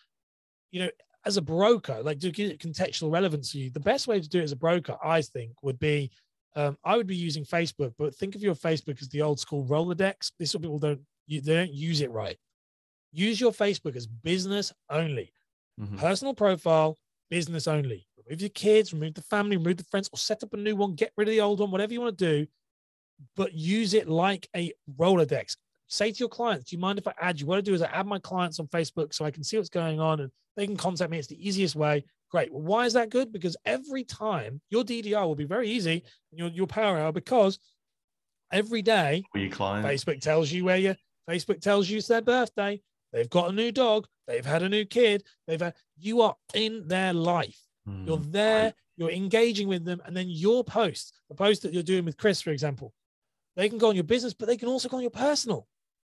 You 0.71 0.81
know, 0.81 0.89
as 1.25 1.37
a 1.37 1.41
broker, 1.41 2.01
like 2.01 2.19
to 2.19 2.31
get 2.31 2.59
contextual 2.59 3.11
relevance 3.11 3.51
to 3.51 3.59
you, 3.59 3.69
the 3.69 3.79
best 3.79 4.07
way 4.07 4.19
to 4.19 4.29
do 4.29 4.39
it 4.39 4.43
as 4.43 4.51
a 4.51 4.57
broker, 4.57 4.97
I 5.03 5.21
think, 5.21 5.51
would 5.61 5.79
be 5.79 6.11
um, 6.55 6.77
I 6.83 6.97
would 6.97 7.07
be 7.07 7.15
using 7.15 7.45
Facebook, 7.45 7.93
but 7.97 8.15
think 8.15 8.35
of 8.35 8.41
your 8.41 8.55
Facebook 8.55 9.01
as 9.01 9.09
the 9.09 9.21
old 9.21 9.39
school 9.39 9.65
Rolodex. 9.65 10.31
This 10.39 10.49
is 10.49 10.55
what 10.55 10.63
people 10.63 10.79
don't 10.79 11.01
they 11.27 11.39
don't 11.39 11.73
use 11.73 12.01
it 12.01 12.11
right. 12.11 12.37
Use 13.11 13.39
your 13.39 13.51
Facebook 13.51 13.95
as 13.95 14.07
business 14.07 14.73
only, 14.89 15.31
mm-hmm. 15.79 15.97
personal 15.97 16.33
profile, 16.33 16.97
business 17.29 17.67
only. 17.67 18.07
Remove 18.25 18.41
your 18.41 18.49
kids, 18.49 18.93
remove 18.93 19.13
the 19.13 19.21
family, 19.21 19.57
remove 19.57 19.77
the 19.77 19.83
friends, 19.85 20.09
or 20.11 20.17
set 20.17 20.43
up 20.43 20.53
a 20.53 20.57
new 20.57 20.75
one. 20.75 20.95
Get 20.95 21.11
rid 21.17 21.27
of 21.27 21.31
the 21.31 21.41
old 21.41 21.59
one, 21.59 21.71
whatever 21.71 21.93
you 21.93 22.01
want 22.01 22.17
to 22.17 22.25
do, 22.25 22.47
but 23.35 23.53
use 23.53 23.93
it 23.93 24.07
like 24.07 24.47
a 24.55 24.73
Rolodex 24.97 25.55
say 25.89 26.11
to 26.11 26.19
your 26.19 26.29
clients, 26.29 26.69
do 26.69 26.75
you 26.75 26.79
mind 26.79 26.99
if 26.99 27.07
I 27.07 27.13
add 27.19 27.39
you? 27.39 27.45
What 27.45 27.57
I 27.57 27.61
do 27.61 27.73
is 27.73 27.81
I 27.81 27.87
add 27.87 28.07
my 28.07 28.19
clients 28.19 28.59
on 28.59 28.67
Facebook 28.67 29.13
so 29.13 29.25
I 29.25 29.31
can 29.31 29.43
see 29.43 29.57
what's 29.57 29.69
going 29.69 29.99
on 29.99 30.21
and 30.21 30.31
they 30.55 30.65
can 30.65 30.77
contact 30.77 31.11
me. 31.11 31.17
It's 31.17 31.27
the 31.27 31.47
easiest 31.47 31.75
way. 31.75 32.05
Great. 32.31 32.53
Well, 32.53 32.61
why 32.61 32.85
is 32.85 32.93
that 32.93 33.09
good? 33.09 33.33
Because 33.33 33.57
every 33.65 34.03
time 34.03 34.61
your 34.69 34.83
DDR 34.83 35.25
will 35.25 35.35
be 35.35 35.45
very 35.45 35.69
easy, 35.69 36.03
your, 36.31 36.49
your 36.49 36.67
power 36.67 36.97
hour, 36.97 37.11
because 37.11 37.59
every 38.51 38.81
day 38.81 39.23
your 39.33 39.49
client. 39.49 39.85
Facebook 39.85 40.21
tells 40.21 40.51
you 40.51 40.65
where 40.65 40.77
you 40.77 40.95
Facebook 41.29 41.59
tells 41.59 41.89
you 41.89 41.97
it's 41.97 42.07
their 42.07 42.21
birthday. 42.21 42.81
They've 43.11 43.29
got 43.29 43.49
a 43.49 43.53
new 43.53 43.71
dog. 43.71 44.07
They've 44.27 44.45
had 44.45 44.63
a 44.63 44.69
new 44.69 44.85
kid. 44.85 45.23
They've 45.47 45.61
had, 45.61 45.73
you 45.97 46.21
are 46.21 46.35
in 46.53 46.87
their 46.87 47.13
life. 47.13 47.59
Mm, 47.87 48.07
you're 48.07 48.17
there. 48.17 48.73
You're 48.97 49.11
engaging 49.11 49.67
with 49.67 49.85
them. 49.85 50.01
And 50.05 50.15
then 50.15 50.27
your 50.29 50.63
post, 50.63 51.13
the 51.29 51.35
post 51.35 51.63
that 51.63 51.73
you're 51.73 51.83
doing 51.83 52.05
with 52.05 52.17
Chris, 52.17 52.41
for 52.41 52.51
example, 52.51 52.93
they 53.55 53.69
can 53.69 53.77
go 53.77 53.89
on 53.89 53.95
your 53.95 54.03
business, 54.03 54.33
but 54.33 54.47
they 54.47 54.57
can 54.57 54.67
also 54.67 54.89
go 54.89 54.97
on 54.97 55.03
your 55.03 55.11
personal. 55.11 55.67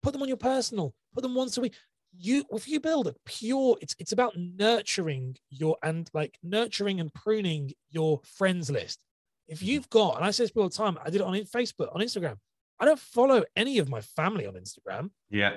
Put 0.02 0.12
them 0.12 0.22
on 0.22 0.28
your 0.28 0.36
personal. 0.36 0.94
Put 1.14 1.22
them 1.22 1.34
once 1.34 1.56
a 1.56 1.60
week. 1.60 1.74
You, 2.18 2.44
if 2.50 2.68
you 2.68 2.80
build 2.80 3.06
a 3.06 3.14
pure, 3.24 3.78
it's 3.80 3.96
it's 3.98 4.12
about 4.12 4.34
nurturing 4.36 5.36
your 5.48 5.78
and 5.82 6.10
like 6.12 6.36
nurturing 6.42 7.00
and 7.00 7.12
pruning 7.14 7.72
your 7.90 8.20
friends 8.24 8.70
list. 8.70 9.02
If 9.48 9.58
mm-hmm. 9.58 9.66
you've 9.68 9.90
got, 9.90 10.16
and 10.16 10.24
I 10.24 10.30
say 10.30 10.44
this 10.44 10.52
all 10.54 10.68
the 10.68 10.74
time, 10.74 10.98
I 11.04 11.10
did 11.10 11.20
it 11.20 11.26
on 11.26 11.34
Facebook, 11.34 11.94
on 11.94 12.00
Instagram. 12.00 12.36
I 12.78 12.84
don't 12.84 12.98
follow 12.98 13.44
any 13.54 13.78
of 13.78 13.88
my 13.88 14.00
family 14.00 14.46
on 14.46 14.54
Instagram. 14.54 15.10
Yeah. 15.30 15.54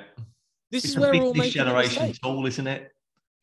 This 0.72 0.84
it's 0.84 0.94
is 0.94 1.00
where 1.00 1.12
we're 1.12 1.24
all 1.24 1.34
making 1.34 1.54
generation 1.54 2.14
tool, 2.22 2.46
isn't 2.46 2.68
it? 2.68 2.92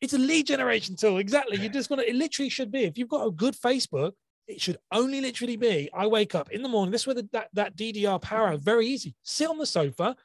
It's 0.00 0.12
a 0.12 0.18
lead 0.18 0.46
generation 0.46 0.96
tool. 0.96 1.18
Exactly. 1.18 1.58
You 1.58 1.68
just 1.68 1.88
got 1.88 1.96
to, 1.96 2.08
it 2.08 2.14
literally 2.14 2.48
should 2.48 2.70
be. 2.70 2.84
If 2.84 2.98
you've 2.98 3.08
got 3.08 3.26
a 3.26 3.30
good 3.30 3.54
Facebook, 3.54 4.12
it 4.46 4.60
should 4.60 4.78
only 4.92 5.20
literally 5.20 5.56
be 5.56 5.88
I 5.94 6.06
wake 6.06 6.34
up 6.34 6.50
in 6.50 6.62
the 6.62 6.68
morning. 6.68 6.92
This 6.92 7.02
is 7.02 7.06
where 7.06 7.14
the, 7.14 7.28
that, 7.32 7.48
that 7.54 7.76
DDR 7.76 8.20
power, 8.20 8.56
very 8.56 8.86
easy. 8.86 9.14
Sit 9.22 9.48
on 9.48 9.58
the 9.58 9.66
sofa, 9.66 10.16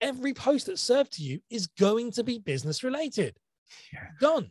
every 0.00 0.34
post 0.34 0.66
that's 0.66 0.80
served 0.80 1.12
to 1.14 1.22
you 1.22 1.40
is 1.50 1.66
going 1.66 2.12
to 2.12 2.24
be 2.24 2.38
business 2.38 2.82
related. 2.82 3.36
Yeah. 3.92 4.06
Done. 4.20 4.50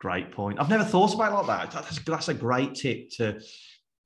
Great 0.00 0.32
point. 0.32 0.60
I've 0.60 0.68
never 0.68 0.84
thought 0.84 1.14
about 1.14 1.32
it 1.32 1.34
like 1.34 1.70
that. 1.70 1.72
That's, 1.72 1.98
that's 2.00 2.28
a 2.28 2.34
great 2.34 2.74
tip 2.74 3.10
to 3.16 3.40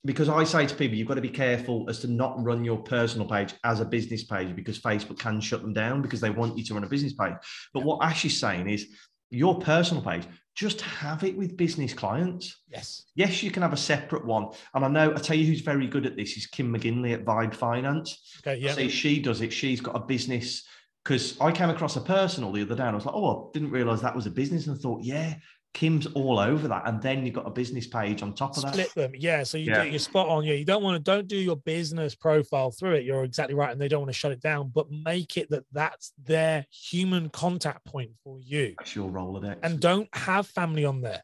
because 0.05 0.29
I 0.29 0.45
say 0.45 0.65
to 0.65 0.75
people, 0.75 0.97
you've 0.97 1.09
got 1.09 1.15
to 1.15 1.21
be 1.21 1.29
careful 1.29 1.85
as 1.89 1.99
to 2.01 2.07
not 2.07 2.43
run 2.43 2.65
your 2.65 2.79
personal 2.79 3.27
page 3.27 3.55
as 3.65 3.81
a 3.81 3.85
business 3.85 4.25
page 4.25 4.55
because 4.55 4.79
Facebook 4.79 5.19
can 5.19 5.41
shut 5.41 5.61
them 5.61 5.73
down 5.73 6.03
because 6.03 6.21
they 6.21 6.31
want 6.31 6.57
you 6.57 6.65
to 6.65 6.75
run 6.75 6.85
a 6.85 6.89
business 6.89 7.15
page. 7.15 7.35
But 7.75 7.85
what 7.85 8.03
Ash 8.03 8.25
is 8.25 8.39
saying 8.39 8.71
is 8.71 8.87
your 9.31 9.59
personal 9.59 10.03
page, 10.03 10.25
just 10.59 10.81
have 10.81 11.23
it 11.23 11.37
with 11.37 11.57
business 11.57 11.95
clients. 11.95 12.63
Yes. 12.69 13.05
Yes, 13.15 13.45
you 13.45 13.51
can 13.53 13.63
have 13.63 13.73
a 13.73 13.77
separate 13.77 14.27
one. 14.27 14.49
And 14.75 14.85
I 14.85 14.89
know, 14.89 15.13
I 15.15 15.19
tell 15.19 15.37
you 15.37 15.47
who's 15.47 15.61
very 15.61 15.87
good 15.87 16.05
at 16.05 16.17
this 16.17 16.37
is 16.37 16.49
Kim 16.49 16.75
McGinley 16.75 17.15
at 17.15 17.25
Vibe 17.25 17.55
Finance. 17.55 18.41
Okay, 18.41 18.57
yeah. 18.57 18.73
See, 18.73 18.89
she 18.89 19.21
does 19.21 19.41
it. 19.41 19.53
She's 19.53 19.81
got 19.81 19.95
a 19.95 20.01
business 20.01 20.67
because 21.05 21.41
I 21.41 21.53
came 21.53 21.71
across 21.71 21.95
a 21.95 22.01
personal 22.01 22.51
the 22.51 22.63
other 22.63 22.75
day 22.75 22.83
and 22.83 22.91
I 22.91 22.95
was 22.97 23.07
like, 23.07 23.15
oh, 23.15 23.47
I 23.47 23.51
didn't 23.55 23.71
realize 23.71 24.01
that 24.03 24.17
was 24.17 24.27
a 24.27 24.33
business. 24.33 24.67
And 24.67 24.77
I 24.77 24.81
thought, 24.81 25.05
yeah, 25.05 25.37
Kim's 25.75 26.07
all 26.09 26.39
over 26.39 26.67
that, 26.69 26.83
and 26.87 27.01
then 27.01 27.25
you've 27.25 27.35
got 27.35 27.47
a 27.47 27.51
business 27.51 27.87
page 27.87 28.23
on 28.23 28.35
top 28.35 28.57
of 28.57 28.63
that. 28.65 28.73
Split 28.73 28.95
them, 28.95 29.13
yeah. 29.15 29.43
So 29.43 29.59
you 29.59 29.71
yeah. 29.71 29.85
do, 29.85 29.91
you're 29.91 29.99
spot 29.99 30.29
on. 30.29 30.45
Yeah, 30.45 30.55
you 30.55 30.65
don't 30.65 30.83
want 30.83 30.97
to 30.97 31.11
don't 31.11 31.29
do 31.29 31.37
your 31.37 31.57
business 31.57 32.15
profile 32.15 32.71
through 32.71 32.95
it. 32.95 33.05
You're 33.05 33.25
exactly 33.25 33.55
right, 33.55 33.71
and 33.71 33.81
they 33.81 33.87
don't 33.87 34.01
want 34.01 34.11
to 34.11 34.19
shut 34.19 34.33
it 34.33 34.41
down, 34.41 34.73
but 34.75 34.91
make 34.91 35.37
it 35.37 35.49
that 35.51 35.65
that's 35.73 36.13
their 36.25 36.67
human 36.71 37.29
contact 37.29 37.85
point 37.85 38.11
for 38.25 38.41
you. 38.41 38.75
That's 38.79 38.97
your 38.97 39.11
Rolodex, 39.11 39.59
and 39.63 39.79
don't 39.79 40.09
have 40.15 40.47
family 40.47 40.85
on 40.85 41.01
there. 41.01 41.23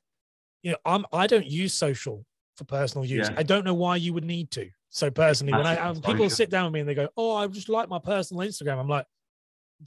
You 0.62 0.72
know, 0.72 0.78
I'm 0.84 1.06
I 1.12 1.26
don't 1.26 1.46
use 1.46 1.74
social 1.74 2.24
for 2.56 2.64
personal 2.64 3.04
use. 3.04 3.28
Yeah. 3.28 3.36
I 3.36 3.42
don't 3.42 3.64
know 3.64 3.74
why 3.74 3.96
you 3.96 4.12
would 4.12 4.24
need 4.24 4.50
to. 4.52 4.68
So 4.90 5.10
personally, 5.10 5.52
when 5.52 5.66
I 5.66 5.76
um, 5.78 6.00
people 6.00 6.30
sit 6.30 6.50
down 6.50 6.66
with 6.66 6.74
me 6.74 6.80
and 6.80 6.88
they 6.88 6.94
go, 6.94 7.08
"Oh, 7.16 7.34
I 7.34 7.46
just 7.48 7.68
like 7.68 7.88
my 7.88 7.98
personal 7.98 8.46
Instagram," 8.46 8.78
I'm 8.78 8.88
like, 8.88 9.06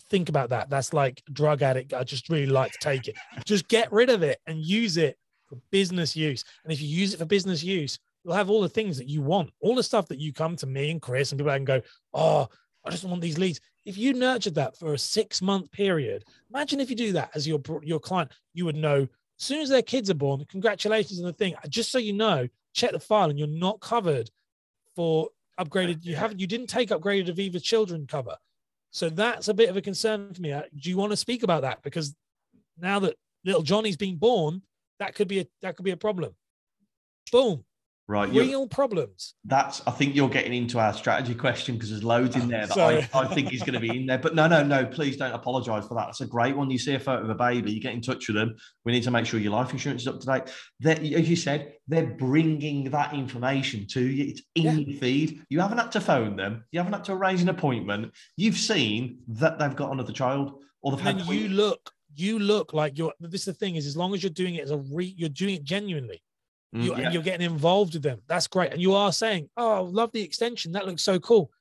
think 0.09 0.29
about 0.29 0.49
that. 0.49 0.69
That's 0.69 0.93
like 0.93 1.21
drug 1.31 1.61
addict. 1.61 1.93
I 1.93 2.03
just 2.03 2.29
really 2.29 2.45
like 2.45 2.71
to 2.71 2.79
take 2.79 3.07
it. 3.07 3.15
just 3.45 3.67
get 3.67 3.91
rid 3.91 4.09
of 4.09 4.23
it 4.23 4.39
and 4.47 4.59
use 4.59 4.97
it 4.97 5.17
for 5.47 5.57
business 5.71 6.15
use. 6.15 6.43
And 6.63 6.73
if 6.73 6.81
you 6.81 6.87
use 6.87 7.13
it 7.13 7.17
for 7.17 7.25
business 7.25 7.63
use, 7.63 7.99
you'll 8.23 8.33
have 8.33 8.49
all 8.49 8.61
the 8.61 8.69
things 8.69 8.97
that 8.97 9.07
you 9.07 9.21
want, 9.21 9.51
all 9.61 9.75
the 9.75 9.83
stuff 9.83 10.07
that 10.07 10.19
you 10.19 10.33
come 10.33 10.55
to 10.57 10.67
me 10.67 10.91
and 10.91 11.01
Chris 11.01 11.31
and 11.31 11.39
people 11.39 11.53
can 11.53 11.63
go, 11.63 11.81
oh, 12.13 12.47
I 12.85 12.89
just 12.89 13.03
want 13.03 13.21
these 13.21 13.37
leads. 13.37 13.59
If 13.85 13.97
you 13.97 14.13
nurtured 14.13 14.55
that 14.55 14.77
for 14.77 14.93
a 14.93 14.97
six 14.97 15.41
month 15.41 15.71
period, 15.71 16.25
imagine 16.49 16.79
if 16.79 16.89
you 16.89 16.95
do 16.95 17.13
that 17.13 17.31
as 17.35 17.47
your 17.47 17.61
your 17.83 17.99
client, 17.99 18.31
you 18.53 18.65
would 18.65 18.75
know 18.75 19.01
as 19.01 19.09
soon 19.37 19.61
as 19.61 19.69
their 19.69 19.81
kids 19.81 20.09
are 20.09 20.15
born. 20.15 20.43
Congratulations 20.49 21.19
on 21.19 21.25
the 21.25 21.33
thing. 21.33 21.55
Just 21.69 21.91
so 21.91 21.97
you 21.97 22.13
know, 22.13 22.47
check 22.73 22.91
the 22.91 22.99
file 22.99 23.29
and 23.29 23.37
you're 23.37 23.47
not 23.47 23.79
covered 23.79 24.29
for 24.95 25.29
upgraded. 25.59 26.03
You 26.03 26.15
haven't. 26.15 26.39
You 26.39 26.47
didn't 26.47 26.67
take 26.67 26.89
upgraded 26.89 27.33
Aviva 27.33 27.61
children 27.61 28.07
cover. 28.07 28.35
So 28.97 29.11
that's 29.11 29.47
a 29.47 29.53
bit 29.53 29.69
of 29.69 29.77
a 29.77 29.81
concern 29.83 30.33
for 30.33 30.41
me. 30.41 30.51
Uh, 30.51 30.63
do 30.75 30.89
you 30.89 30.97
want 30.97 31.11
to 31.11 31.17
speak 31.17 31.43
about 31.43 31.61
that? 31.61 31.83
Because 31.83 32.15
now 32.79 32.97
that 33.01 33.13
little 33.45 33.61
Johnny's 33.61 33.95
been 33.95 34.17
born, 34.17 34.63
that 34.97 35.13
could 35.13 35.27
be 35.27 35.41
a 35.41 35.47
that 35.61 35.75
could 35.75 35.85
be 35.85 35.91
a 35.91 35.97
problem. 35.97 36.33
Boom. 37.31 37.63
Right. 38.09 38.29
Real 38.29 38.67
problems. 38.67 39.33
That's 39.43 39.81
I 39.85 39.91
think 39.91 40.15
you're 40.15 40.29
getting 40.29 40.53
into 40.53 40.79
our 40.79 40.93
strategy 40.93 41.35
question 41.35 41.75
because 41.75 41.89
there's 41.89 42.05
loads 42.05 42.37
in 42.37 42.43
ah, 42.43 42.47
there 42.47 42.67
that 42.67 42.77
I, 42.77 43.09
I, 43.13 43.27
think 43.27 43.53
is 43.53 43.59
going 43.59 43.73
to 43.73 43.81
be 43.81 43.89
in 43.89 44.05
there. 44.05 44.17
But 44.17 44.33
no, 44.33 44.47
no, 44.47 44.63
no, 44.63 44.85
please 44.85 45.17
don't 45.17 45.33
apologize 45.33 45.85
for 45.85 45.95
that. 45.95 46.05
That's 46.05 46.21
a 46.21 46.25
great 46.25 46.55
one. 46.55 46.71
You 46.71 46.77
see 46.77 46.95
a 46.95 47.01
photo 47.01 47.23
of 47.23 47.29
a 47.29 47.35
baby, 47.35 47.73
you 47.73 47.81
get 47.81 47.93
in 47.93 48.01
touch 48.01 48.29
with 48.29 48.37
them. 48.37 48.55
We 48.85 48.93
need 48.93 49.03
to 49.03 49.11
make 49.11 49.25
sure 49.25 49.41
your 49.41 49.51
life 49.51 49.73
insurance 49.73 50.03
is 50.03 50.07
up 50.07 50.21
to 50.21 50.25
date. 50.25 50.43
That 50.79 50.99
as 50.99 51.29
you 51.29 51.35
said, 51.35 51.73
they're 51.89 52.05
bringing 52.05 52.89
that 52.91 53.13
information 53.13 53.85
to 53.87 54.01
you. 54.01 54.29
It's 54.29 54.41
in 54.55 54.63
yeah. 54.63 54.71
your 54.71 54.99
feed. 54.99 55.41
You 55.49 55.59
haven't 55.59 55.79
had 55.79 55.91
to 55.91 55.99
phone 55.99 56.37
them. 56.37 56.63
You 56.71 56.79
haven't 56.79 56.93
had 56.93 57.03
to 57.05 57.13
arrange 57.13 57.41
an 57.41 57.49
appointment. 57.49 58.13
You've 58.37 58.57
seen 58.57 59.19
that 59.27 59.59
they've 59.59 59.75
got 59.75 59.91
another 59.91 60.13
child 60.13 60.63
or 60.81 60.91
they've 60.95 61.03
the 61.03 61.19
fact 61.19 61.29
you 61.29 61.49
look 61.49 61.91
you 62.15 62.39
look 62.39 62.73
like 62.73 62.97
you're 62.97 63.13
this 63.19 63.41
is 63.41 63.45
the 63.45 63.53
thing 63.53 63.75
is 63.75 63.85
as 63.85 63.97
long 63.97 64.13
as 64.13 64.23
you're 64.23 64.29
doing 64.29 64.55
it 64.55 64.63
as 64.63 64.71
a 64.71 64.77
re 64.77 65.13
you're 65.17 65.29
doing 65.29 65.55
it 65.55 65.63
genuinely 65.63 66.21
Mm. 66.75 66.83
you, 66.83 66.91
yeah. 66.91 67.03
and 67.03 67.13
you're 67.13 67.23
getting 67.23 67.45
involved 67.45 67.93
with 67.93 68.03
them. 68.03 68.21
That's 68.27 68.47
great. 68.47 68.73
And 68.73 68.81
you 68.81 68.93
are 68.93 69.11
saying 69.11 69.49
oh 69.57 69.83
love 69.83 70.11
the 70.11 70.21
extension. 70.21 70.73
That 70.73 70.85
looks 70.85 71.03
so 71.03 71.19
cool. 71.19 71.51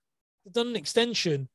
You've 0.44 0.54
done 0.54 0.68
an 0.68 0.76
extension. 0.76 1.48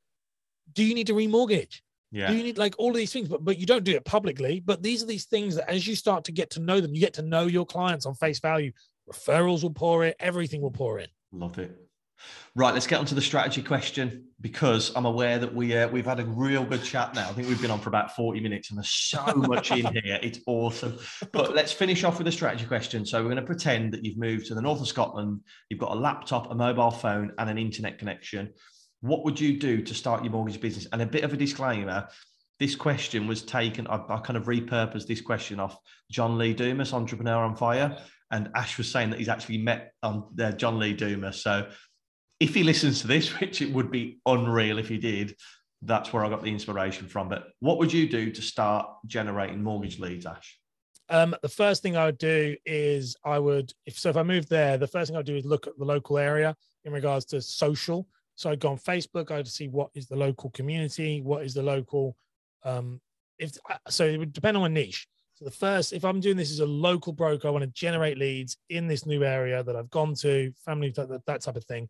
Do 0.73 0.83
you 0.83 0.93
need 0.95 1.07
to 1.07 1.13
remortgage? 1.13 1.81
Yeah. 2.13 2.27
do 2.27 2.35
you 2.35 2.43
need 2.43 2.57
like 2.57 2.75
all 2.77 2.89
of 2.89 2.97
these 2.97 3.13
things? 3.13 3.27
But 3.29 3.43
but 3.43 3.57
you 3.57 3.65
don't 3.65 3.83
do 3.83 3.95
it 3.95 4.05
publicly. 4.05 4.59
But 4.59 4.83
these 4.83 5.03
are 5.03 5.07
these 5.07 5.25
things 5.25 5.55
that 5.55 5.69
as 5.69 5.87
you 5.87 5.95
start 5.95 6.25
to 6.25 6.31
get 6.31 6.51
to 6.51 6.59
know 6.59 6.79
them 6.79 6.93
you 6.93 7.01
get 7.01 7.13
to 7.15 7.21
know 7.21 7.47
your 7.47 7.65
clients 7.65 8.05
on 8.05 8.15
face 8.15 8.39
value. 8.39 8.71
Referrals 9.11 9.63
will 9.63 9.73
pour 9.73 10.05
in. 10.05 10.13
Everything 10.19 10.61
will 10.61 10.71
pour 10.71 10.99
in. 10.99 11.07
Love 11.33 11.57
it. 11.59 11.75
Right, 12.53 12.73
let's 12.73 12.87
get 12.87 12.99
on 12.99 13.05
to 13.05 13.15
the 13.15 13.21
strategy 13.21 13.63
question 13.63 14.25
because 14.41 14.91
I'm 14.93 15.05
aware 15.05 15.39
that 15.39 15.55
we 15.55 15.77
uh, 15.77 15.87
we've 15.87 16.05
had 16.05 16.19
a 16.19 16.25
real 16.25 16.65
good 16.65 16.83
chat 16.83 17.15
now. 17.15 17.29
I 17.29 17.31
think 17.31 17.47
we've 17.47 17.61
been 17.61 17.71
on 17.71 17.79
for 17.79 17.87
about 17.87 18.13
40 18.13 18.41
minutes 18.41 18.69
and 18.69 18.77
there's 18.77 18.89
so 18.89 19.23
much 19.35 19.71
in 19.71 19.85
here. 20.03 20.19
It's 20.21 20.39
awesome. 20.47 20.99
But 21.31 21.55
let's 21.55 21.71
finish 21.71 22.03
off 22.03 22.17
with 22.17 22.25
the 22.25 22.31
strategy 22.31 22.65
question. 22.65 23.05
So 23.05 23.19
we're 23.19 23.29
going 23.29 23.37
to 23.37 23.43
pretend 23.43 23.93
that 23.93 24.03
you've 24.03 24.17
moved 24.17 24.47
to 24.47 24.55
the 24.55 24.61
north 24.61 24.81
of 24.81 24.87
Scotland, 24.89 25.39
you've 25.69 25.79
got 25.79 25.91
a 25.91 25.95
laptop, 25.95 26.51
a 26.51 26.55
mobile 26.55 26.91
phone, 26.91 27.31
and 27.37 27.49
an 27.49 27.57
internet 27.57 27.97
connection. 27.97 28.51
What 28.99 29.23
would 29.23 29.39
you 29.39 29.57
do 29.57 29.81
to 29.81 29.93
start 29.93 30.21
your 30.23 30.33
mortgage 30.33 30.59
business? 30.59 30.87
And 30.91 31.01
a 31.01 31.05
bit 31.05 31.23
of 31.23 31.31
a 31.31 31.37
disclaimer. 31.37 32.09
This 32.59 32.75
question 32.75 33.27
was 33.27 33.43
taken, 33.43 33.87
I, 33.87 33.95
I 34.09 34.19
kind 34.19 34.35
of 34.35 34.43
repurposed 34.43 35.07
this 35.07 35.21
question 35.21 35.61
off 35.61 35.77
John 36.11 36.37
Lee 36.37 36.53
Dumas, 36.53 36.91
Entrepreneur 36.91 37.43
on 37.45 37.55
Fire. 37.55 37.97
And 38.29 38.49
Ash 38.55 38.77
was 38.77 38.89
saying 38.89 39.09
that 39.09 39.19
he's 39.19 39.29
actually 39.29 39.57
met 39.57 39.93
um, 40.03 40.29
uh, 40.39 40.51
John 40.51 40.79
Lee 40.79 40.93
Dumas. 40.93 41.41
So 41.41 41.69
if 42.41 42.55
he 42.55 42.63
listens 42.63 43.01
to 43.01 43.07
this, 43.07 43.29
which 43.39 43.61
it 43.61 43.71
would 43.71 43.91
be 43.91 44.19
unreal 44.25 44.79
if 44.79 44.89
he 44.89 44.97
did, 44.97 45.35
that's 45.83 46.11
where 46.11 46.25
I 46.25 46.29
got 46.29 46.43
the 46.43 46.51
inspiration 46.51 47.07
from. 47.07 47.29
But 47.29 47.47
what 47.59 47.77
would 47.77 47.93
you 47.93 48.09
do 48.09 48.31
to 48.31 48.41
start 48.41 48.87
generating 49.05 49.63
mortgage 49.63 49.99
leads, 49.99 50.25
Ash? 50.25 50.57
Um, 51.09 51.35
the 51.41 51.49
first 51.49 51.83
thing 51.83 51.97
I 51.97 52.05
would 52.05 52.17
do 52.17 52.55
is 52.65 53.15
I 53.25 53.37
would, 53.37 53.71
if 53.85 53.97
so, 53.97 54.09
if 54.09 54.17
I 54.17 54.23
moved 54.23 54.49
there, 54.49 54.77
the 54.77 54.87
first 54.87 55.09
thing 55.09 55.17
I'd 55.17 55.25
do 55.25 55.35
is 55.35 55.45
look 55.45 55.67
at 55.67 55.77
the 55.77 55.85
local 55.85 56.17
area 56.17 56.55
in 56.85 56.93
regards 56.93 57.25
to 57.25 57.41
social. 57.41 58.07
So 58.35 58.49
I'd 58.49 58.59
go 58.59 58.69
on 58.69 58.77
Facebook, 58.77 59.29
I'd 59.29 59.47
see 59.47 59.67
what 59.67 59.89
is 59.93 60.07
the 60.07 60.15
local 60.15 60.49
community, 60.51 61.21
what 61.21 61.43
is 61.43 61.53
the 61.53 61.61
local, 61.61 62.15
um, 62.63 63.01
if 63.37 63.51
so, 63.89 64.05
it 64.05 64.17
would 64.17 64.33
depend 64.33 64.57
on 64.57 64.63
my 64.63 64.67
niche. 64.67 65.07
So 65.33 65.45
the 65.45 65.51
first, 65.51 65.93
if 65.93 66.05
I'm 66.05 66.19
doing 66.19 66.37
this 66.37 66.51
as 66.51 66.59
a 66.59 66.65
local 66.65 67.13
broker, 67.13 67.47
I 67.47 67.51
want 67.51 67.63
to 67.63 67.71
generate 67.71 68.17
leads 68.17 68.57
in 68.69 68.87
this 68.87 69.05
new 69.05 69.23
area 69.23 69.63
that 69.63 69.75
I've 69.75 69.89
gone 69.89 70.15
to, 70.15 70.53
family, 70.63 70.91
that, 70.91 71.25
that 71.25 71.41
type 71.41 71.55
of 71.55 71.65
thing. 71.65 71.89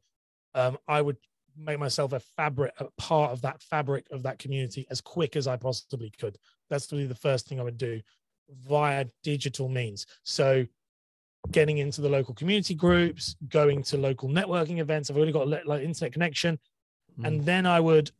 Um, 0.53 0.77
I 0.87 1.01
would 1.01 1.17
make 1.57 1.79
myself 1.79 2.13
a 2.13 2.19
fabric, 2.19 2.73
a 2.79 2.85
part 2.97 3.31
of 3.31 3.41
that 3.41 3.61
fabric 3.61 4.05
of 4.11 4.23
that 4.23 4.39
community 4.39 4.85
as 4.89 5.01
quick 5.01 5.35
as 5.35 5.47
I 5.47 5.57
possibly 5.57 6.11
could. 6.17 6.37
That's 6.69 6.91
really 6.91 7.07
the 7.07 7.15
first 7.15 7.47
thing 7.47 7.59
I 7.59 7.63
would 7.63 7.77
do 7.77 8.01
via 8.67 9.05
digital 9.23 9.69
means. 9.69 10.05
So 10.23 10.65
getting 11.49 11.79
into 11.79 12.01
the 12.01 12.09
local 12.09 12.33
community 12.33 12.75
groups, 12.75 13.35
going 13.49 13.83
to 13.83 13.97
local 13.97 14.29
networking 14.29 14.79
events. 14.79 15.09
I've 15.09 15.17
already 15.17 15.31
got 15.31 15.47
a 15.47 15.61
like 15.65 15.83
internet 15.83 16.13
connection. 16.13 16.59
Mm. 17.19 17.27
And 17.27 17.45
then 17.45 17.65
I 17.65 17.79
would 17.79 18.11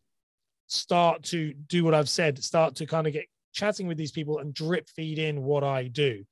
start 0.67 1.23
to 1.23 1.53
do 1.53 1.83
what 1.83 1.93
I've 1.93 2.09
said, 2.09 2.41
start 2.43 2.75
to 2.75 2.85
kind 2.85 3.07
of 3.07 3.13
get 3.13 3.25
chatting 3.53 3.87
with 3.87 3.97
these 3.97 4.11
people 4.11 4.39
and 4.39 4.53
drip 4.53 4.89
feed 4.89 5.19
in 5.19 5.43
what 5.43 5.63
I 5.63 5.87
do. 5.87 6.23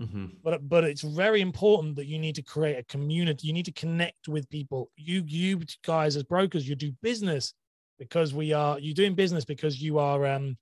Mhm. 0.00 0.42
But 0.42 0.68
but 0.68 0.84
it's 0.84 1.02
very 1.02 1.40
important 1.40 1.96
that 1.96 2.06
you 2.06 2.18
need 2.18 2.34
to 2.34 2.42
create 2.42 2.76
a 2.78 2.84
community. 2.84 3.46
You 3.46 3.52
need 3.54 3.64
to 3.64 3.72
connect 3.72 4.28
with 4.28 4.48
people. 4.50 4.90
You 4.96 5.24
you 5.26 5.60
guys 5.84 6.16
as 6.16 6.22
brokers, 6.22 6.68
you 6.68 6.74
do 6.76 6.92
business 7.02 7.54
because 7.98 8.34
we 8.34 8.52
are 8.52 8.78
You're 8.78 8.94
doing 8.94 9.14
business 9.14 9.44
because 9.44 9.80
you 9.82 9.98
are 9.98 10.26
um 10.26 10.58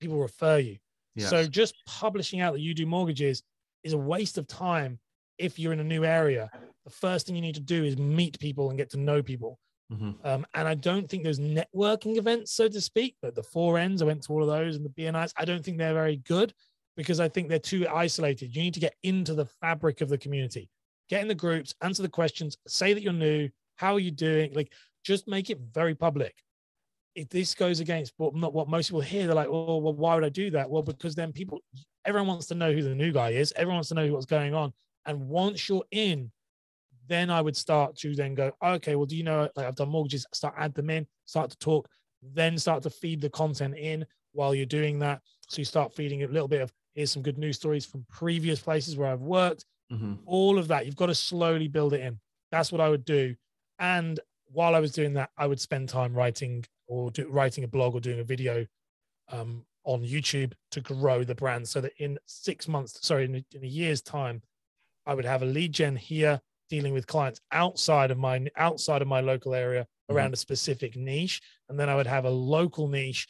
people 0.00 0.18
refer 0.20 0.58
you. 0.58 0.78
Yes. 1.14 1.30
So 1.30 1.46
just 1.46 1.74
publishing 1.86 2.40
out 2.40 2.52
that 2.52 2.60
you 2.60 2.74
do 2.74 2.86
mortgages 2.86 3.42
is 3.82 3.92
a 3.92 3.98
waste 3.98 4.38
of 4.38 4.46
time 4.46 5.00
if 5.38 5.58
you're 5.58 5.72
in 5.72 5.80
a 5.80 5.84
new 5.84 6.04
area. 6.04 6.48
The 6.84 6.90
first 6.90 7.26
thing 7.26 7.34
you 7.36 7.42
need 7.42 7.56
to 7.56 7.60
do 7.60 7.84
is 7.84 7.96
meet 7.96 8.38
people 8.38 8.68
and 8.70 8.78
get 8.78 8.90
to 8.90 8.98
know 8.98 9.22
people. 9.22 9.58
Mhm. 9.92 10.24
Um, 10.24 10.46
and 10.54 10.68
I 10.68 10.74
don't 10.74 11.08
think 11.08 11.24
those 11.24 11.38
networking 11.40 12.16
events, 12.18 12.52
so 12.52 12.68
to 12.68 12.80
speak, 12.80 13.16
but 13.22 13.34
the 13.34 13.42
4Ns, 13.42 14.02
I 14.02 14.04
went 14.04 14.22
to 14.24 14.32
all 14.32 14.42
of 14.42 14.48
those 14.48 14.76
and 14.76 14.84
the 14.84 14.90
BNIs, 14.90 15.32
I 15.36 15.44
don't 15.44 15.64
think 15.64 15.78
they're 15.78 15.94
very 15.94 16.16
good 16.16 16.52
because 16.98 17.20
I 17.20 17.28
think 17.28 17.48
they're 17.48 17.60
too 17.60 17.86
isolated. 17.88 18.56
You 18.56 18.60
need 18.60 18.74
to 18.74 18.80
get 18.80 18.96
into 19.04 19.32
the 19.32 19.46
fabric 19.46 20.00
of 20.00 20.08
the 20.08 20.18
community, 20.18 20.68
get 21.08 21.22
in 21.22 21.28
the 21.28 21.34
groups, 21.34 21.72
answer 21.80 22.02
the 22.02 22.08
questions, 22.08 22.58
say 22.66 22.92
that 22.92 23.02
you're 23.02 23.12
new, 23.12 23.48
how 23.76 23.94
are 23.94 24.00
you 24.00 24.10
doing? 24.10 24.52
Like 24.52 24.72
just 25.04 25.28
make 25.28 25.48
it 25.48 25.60
very 25.72 25.94
public. 25.94 26.34
If 27.14 27.28
this 27.28 27.54
goes 27.54 27.78
against 27.78 28.14
what 28.16 28.34
not 28.34 28.52
what 28.52 28.68
most 28.68 28.88
people 28.88 29.00
hear, 29.00 29.26
they're 29.26 29.36
like, 29.36 29.48
oh, 29.48 29.76
well, 29.76 29.94
why 29.94 30.16
would 30.16 30.24
I 30.24 30.28
do 30.28 30.50
that? 30.50 30.68
Well, 30.68 30.82
because 30.82 31.14
then 31.14 31.32
people, 31.32 31.60
everyone 32.04 32.26
wants 32.26 32.46
to 32.46 32.56
know 32.56 32.72
who 32.72 32.82
the 32.82 32.96
new 32.96 33.12
guy 33.12 33.30
is. 33.30 33.52
Everyone 33.54 33.76
wants 33.76 33.90
to 33.90 33.94
know 33.94 34.12
what's 34.12 34.26
going 34.26 34.54
on. 34.54 34.72
And 35.06 35.28
once 35.28 35.68
you're 35.68 35.84
in, 35.92 36.32
then 37.06 37.30
I 37.30 37.40
would 37.40 37.56
start 37.56 37.96
to 37.98 38.16
then 38.16 38.34
go, 38.34 38.50
okay, 38.62 38.96
well, 38.96 39.06
do 39.06 39.16
you 39.16 39.22
know, 39.22 39.48
like 39.54 39.66
I've 39.66 39.76
done 39.76 39.90
mortgages, 39.90 40.26
start 40.34 40.54
add 40.58 40.74
them 40.74 40.90
in, 40.90 41.06
start 41.26 41.50
to 41.50 41.58
talk, 41.58 41.88
then 42.34 42.58
start 42.58 42.82
to 42.82 42.90
feed 42.90 43.20
the 43.20 43.30
content 43.30 43.78
in 43.78 44.04
while 44.32 44.52
you're 44.52 44.66
doing 44.66 44.98
that. 44.98 45.20
So 45.48 45.60
you 45.60 45.64
start 45.64 45.94
feeding 45.94 46.24
a 46.24 46.28
little 46.28 46.48
bit 46.48 46.60
of 46.60 46.72
here's 46.98 47.12
some 47.12 47.22
good 47.22 47.38
news 47.38 47.56
stories 47.56 47.86
from 47.86 48.04
previous 48.08 48.60
places 48.60 48.96
where 48.96 49.08
I've 49.10 49.22
worked, 49.22 49.64
Mhm. 49.92 50.18
all 50.26 50.58
of 50.58 50.68
that. 50.68 50.84
You've 50.84 50.96
got 50.96 51.06
to 51.06 51.14
slowly 51.14 51.68
build 51.68 51.94
it 51.94 52.00
in. 52.00 52.20
That's 52.50 52.72
what 52.72 52.80
I 52.80 52.88
would 52.88 53.04
do. 53.04 53.36
And 53.78 54.18
while 54.46 54.74
I 54.74 54.80
was 54.80 54.92
doing 54.92 55.14
that, 55.14 55.30
I 55.36 55.46
would 55.46 55.60
spend 55.60 55.88
time 55.88 56.12
writing 56.14 56.64
or 56.86 57.10
do, 57.10 57.28
writing 57.28 57.64
a 57.64 57.68
blog 57.68 57.94
or 57.94 58.00
doing 58.00 58.20
a 58.20 58.24
video 58.24 58.66
um, 59.28 59.64
on 59.84 60.02
YouTube 60.02 60.54
to 60.72 60.80
grow 60.80 61.24
the 61.24 61.34
brand 61.34 61.68
so 61.68 61.80
that 61.80 61.92
in 61.98 62.18
six 62.26 62.66
months, 62.68 62.98
sorry, 63.06 63.24
in 63.26 63.34
a, 63.36 63.44
in 63.54 63.64
a 63.64 63.68
year's 63.68 64.02
time, 64.02 64.42
I 65.06 65.14
would 65.14 65.24
have 65.24 65.42
a 65.42 65.46
lead 65.46 65.72
gen 65.72 65.96
here 65.96 66.40
dealing 66.68 66.92
with 66.92 67.06
clients 67.06 67.40
outside 67.52 68.10
of 68.10 68.18
my 68.18 68.46
outside 68.56 69.02
of 69.02 69.08
my 69.08 69.20
local 69.20 69.54
area 69.54 69.86
around 70.10 70.34
a 70.34 70.36
specific 70.36 70.96
niche, 70.96 71.40
and 71.68 71.78
then 71.78 71.88
I 71.88 71.94
would 71.96 72.06
have 72.06 72.24
a 72.26 72.30
local 72.30 72.88
niche 72.88 73.26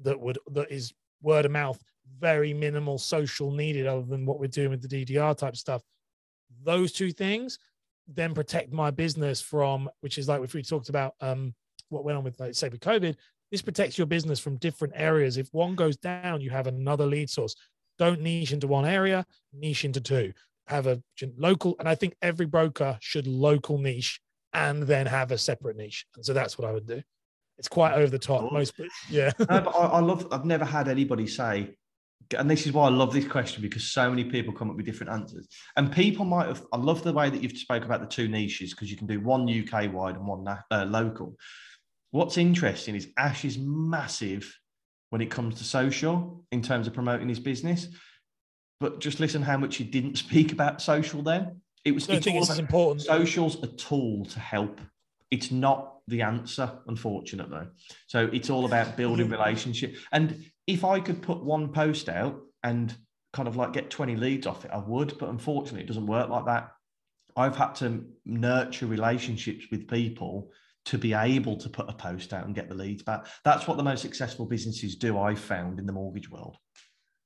that 0.00 0.18
would 0.20 0.38
that 0.50 0.70
is 0.70 0.92
word 1.22 1.44
of 1.46 1.52
mouth, 1.52 1.82
very 2.18 2.54
minimal 2.54 2.98
social 2.98 3.50
needed 3.50 3.86
other 3.86 4.04
than 4.06 4.24
what 4.26 4.38
we're 4.38 4.46
doing 4.46 4.70
with 4.70 4.88
the 4.88 5.04
DDR 5.04 5.36
type 5.36 5.56
stuff. 5.56 5.82
Those 6.64 6.92
two 6.92 7.12
things 7.12 7.58
then 8.08 8.34
protect 8.34 8.72
my 8.72 8.90
business 8.90 9.40
from, 9.40 9.88
which 10.00 10.18
is 10.18 10.28
like 10.28 10.42
if 10.42 10.54
we 10.54 10.62
talked 10.62 10.88
about 10.88 11.14
um, 11.20 11.54
what 11.88 12.04
went 12.04 12.18
on 12.18 12.24
with, 12.24 12.38
like, 12.40 12.54
say, 12.54 12.68
with 12.68 12.80
COVID, 12.80 13.16
this 13.50 13.62
protects 13.62 13.98
your 13.98 14.06
business 14.06 14.40
from 14.40 14.56
different 14.56 14.94
areas. 14.96 15.36
If 15.36 15.48
one 15.52 15.74
goes 15.74 15.96
down, 15.96 16.40
you 16.40 16.50
have 16.50 16.66
another 16.66 17.06
lead 17.06 17.30
source. 17.30 17.54
Don't 17.98 18.20
niche 18.20 18.52
into 18.52 18.66
one 18.66 18.86
area, 18.86 19.26
niche 19.52 19.84
into 19.84 20.00
two. 20.00 20.32
Have 20.68 20.86
a 20.86 21.02
local, 21.36 21.76
and 21.78 21.88
I 21.88 21.94
think 21.94 22.14
every 22.22 22.46
broker 22.46 22.96
should 23.00 23.26
local 23.26 23.78
niche 23.78 24.20
and 24.54 24.82
then 24.82 25.06
have 25.06 25.32
a 25.32 25.38
separate 25.38 25.76
niche. 25.76 26.06
And 26.16 26.24
so 26.24 26.32
that's 26.32 26.58
what 26.58 26.68
I 26.68 26.72
would 26.72 26.86
do. 26.86 27.02
It's 27.58 27.68
quite 27.68 27.94
over 27.94 28.10
the 28.10 28.18
top. 28.18 28.50
Most, 28.52 28.74
yeah. 29.10 29.32
No, 29.38 29.46
but 29.46 29.68
I, 29.68 29.86
I 29.86 30.00
love. 30.00 30.26
I've 30.32 30.44
never 30.44 30.64
had 30.64 30.88
anybody 30.88 31.26
say, 31.26 31.74
and 32.36 32.50
this 32.50 32.66
is 32.66 32.72
why 32.72 32.86
I 32.86 32.90
love 32.90 33.12
this 33.12 33.26
question 33.26 33.62
because 33.62 33.84
so 33.84 34.08
many 34.10 34.24
people 34.24 34.52
come 34.52 34.70
up 34.70 34.76
with 34.76 34.86
different 34.86 35.12
answers. 35.12 35.48
And 35.76 35.92
people 35.92 36.24
might 36.24 36.46
have. 36.46 36.64
I 36.72 36.76
love 36.76 37.02
the 37.02 37.12
way 37.12 37.30
that 37.30 37.42
you've 37.42 37.56
spoke 37.56 37.84
about 37.84 38.00
the 38.00 38.06
two 38.06 38.28
niches 38.28 38.72
because 38.72 38.90
you 38.90 38.96
can 38.96 39.06
do 39.06 39.20
one 39.20 39.48
UK 39.48 39.92
wide 39.92 40.16
and 40.16 40.26
one 40.26 40.46
uh, 40.48 40.84
local. 40.84 41.36
What's 42.10 42.38
interesting 42.38 42.94
is 42.94 43.08
Ash 43.16 43.44
is 43.44 43.58
massive 43.58 44.58
when 45.10 45.20
it 45.20 45.30
comes 45.30 45.56
to 45.58 45.64
social 45.64 46.44
in 46.52 46.62
terms 46.62 46.86
of 46.86 46.94
promoting 46.94 47.28
his 47.28 47.40
business. 47.40 47.88
But 48.80 49.00
just 49.00 49.20
listen 49.20 49.42
how 49.42 49.56
much 49.56 49.76
he 49.76 49.84
didn't 49.84 50.16
speak 50.26 50.52
about 50.52 50.82
social. 50.82 51.22
Then 51.22 51.60
it 51.84 51.92
was. 51.92 52.08
I 52.08 52.14
it's 52.14 52.24
think 52.24 52.36
it's 52.36 52.58
important. 52.58 53.02
social's 53.02 53.62
a 53.62 53.68
tool 53.68 54.24
to 54.26 54.40
help 54.40 54.80
it's 55.32 55.50
not 55.50 55.96
the 56.08 56.20
answer 56.22 56.70
unfortunately 56.86 57.66
so 58.06 58.28
it's 58.32 58.50
all 58.50 58.66
about 58.66 58.96
building 58.96 59.30
relationship 59.30 59.96
and 60.12 60.44
if 60.66 60.84
i 60.84 61.00
could 61.00 61.22
put 61.22 61.42
one 61.42 61.72
post 61.72 62.08
out 62.08 62.40
and 62.62 62.94
kind 63.32 63.48
of 63.48 63.56
like 63.56 63.72
get 63.72 63.90
20 63.90 64.16
leads 64.16 64.46
off 64.46 64.64
it 64.64 64.70
i 64.72 64.78
would 64.78 65.16
but 65.18 65.28
unfortunately 65.28 65.82
it 65.82 65.86
doesn't 65.86 66.06
work 66.06 66.28
like 66.28 66.46
that. 66.46 66.70
I've 67.36 67.56
had 67.56 67.74
to 67.76 68.04
nurture 68.24 68.86
relationships 68.86 69.66
with 69.70 69.88
people 69.88 70.50
to 70.84 70.98
be 70.98 71.14
able 71.14 71.56
to 71.56 71.68
put 71.68 71.88
a 71.88 71.92
post 71.92 72.32
out 72.32 72.44
and 72.44 72.54
get 72.54 72.68
the 72.68 72.74
leads 72.74 73.02
back. 73.02 73.26
That's 73.44 73.68
what 73.68 73.76
the 73.76 73.82
most 73.84 74.02
successful 74.02 74.46
businesses 74.46 74.96
do 74.96 75.18
i've 75.18 75.38
found 75.38 75.78
in 75.78 75.86
the 75.86 75.92
mortgage 75.92 76.30
world. 76.30 76.56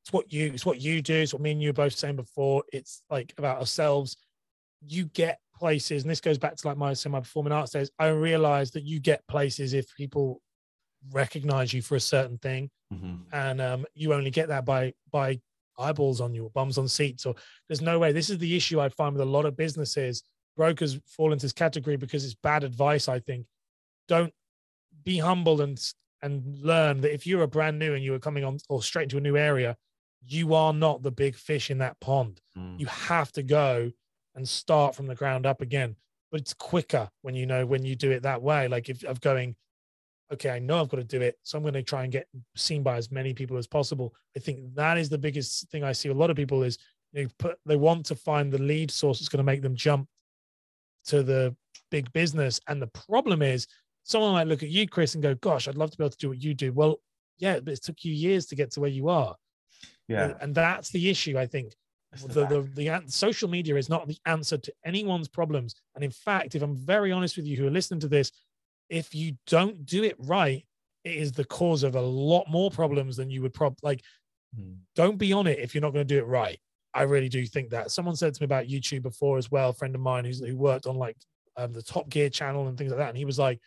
It's 0.05 0.13
what 0.13 0.33
you 0.33 0.53
it's 0.53 0.67
what 0.67 0.81
you 0.81 1.03
do. 1.03 1.15
It's 1.15 1.33
what 1.33 1.43
me 1.43 1.53
and 1.53 1.63
you 1.63 1.71
were 1.71 1.75
both 1.75 1.95
saying 1.95 2.17
before. 2.17 2.65
It's 2.73 3.03
like 3.11 3.35
about 3.39 3.59
ourselves. 3.59 4.17
You 4.87 5.07
get 5.07 5.41
places 5.59 6.03
and 6.03 6.11
this 6.11 6.21
goes 6.21 6.39
back 6.39 6.55
to 6.55 6.69
like 6.69 6.77
my 6.77 6.93
so 6.93 7.09
my 7.09 7.19
performing 7.19 7.51
arts 7.51 7.73
days 7.73 7.91
i 7.99 8.09
realized 8.09 8.75
that 8.75 8.85
you 8.85 9.01
get 9.01 9.27
places 9.27 9.73
if 9.73 9.87
people 9.97 10.43
recognize 11.13 11.73
you 11.73 11.83
for 11.83 11.97
a 11.97 12.01
certain 12.01 12.39
thing 12.39 12.71
Mhm. 12.93 13.25
and 13.33 13.61
um, 13.61 13.85
you 13.95 14.13
only 14.15 14.31
get 14.31 14.49
that 14.49 14.65
by 14.65 14.93
by 15.11 15.41
eyeballs 15.79 16.21
on 16.21 16.35
you 16.35 16.45
or 16.45 16.51
bums 16.51 16.79
on 16.79 16.89
seats 16.89 17.27
or 17.27 17.35
there's 17.69 17.83
no 17.83 17.99
way 17.99 18.13
this 18.13 18.31
is 18.31 18.39
the 18.39 18.57
issue 18.57 18.81
i 18.81 18.89
find 18.89 19.13
with 19.15 19.23
a 19.23 19.31
lot 19.31 19.45
of 19.45 19.57
businesses 19.57 20.23
brokers 20.57 20.99
fall 21.07 21.33
into 21.33 21.45
this 21.45 21.53
category 21.53 21.97
because 21.97 22.25
it's 22.25 22.35
bad 22.35 22.65
advice 22.65 23.09
i 23.09 23.19
think 23.19 23.47
don't 24.09 24.33
be 25.05 25.19
humble 25.19 25.61
and 25.61 25.93
and 26.23 26.59
learn 26.63 27.01
that 27.03 27.13
if 27.13 27.27
you 27.27 27.39
are 27.41 27.45
a 27.45 27.49
brand 27.49 27.79
new 27.79 27.95
and 27.95 28.03
you 28.03 28.15
are 28.15 28.19
coming 28.19 28.43
on 28.45 28.59
or 28.69 28.83
straight 28.83 29.05
into 29.05 29.19
a 29.19 29.21
new 29.21 29.37
area, 29.37 29.77
you 30.27 30.55
are 30.55 30.73
not 30.73 31.03
the 31.03 31.11
big 31.13 31.37
fish 31.37 31.71
in 31.71 31.79
that 31.79 32.01
pond. 32.01 32.41
Mm. 32.57 32.81
You 32.81 32.87
have 32.87 33.31
to 33.33 33.43
go 33.43 33.93
and 34.35 34.49
start 34.49 34.95
from 34.95 35.07
the 35.07 35.15
ground 35.15 35.45
up 35.45 35.61
again. 35.61 35.95
But 36.33 36.41
it's 36.41 36.55
quicker 36.55 37.11
when 37.21 37.35
you 37.35 37.45
know 37.45 37.67
when 37.67 37.85
you 37.85 37.95
do 37.97 38.11
it 38.11 38.23
that 38.23 38.41
way. 38.41 38.67
Like 38.67 38.89
if 38.89 39.05
of 39.05 39.21
going, 39.21 39.57
okay, 40.33 40.51
I 40.51 40.59
know 40.59 40.81
I've 40.81 40.89
got 40.89 40.97
to 40.99 41.05
do 41.05 41.21
it, 41.21 41.39
so 41.43 41.57
I'm 41.57 41.63
going 41.63 41.75
to 41.75 41.83
try 41.83 42.03
and 42.03 42.13
get 42.13 42.27
seen 42.57 42.83
by 42.83 42.97
as 42.97 43.11
many 43.11 43.33
people 43.33 43.57
as 43.57 43.67
possible. 43.67 44.15
I 44.37 44.41
think 44.41 44.75
that 44.75 44.99
is 44.99 45.09
the 45.09 45.19
biggest 45.19 45.69
thing 45.71 45.85
I 45.85 45.93
see. 45.93 46.09
A 46.09 46.15
lot 46.15 46.31
of 46.31 46.37
people 46.37 46.63
is 46.63 46.79
they 47.13 47.27
put 47.39 47.59
they 47.65 47.77
want 47.77 48.07
to 48.07 48.15
find 48.15 48.53
the 48.53 48.63
lead 48.63 48.91
source 48.91 49.19
that's 49.19 49.29
going 49.29 49.39
to 49.39 49.45
make 49.45 49.63
them 49.63 49.77
jump 49.77 50.09
to 51.07 51.23
the 51.23 51.55
big 51.91 52.13
business. 52.13 52.61
And 52.69 52.81
the 52.81 52.89
problem 52.89 53.43
is 53.43 53.67
someone 54.03 54.33
might 54.33 54.49
look 54.49 54.63
at 54.63 54.69
you, 54.69 54.89
Chris, 54.89 55.15
and 55.15 55.23
go, 55.23 55.35
Gosh, 55.37 55.69
I'd 55.69 55.77
love 55.77 55.91
to 55.93 55.99
be 55.99 56.05
able 56.05 56.11
to 56.11 56.19
do 56.19 56.29
what 56.29 56.43
you 56.43 56.55
do. 56.55 56.73
Well, 56.73 56.97
yeah, 57.39 57.61
but 57.61 57.75
it 57.75 57.83
took 57.83 58.05
you 58.05 58.13
years 58.13 58.47
to 58.47 58.57
get 58.57 58.71
to 58.73 58.81
where 58.81 58.91
you 58.91 59.09
are. 59.09 59.37
Yeah. 60.09 60.35
And 60.41 60.55
that's 60.55 60.91
the 60.91 61.11
issue, 61.11 61.39
I 61.39 61.47
think. 61.47 61.75
The, 62.29 62.47
the 62.47 62.71
the, 62.75 62.89
the, 62.89 63.03
social 63.09 63.49
media 63.49 63.77
is 63.77 63.89
not 63.89 64.07
the 64.07 64.17
answer 64.25 64.57
to 64.57 64.73
anyone's 64.85 65.29
problems. 65.29 65.75
And 65.95 66.05
in 66.05 66.11
fact, 66.11 66.55
if 66.55 66.63
I'm 66.63 66.77
very 66.77 67.13
honest 67.13 67.37
with 67.37 67.47
you 67.47 67.57
who 67.57 67.67
are 67.67 67.71
listening 67.71 68.01
to 68.01 68.09
this, 68.09 68.31
if 68.89 69.15
you 69.15 69.37
don't 69.47 69.85
do 69.87 70.05
it 70.05 70.17
right, 70.19 70.65
it 71.05 71.15
is 71.15 71.33
the 71.33 71.45
cause 71.45 71.83
of 71.83 71.95
a 71.95 72.01
lot 72.01 72.47
more 72.49 72.71
problems 72.71 73.17
than 73.17 73.31
you 73.31 73.43
would 73.43 73.55
probably 73.55 73.79
like. 73.83 74.03
Mm. 74.59 74.77
Don't 74.95 75.19
be 75.19 75.33
on 75.33 75.47
it 75.47 75.59
if 75.59 75.75
you're 75.75 75.83
not 75.83 75.93
going 75.93 76.07
to 76.07 76.15
do 76.15 76.19
it 76.19 76.27
right. 76.27 76.59
I 76.95 77.03
really 77.03 77.29
do 77.29 77.45
think 77.47 77.71
that. 77.71 77.91
Someone 77.91 78.17
said 78.17 78.35
to 78.35 78.43
me 78.43 78.47
about 78.47 78.69
YouTube 78.69 79.03
before 79.03 79.37
as 79.39 79.51
well, 79.51 79.71
a 79.71 79.75
friend 79.75 79.95
of 79.95 80.01
mine 80.01 80.25
who's, 80.25 80.41
who 80.41 80.57
worked 80.57 80.87
on 80.87 80.97
like 80.97 81.17
um, 81.57 81.73
the 81.73 81.83
Top 81.83 82.09
Gear 82.09 82.31
channel 82.31 82.69
and 82.69 82.79
things 82.79 82.91
like 82.91 82.99
that. 82.99 83.11
And 83.11 83.19
he 83.19 83.25
was 83.25 83.39
like, 83.39 83.61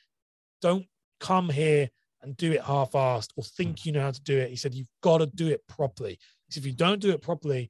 don't 0.61 0.85
come 1.19 1.47
here 1.47 1.89
and 2.21 2.35
do 2.37 2.51
it 2.51 2.61
half 2.61 2.91
assed 2.91 3.29
or 3.35 3.43
think 3.43 3.85
you 3.85 3.91
know 3.91 4.01
how 4.01 4.11
to 4.11 4.21
do 4.21 4.37
it. 4.37 4.49
He 4.49 4.55
said, 4.55 4.73
you've 4.73 4.89
got 5.01 5.19
to 5.19 5.27
do 5.27 5.47
it 5.47 5.65
properly. 5.67 6.17
Because 6.47 6.57
if 6.57 6.65
you 6.65 6.73
don't 6.73 6.99
do 6.99 7.11
it 7.11 7.21
properly, 7.21 7.69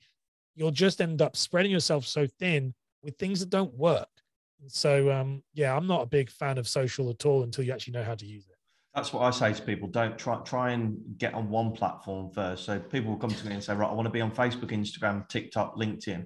you'll 0.55 0.71
just 0.71 1.01
end 1.01 1.21
up 1.21 1.35
spreading 1.35 1.71
yourself 1.71 2.05
so 2.05 2.25
thin 2.39 2.73
with 3.03 3.17
things 3.17 3.39
that 3.39 3.49
don't 3.49 3.73
work. 3.73 4.07
So, 4.67 5.11
um, 5.11 5.43
yeah, 5.53 5.75
I'm 5.75 5.87
not 5.87 6.01
a 6.01 6.05
big 6.05 6.29
fan 6.29 6.57
of 6.57 6.67
social 6.67 7.09
at 7.09 7.25
all 7.25 7.43
until 7.43 7.63
you 7.63 7.71
actually 7.71 7.93
know 7.93 8.03
how 8.03 8.15
to 8.15 8.25
use 8.25 8.47
it. 8.47 8.55
That's 8.93 9.13
what 9.13 9.23
I 9.23 9.31
say 9.31 9.53
to 9.53 9.61
people. 9.61 9.87
Don't 9.87 10.17
try 10.17 10.35
try 10.43 10.71
and 10.71 10.97
get 11.17 11.33
on 11.33 11.49
one 11.49 11.71
platform 11.71 12.31
first. 12.31 12.65
So 12.65 12.79
people 12.79 13.11
will 13.11 13.19
come 13.19 13.29
to 13.29 13.47
me 13.47 13.53
and 13.53 13.63
say, 13.63 13.73
right, 13.73 13.89
I 13.89 13.93
want 13.93 14.07
to 14.07 14.11
be 14.11 14.21
on 14.21 14.31
Facebook, 14.31 14.71
Instagram, 14.71 15.27
TikTok, 15.29 15.75
LinkedIn. 15.75 16.25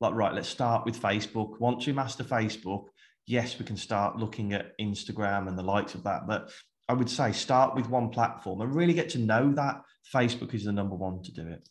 Like, 0.00 0.14
right, 0.14 0.32
let's 0.32 0.48
start 0.48 0.84
with 0.84 1.00
Facebook. 1.00 1.58
Once 1.58 1.86
you 1.86 1.94
master 1.94 2.22
Facebook, 2.22 2.86
yes, 3.26 3.58
we 3.58 3.64
can 3.64 3.76
start 3.76 4.16
looking 4.16 4.52
at 4.52 4.78
Instagram 4.80 5.48
and 5.48 5.58
the 5.58 5.62
likes 5.62 5.94
of 5.94 6.04
that. 6.04 6.26
But 6.26 6.50
I 6.88 6.92
would 6.92 7.10
say 7.10 7.32
start 7.32 7.74
with 7.74 7.88
one 7.88 8.10
platform 8.10 8.60
and 8.60 8.74
really 8.74 8.94
get 8.94 9.10
to 9.10 9.18
know 9.18 9.52
that 9.52 9.82
Facebook 10.14 10.54
is 10.54 10.64
the 10.64 10.72
number 10.72 10.94
one 10.94 11.22
to 11.24 11.32
do 11.32 11.46
it. 11.48 11.68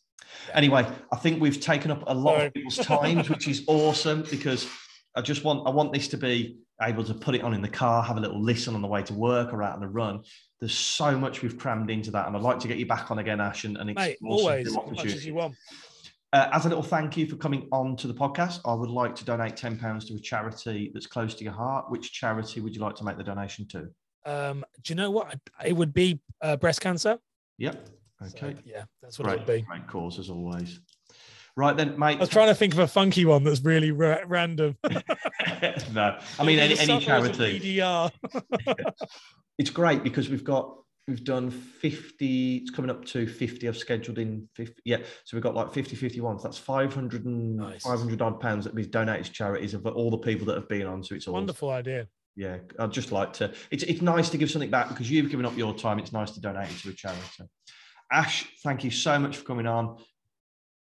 Anyway, 0.53 0.85
I 1.11 1.15
think 1.15 1.41
we've 1.41 1.59
taken 1.59 1.91
up 1.91 2.03
a 2.07 2.13
lot 2.13 2.35
Sorry. 2.35 2.47
of 2.47 2.53
people's 2.53 2.77
times, 2.77 3.29
which 3.29 3.47
is 3.47 3.63
awesome 3.67 4.23
because 4.29 4.67
I 5.15 5.21
just 5.21 5.43
want 5.43 5.65
I 5.67 5.69
want 5.69 5.93
this 5.93 6.07
to 6.09 6.17
be 6.17 6.57
able 6.81 7.03
to 7.05 7.13
put 7.13 7.35
it 7.35 7.41
on 7.41 7.53
in 7.53 7.61
the 7.61 7.69
car, 7.69 8.03
have 8.03 8.17
a 8.17 8.19
little 8.19 8.41
listen 8.41 8.75
on 8.75 8.81
the 8.81 8.87
way 8.87 9.01
to 9.03 9.13
work 9.13 9.53
or 9.53 9.63
out 9.63 9.75
on 9.75 9.79
the 9.79 9.87
run. 9.87 10.21
There's 10.59 10.73
so 10.73 11.17
much 11.17 11.41
we've 11.41 11.57
crammed 11.57 11.89
into 11.89 12.11
that, 12.11 12.27
and 12.27 12.35
I'd 12.35 12.41
like 12.41 12.59
to 12.59 12.67
get 12.67 12.77
you 12.77 12.85
back 12.85 13.11
on 13.11 13.19
again, 13.19 13.39
Ash, 13.39 13.63
and, 13.63 13.77
and 13.77 13.93
Mate, 13.93 14.17
always 14.23 14.67
as 14.67 14.73
much 14.73 15.05
as 15.05 15.25
you 15.25 15.35
want. 15.35 15.55
Uh, 16.33 16.49
as 16.51 16.65
a 16.65 16.69
little 16.69 16.83
thank 16.83 17.15
you 17.15 17.27
for 17.27 17.37
coming 17.37 17.67
on 17.71 17.95
to 17.95 18.07
the 18.07 18.13
podcast, 18.13 18.59
I 18.65 18.73
would 18.73 18.89
like 18.89 19.15
to 19.15 19.25
donate 19.25 19.55
ten 19.55 19.77
pounds 19.77 20.05
to 20.09 20.15
a 20.15 20.19
charity 20.19 20.91
that's 20.93 21.07
close 21.07 21.33
to 21.35 21.43
your 21.43 21.53
heart. 21.53 21.89
Which 21.89 22.11
charity 22.11 22.59
would 22.59 22.75
you 22.75 22.81
like 22.81 22.95
to 22.95 23.05
make 23.05 23.17
the 23.17 23.23
donation 23.23 23.67
to? 23.69 23.87
Um, 24.25 24.65
do 24.81 24.91
you 24.91 24.95
know 24.95 25.11
what? 25.11 25.39
It 25.63 25.73
would 25.73 25.93
be 25.93 26.19
uh, 26.41 26.57
breast 26.57 26.81
cancer. 26.81 27.19
Yep. 27.57 27.89
So, 28.27 28.47
Okay. 28.47 28.55
yeah, 28.65 28.85
that's 29.01 29.19
what 29.19 29.31
it 29.31 29.39
would 29.39 29.45
be. 29.45 29.61
great 29.61 29.87
cause 29.87 30.19
as 30.19 30.29
always. 30.29 30.79
Right 31.57 31.77
then, 31.77 31.97
mate. 31.97 32.17
I 32.17 32.19
was 32.19 32.29
trying 32.29 32.49
to 32.49 32.55
think 32.55 32.73
of 32.73 32.79
a 32.79 32.87
funky 32.87 33.23
one 33.23 33.43
that's 33.45 33.61
really 33.63 33.91
ra- 33.91 34.19
random. 34.27 34.75
no, 34.83 36.19
I 36.37 36.43
mean 36.43 36.59
any, 36.59 36.77
any 36.77 36.99
charity. 36.99 37.81
It's 39.57 39.69
great 39.69 40.03
because 40.03 40.27
we've 40.29 40.43
got 40.43 40.75
we've 41.07 41.23
done 41.23 41.49
50 41.49 42.57
it's 42.57 42.71
coming 42.71 42.89
up 42.91 43.05
to 43.05 43.27
50 43.27 43.67
i've 43.67 43.77
scheduled 43.77 44.17
in 44.17 44.49
50 44.55 44.81
yeah 44.85 44.97
so 45.23 45.37
we've 45.37 45.43
got 45.43 45.53
like 45.53 45.71
50 45.71 45.95
51 45.95 46.39
so 46.39 46.43
that's 46.43 46.57
500 46.57 47.25
and 47.25 47.57
Nice. 47.57 47.83
500 47.83 48.21
odd 48.23 48.39
pounds 48.39 48.65
that 48.65 48.73
we've 48.73 48.89
donated 48.89 49.27
to 49.27 49.31
charities 49.31 49.73
of 49.75 49.85
all 49.85 50.09
the 50.09 50.17
people 50.17 50.45
that 50.47 50.55
have 50.55 50.67
been 50.67 50.87
on 50.87 51.03
so 51.03 51.13
it's 51.15 51.27
all 51.27 51.35
Wonderful 51.35 51.69
idea. 51.69 52.07
yeah 52.35 52.57
i'd 52.79 52.91
just 52.91 53.11
like 53.11 53.31
to 53.33 53.53
it's, 53.69 53.83
it's 53.83 54.01
nice 54.01 54.29
to 54.31 54.37
give 54.39 54.49
something 54.49 54.71
back 54.71 54.89
because 54.89 55.09
you've 55.11 55.29
given 55.29 55.45
up 55.45 55.55
your 55.55 55.75
time 55.75 55.99
it's 55.99 56.11
nice 56.11 56.31
to 56.31 56.41
donate 56.41 56.69
it 56.71 56.77
to 56.79 56.89
a 56.89 56.93
charity 56.93 57.43
ash 58.11 58.47
thank 58.63 58.83
you 58.83 58.89
so 58.91 59.17
much 59.19 59.37
for 59.37 59.45
coming 59.45 59.67
on 59.67 59.97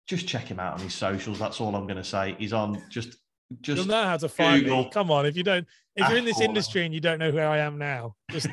just 0.09 0.27
check 0.27 0.47
him 0.47 0.59
out 0.59 0.73
on 0.73 0.79
his 0.79 0.93
socials 0.95 1.37
that's 1.37 1.61
all 1.61 1.75
i'm 1.75 1.85
going 1.85 1.95
to 1.95 2.03
say 2.03 2.35
he's 2.39 2.51
on 2.51 2.81
just 2.89 3.15
just 3.61 3.77
You'll 3.77 3.87
know 3.87 4.03
how 4.03 4.17
to 4.17 4.29
find 4.29 4.61
Google. 4.63 4.83
me. 4.83 4.89
Come 4.91 5.09
on, 5.09 5.25
if 5.25 5.35
you 5.35 5.41
don't, 5.41 5.65
if 5.95 6.07
you're 6.07 6.19
in 6.19 6.23
this 6.25 6.39
ah, 6.39 6.43
industry 6.43 6.85
and 6.85 6.93
you 6.93 6.99
don't 6.99 7.17
know 7.17 7.31
who 7.31 7.39
I 7.39 7.57
am 7.57 7.79
now, 7.79 8.15
just 8.29 8.47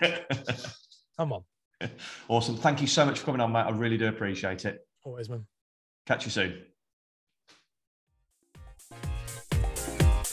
come 1.18 1.34
on. 1.34 1.42
awesome 2.28 2.56
thank 2.56 2.80
you 2.80 2.86
so 2.86 3.04
much 3.04 3.18
for 3.18 3.26
coming 3.26 3.42
on 3.42 3.52
mate 3.52 3.66
i 3.66 3.70
really 3.70 3.98
do 3.98 4.08
appreciate 4.08 4.64
it 4.64 4.80
Always, 5.04 5.28
man. 5.28 5.46
Catch 6.06 6.24
you 6.24 6.30
soon. 6.30 6.62